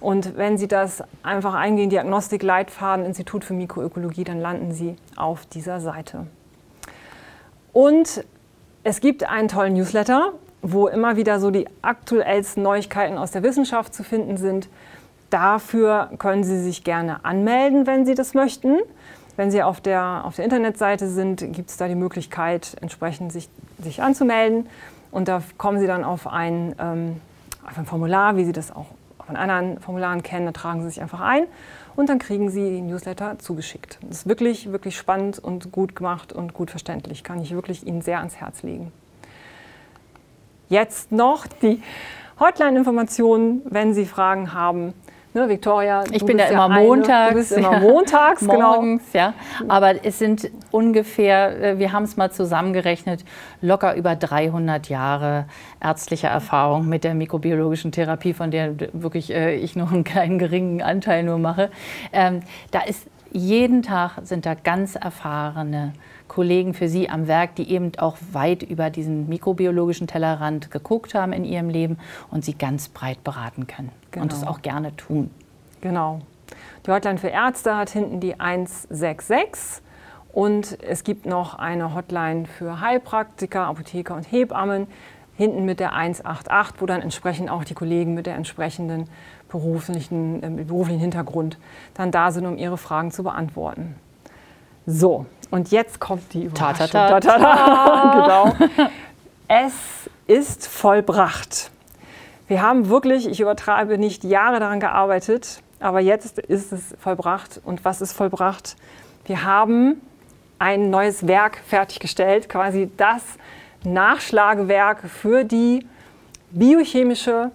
Und 0.00 0.36
wenn 0.36 0.56
Sie 0.56 0.66
das 0.66 1.02
einfach 1.22 1.54
eingehen, 1.54 1.90
Diagnostik, 1.90 2.42
Leitfaden, 2.42 3.04
Institut 3.04 3.44
für 3.44 3.52
Mikroökologie, 3.52 4.24
dann 4.24 4.40
landen 4.40 4.72
Sie 4.72 4.96
auf 5.16 5.44
dieser 5.46 5.80
Seite. 5.80 6.26
Und 7.72 8.24
es 8.82 9.00
gibt 9.00 9.28
einen 9.28 9.48
tollen 9.48 9.74
Newsletter, 9.74 10.32
wo 10.62 10.88
immer 10.88 11.16
wieder 11.16 11.38
so 11.38 11.50
die 11.50 11.68
aktuellsten 11.82 12.62
Neuigkeiten 12.62 13.18
aus 13.18 13.30
der 13.30 13.42
Wissenschaft 13.42 13.94
zu 13.94 14.02
finden 14.02 14.38
sind. 14.38 14.68
Dafür 15.28 16.10
können 16.18 16.44
Sie 16.44 16.60
sich 16.60 16.82
gerne 16.82 17.24
anmelden, 17.24 17.86
wenn 17.86 18.06
Sie 18.06 18.14
das 18.14 18.34
möchten. 18.34 18.78
Wenn 19.36 19.50
Sie 19.50 19.62
auf 19.62 19.80
der, 19.80 20.24
auf 20.24 20.36
der 20.36 20.44
Internetseite 20.44 21.08
sind, 21.08 21.52
gibt 21.52 21.70
es 21.70 21.76
da 21.76 21.88
die 21.88 21.94
Möglichkeit, 21.94 22.76
entsprechend 22.80 23.32
sich, 23.32 23.48
sich 23.82 24.02
anzumelden. 24.02 24.66
Und 25.10 25.28
da 25.28 25.42
kommen 25.58 25.80
Sie 25.80 25.86
dann 25.86 26.04
auf 26.04 26.26
ein, 26.26 26.74
ähm, 26.78 27.20
auf 27.66 27.76
ein 27.78 27.86
Formular, 27.86 28.36
wie 28.36 28.44
Sie 28.44 28.52
das 28.52 28.74
auch 28.74 28.86
von 29.26 29.36
anderen 29.36 29.80
Formularen 29.80 30.22
kennen. 30.22 30.46
Da 30.46 30.52
tragen 30.52 30.82
Sie 30.82 30.88
sich 30.88 31.00
einfach 31.00 31.20
ein 31.20 31.44
und 31.96 32.08
dann 32.08 32.18
kriegen 32.18 32.50
Sie 32.50 32.70
die 32.70 32.80
Newsletter 32.80 33.38
zugeschickt. 33.38 33.98
Das 34.02 34.18
ist 34.18 34.28
wirklich, 34.28 34.72
wirklich 34.72 34.96
spannend 34.96 35.38
und 35.38 35.72
gut 35.72 35.94
gemacht 35.94 36.32
und 36.32 36.54
gut 36.54 36.70
verständlich. 36.70 37.24
Kann 37.24 37.40
ich 37.40 37.52
wirklich 37.52 37.86
Ihnen 37.86 38.02
sehr 38.02 38.18
ans 38.18 38.36
Herz 38.36 38.62
legen. 38.62 38.92
Jetzt 40.68 41.12
noch 41.12 41.46
die 41.46 41.82
Hotline-Informationen, 42.38 43.62
wenn 43.66 43.92
Sie 43.92 44.06
Fragen 44.06 44.54
haben. 44.54 44.94
Ne, 45.32 45.48
Victoria, 45.48 46.02
ich 46.10 46.24
bin 46.24 46.38
da 46.38 46.46
immer 46.46 46.68
ja 46.68 46.82
montags. 46.82 47.08
Eine, 47.08 47.30
du 47.30 47.36
bist 47.36 47.52
immer 47.52 47.78
montags, 47.78 48.40
genau. 48.46 48.74
Morgens, 48.74 49.12
ja. 49.12 49.32
Aber 49.68 50.04
es 50.04 50.18
sind 50.18 50.50
ungefähr, 50.72 51.62
äh, 51.62 51.78
wir 51.78 51.92
haben 51.92 52.02
es 52.02 52.16
mal 52.16 52.32
zusammengerechnet, 52.32 53.24
locker 53.60 53.94
über 53.94 54.16
300 54.16 54.88
Jahre 54.88 55.46
ärztliche 55.80 56.26
Erfahrung 56.26 56.88
mit 56.88 57.04
der 57.04 57.14
mikrobiologischen 57.14 57.92
Therapie, 57.92 58.34
von 58.34 58.50
der 58.50 58.74
wirklich 58.92 59.32
äh, 59.32 59.54
ich 59.54 59.76
noch 59.76 59.92
einen 59.92 60.02
kleinen 60.02 60.40
geringen 60.40 60.82
Anteil 60.82 61.22
nur 61.22 61.38
mache. 61.38 61.70
Ähm, 62.12 62.40
da 62.72 62.80
ist 62.80 63.06
jeden 63.32 63.82
Tag 63.82 64.18
sind 64.22 64.46
da 64.46 64.54
ganz 64.54 64.94
erfahrene 64.94 65.92
Kollegen 66.28 66.74
für 66.74 66.88
Sie 66.88 67.08
am 67.08 67.26
Werk, 67.26 67.56
die 67.56 67.70
eben 67.70 67.92
auch 67.98 68.16
weit 68.32 68.62
über 68.62 68.90
diesen 68.90 69.28
mikrobiologischen 69.28 70.06
Tellerrand 70.06 70.70
geguckt 70.70 71.14
haben 71.14 71.32
in 71.32 71.44
ihrem 71.44 71.68
Leben 71.68 71.98
und 72.30 72.44
Sie 72.44 72.54
ganz 72.54 72.88
breit 72.88 73.22
beraten 73.24 73.66
können 73.66 73.90
genau. 74.10 74.24
und 74.24 74.32
das 74.32 74.46
auch 74.46 74.62
gerne 74.62 74.94
tun. 74.96 75.30
Genau. 75.80 76.20
Die 76.86 76.90
Hotline 76.90 77.18
für 77.18 77.28
Ärzte 77.28 77.76
hat 77.76 77.90
hinten 77.90 78.20
die 78.20 78.38
166 78.38 79.82
und 80.32 80.78
es 80.82 81.04
gibt 81.04 81.26
noch 81.26 81.54
eine 81.54 81.94
Hotline 81.94 82.46
für 82.46 82.80
Heilpraktiker, 82.80 83.66
Apotheker 83.66 84.14
und 84.14 84.30
Hebammen 84.30 84.86
hinten 85.36 85.64
mit 85.64 85.80
der 85.80 85.94
188, 85.94 86.80
wo 86.80 86.86
dann 86.86 87.02
entsprechend 87.02 87.50
auch 87.50 87.64
die 87.64 87.74
Kollegen 87.74 88.14
mit 88.14 88.26
der 88.26 88.36
entsprechenden 88.36 89.08
beruflichen, 89.50 90.42
äh, 90.42 90.64
beruflichen 90.64 91.00
Hintergrund 91.00 91.58
dann 91.94 92.10
da 92.10 92.30
sind, 92.32 92.46
um 92.46 92.56
ihre 92.56 92.78
Fragen 92.78 93.10
zu 93.10 93.22
beantworten. 93.22 93.96
So, 94.86 95.26
und 95.50 95.70
jetzt 95.70 96.00
kommt 96.00 96.32
die 96.32 96.44
Überraschung. 96.44 96.88
Ta, 96.90 97.20
ta, 97.20 97.20
ta, 97.20 98.54
genau. 98.66 98.88
Es 99.48 99.74
ist 100.26 100.66
vollbracht. 100.66 101.70
Wir 102.48 102.62
haben 102.62 102.88
wirklich, 102.88 103.28
ich 103.28 103.40
übertreibe 103.40 103.98
nicht, 103.98 104.24
Jahre 104.24 104.58
daran 104.58 104.80
gearbeitet, 104.80 105.62
aber 105.80 106.00
jetzt 106.00 106.38
ist 106.38 106.72
es 106.72 106.94
vollbracht. 106.98 107.60
Und 107.64 107.84
was 107.84 108.00
ist 108.00 108.12
vollbracht? 108.12 108.76
Wir 109.24 109.44
haben 109.44 110.00
ein 110.58 110.90
neues 110.90 111.26
Werk 111.26 111.60
fertiggestellt, 111.66 112.48
quasi 112.48 112.90
das 112.96 113.22
Nachschlagewerk 113.84 115.02
für 115.08 115.44
die 115.44 115.86
biochemische 116.50 117.50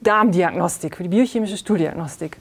Darmdiagnostik, 0.00 0.96
für 0.96 1.02
die 1.02 1.08
biochemische 1.08 1.56
Stuhldiagnostik. 1.56 2.36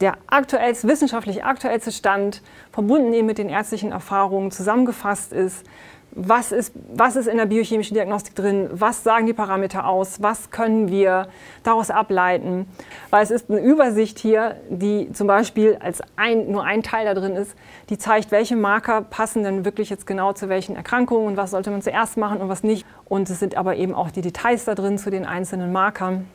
Der 0.00 0.16
aktuellste, 0.28 0.88
wissenschaftlich 0.88 1.44
aktuellste 1.44 1.92
Stand, 1.92 2.42
verbunden 2.72 3.12
eben 3.12 3.26
mit 3.26 3.38
den 3.38 3.50
ärztlichen 3.50 3.92
Erfahrungen, 3.92 4.50
zusammengefasst 4.50 5.32
ist, 5.32 5.66
was 6.12 6.50
ist, 6.50 6.72
was 6.92 7.16
ist 7.16 7.28
in 7.28 7.36
der 7.36 7.46
biochemischen 7.46 7.94
Diagnostik 7.94 8.34
drin, 8.34 8.68
was 8.72 9.04
sagen 9.04 9.26
die 9.26 9.32
Parameter 9.32 9.86
aus, 9.86 10.20
was 10.20 10.50
können 10.50 10.88
wir 10.88 11.28
daraus 11.62 11.90
ableiten. 11.90 12.66
Weil 13.10 13.22
es 13.22 13.30
ist 13.30 13.50
eine 13.50 13.60
Übersicht 13.60 14.18
hier, 14.18 14.56
die 14.68 15.12
zum 15.12 15.26
Beispiel 15.26 15.76
als 15.80 16.02
ein, 16.16 16.50
nur 16.50 16.64
ein 16.64 16.82
Teil 16.82 17.06
da 17.06 17.14
drin 17.14 17.36
ist, 17.36 17.54
die 17.90 17.98
zeigt, 17.98 18.32
welche 18.32 18.56
Marker 18.56 19.02
passen 19.02 19.44
denn 19.44 19.64
wirklich 19.64 19.88
jetzt 19.90 20.06
genau 20.06 20.32
zu 20.32 20.48
welchen 20.48 20.74
Erkrankungen 20.74 21.28
und 21.28 21.36
was 21.36 21.52
sollte 21.52 21.70
man 21.70 21.82
zuerst 21.82 22.16
machen 22.16 22.40
und 22.40 22.48
was 22.48 22.64
nicht. 22.64 22.84
Und 23.04 23.30
es 23.30 23.38
sind 23.38 23.56
aber 23.56 23.76
eben 23.76 23.94
auch 23.94 24.10
die 24.10 24.22
Details 24.22 24.64
da 24.64 24.74
drin 24.74 24.98
zu 24.98 25.10
den 25.10 25.24
einzelnen 25.24 25.72
Markern, 25.72 26.26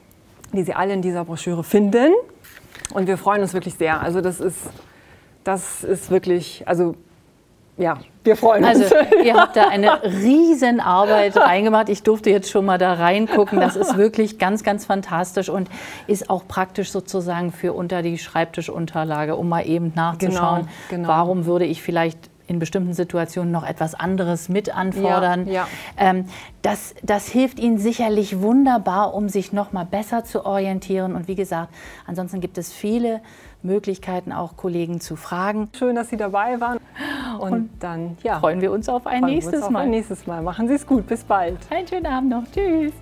die 0.53 0.63
Sie 0.63 0.73
alle 0.73 0.93
in 0.93 1.01
dieser 1.01 1.25
Broschüre 1.25 1.63
finden. 1.63 2.13
Und 2.93 3.07
wir 3.07 3.17
freuen 3.17 3.41
uns 3.41 3.53
wirklich 3.53 3.75
sehr. 3.75 3.99
Also 4.01 4.21
das 4.21 4.39
ist, 4.39 4.59
das 5.43 5.83
ist 5.83 6.11
wirklich, 6.11 6.63
also 6.65 6.95
ja, 7.77 7.97
wir 8.23 8.37
freuen 8.37 8.63
uns. 8.63 8.91
Also 8.91 8.95
ihr 9.23 9.35
habt 9.35 9.57
da 9.57 9.67
eine 9.67 10.01
riesen 10.03 10.79
Arbeit 10.79 11.35
reingemacht. 11.37 11.89
Ich 11.89 12.03
durfte 12.03 12.29
jetzt 12.29 12.49
schon 12.49 12.65
mal 12.65 12.77
da 12.77 12.93
reingucken. 12.93 13.59
Das 13.59 13.75
ist 13.75 13.97
wirklich 13.97 14.39
ganz, 14.39 14.63
ganz 14.63 14.85
fantastisch 14.85 15.49
und 15.49 15.69
ist 16.07 16.29
auch 16.29 16.47
praktisch 16.47 16.91
sozusagen 16.91 17.51
für 17.51 17.73
unter 17.73 18.01
die 18.01 18.17
Schreibtischunterlage, 18.17 19.35
um 19.35 19.49
mal 19.49 19.67
eben 19.67 19.91
nachzuschauen, 19.95 20.61
genau, 20.61 20.71
genau. 20.89 21.07
warum 21.07 21.45
würde 21.45 21.65
ich 21.65 21.81
vielleicht 21.81 22.29
in 22.47 22.59
bestimmten 22.59 22.93
Situationen 22.93 23.51
noch 23.51 23.65
etwas 23.65 23.95
anderes 23.95 24.49
mit 24.49 24.75
anfordern. 24.75 25.47
Ja, 25.47 25.53
ja. 25.53 25.67
Ähm, 25.97 26.25
das, 26.61 26.93
das 27.01 27.27
hilft 27.27 27.59
Ihnen 27.59 27.79
sicherlich 27.79 28.39
wunderbar, 28.39 29.13
um 29.13 29.29
sich 29.29 29.51
noch 29.51 29.71
mal 29.71 29.85
besser 29.85 30.23
zu 30.23 30.45
orientieren. 30.45 31.15
Und 31.15 31.27
wie 31.27 31.35
gesagt, 31.35 31.73
ansonsten 32.05 32.41
gibt 32.41 32.57
es 32.57 32.71
viele 32.71 33.21
Möglichkeiten, 33.65 34.31
auch 34.31 34.55
Kollegen 34.55 35.01
zu 35.01 35.15
fragen. 35.15 35.69
Schön, 35.77 35.95
dass 35.95 36.09
Sie 36.09 36.17
dabei 36.17 36.59
waren. 36.61 36.79
Und, 37.39 37.51
Und 37.51 37.69
dann 37.79 38.17
ja, 38.23 38.39
freuen 38.39 38.61
wir 38.61 38.71
uns 38.71 38.87
auf 38.87 39.07
ein 39.07 39.23
nächstes 39.23 39.63
auf 39.63 39.69
Mal. 39.69 39.81
Ein 39.81 39.89
nächstes 39.91 40.25
Mal. 40.27 40.41
Machen 40.41 40.67
Sie 40.67 40.75
es 40.75 40.87
gut. 40.87 41.07
Bis 41.07 41.23
bald. 41.23 41.57
Einen 41.69 41.87
schönen 41.87 42.05
Abend 42.05 42.29
noch. 42.29 42.43
Tschüss. 42.51 42.93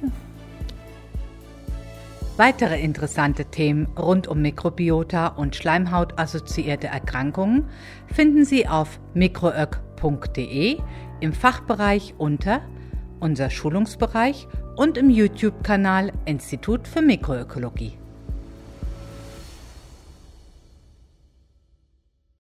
Weitere 2.36 2.82
interessante 2.82 3.46
Themen 3.46 3.88
rund 3.98 4.28
um 4.28 4.42
Mikrobiota 4.42 5.28
und 5.28 5.56
Schleimhautassoziierte 5.56 6.88
Erkrankungen 6.88 7.70
finden 8.08 8.44
Sie 8.44 8.68
auf 8.68 9.00
mikroök.de 9.14 10.80
im 11.20 11.34
Fachbereich 11.34 12.16
unter 12.18 12.62
unser 13.24 13.50
Schulungsbereich 13.50 14.48
und 14.76 14.98
im 14.98 15.10
YouTube-Kanal 15.10 16.12
Institut 16.26 16.88
für 16.88 17.02
Mikroökologie. 17.02 17.98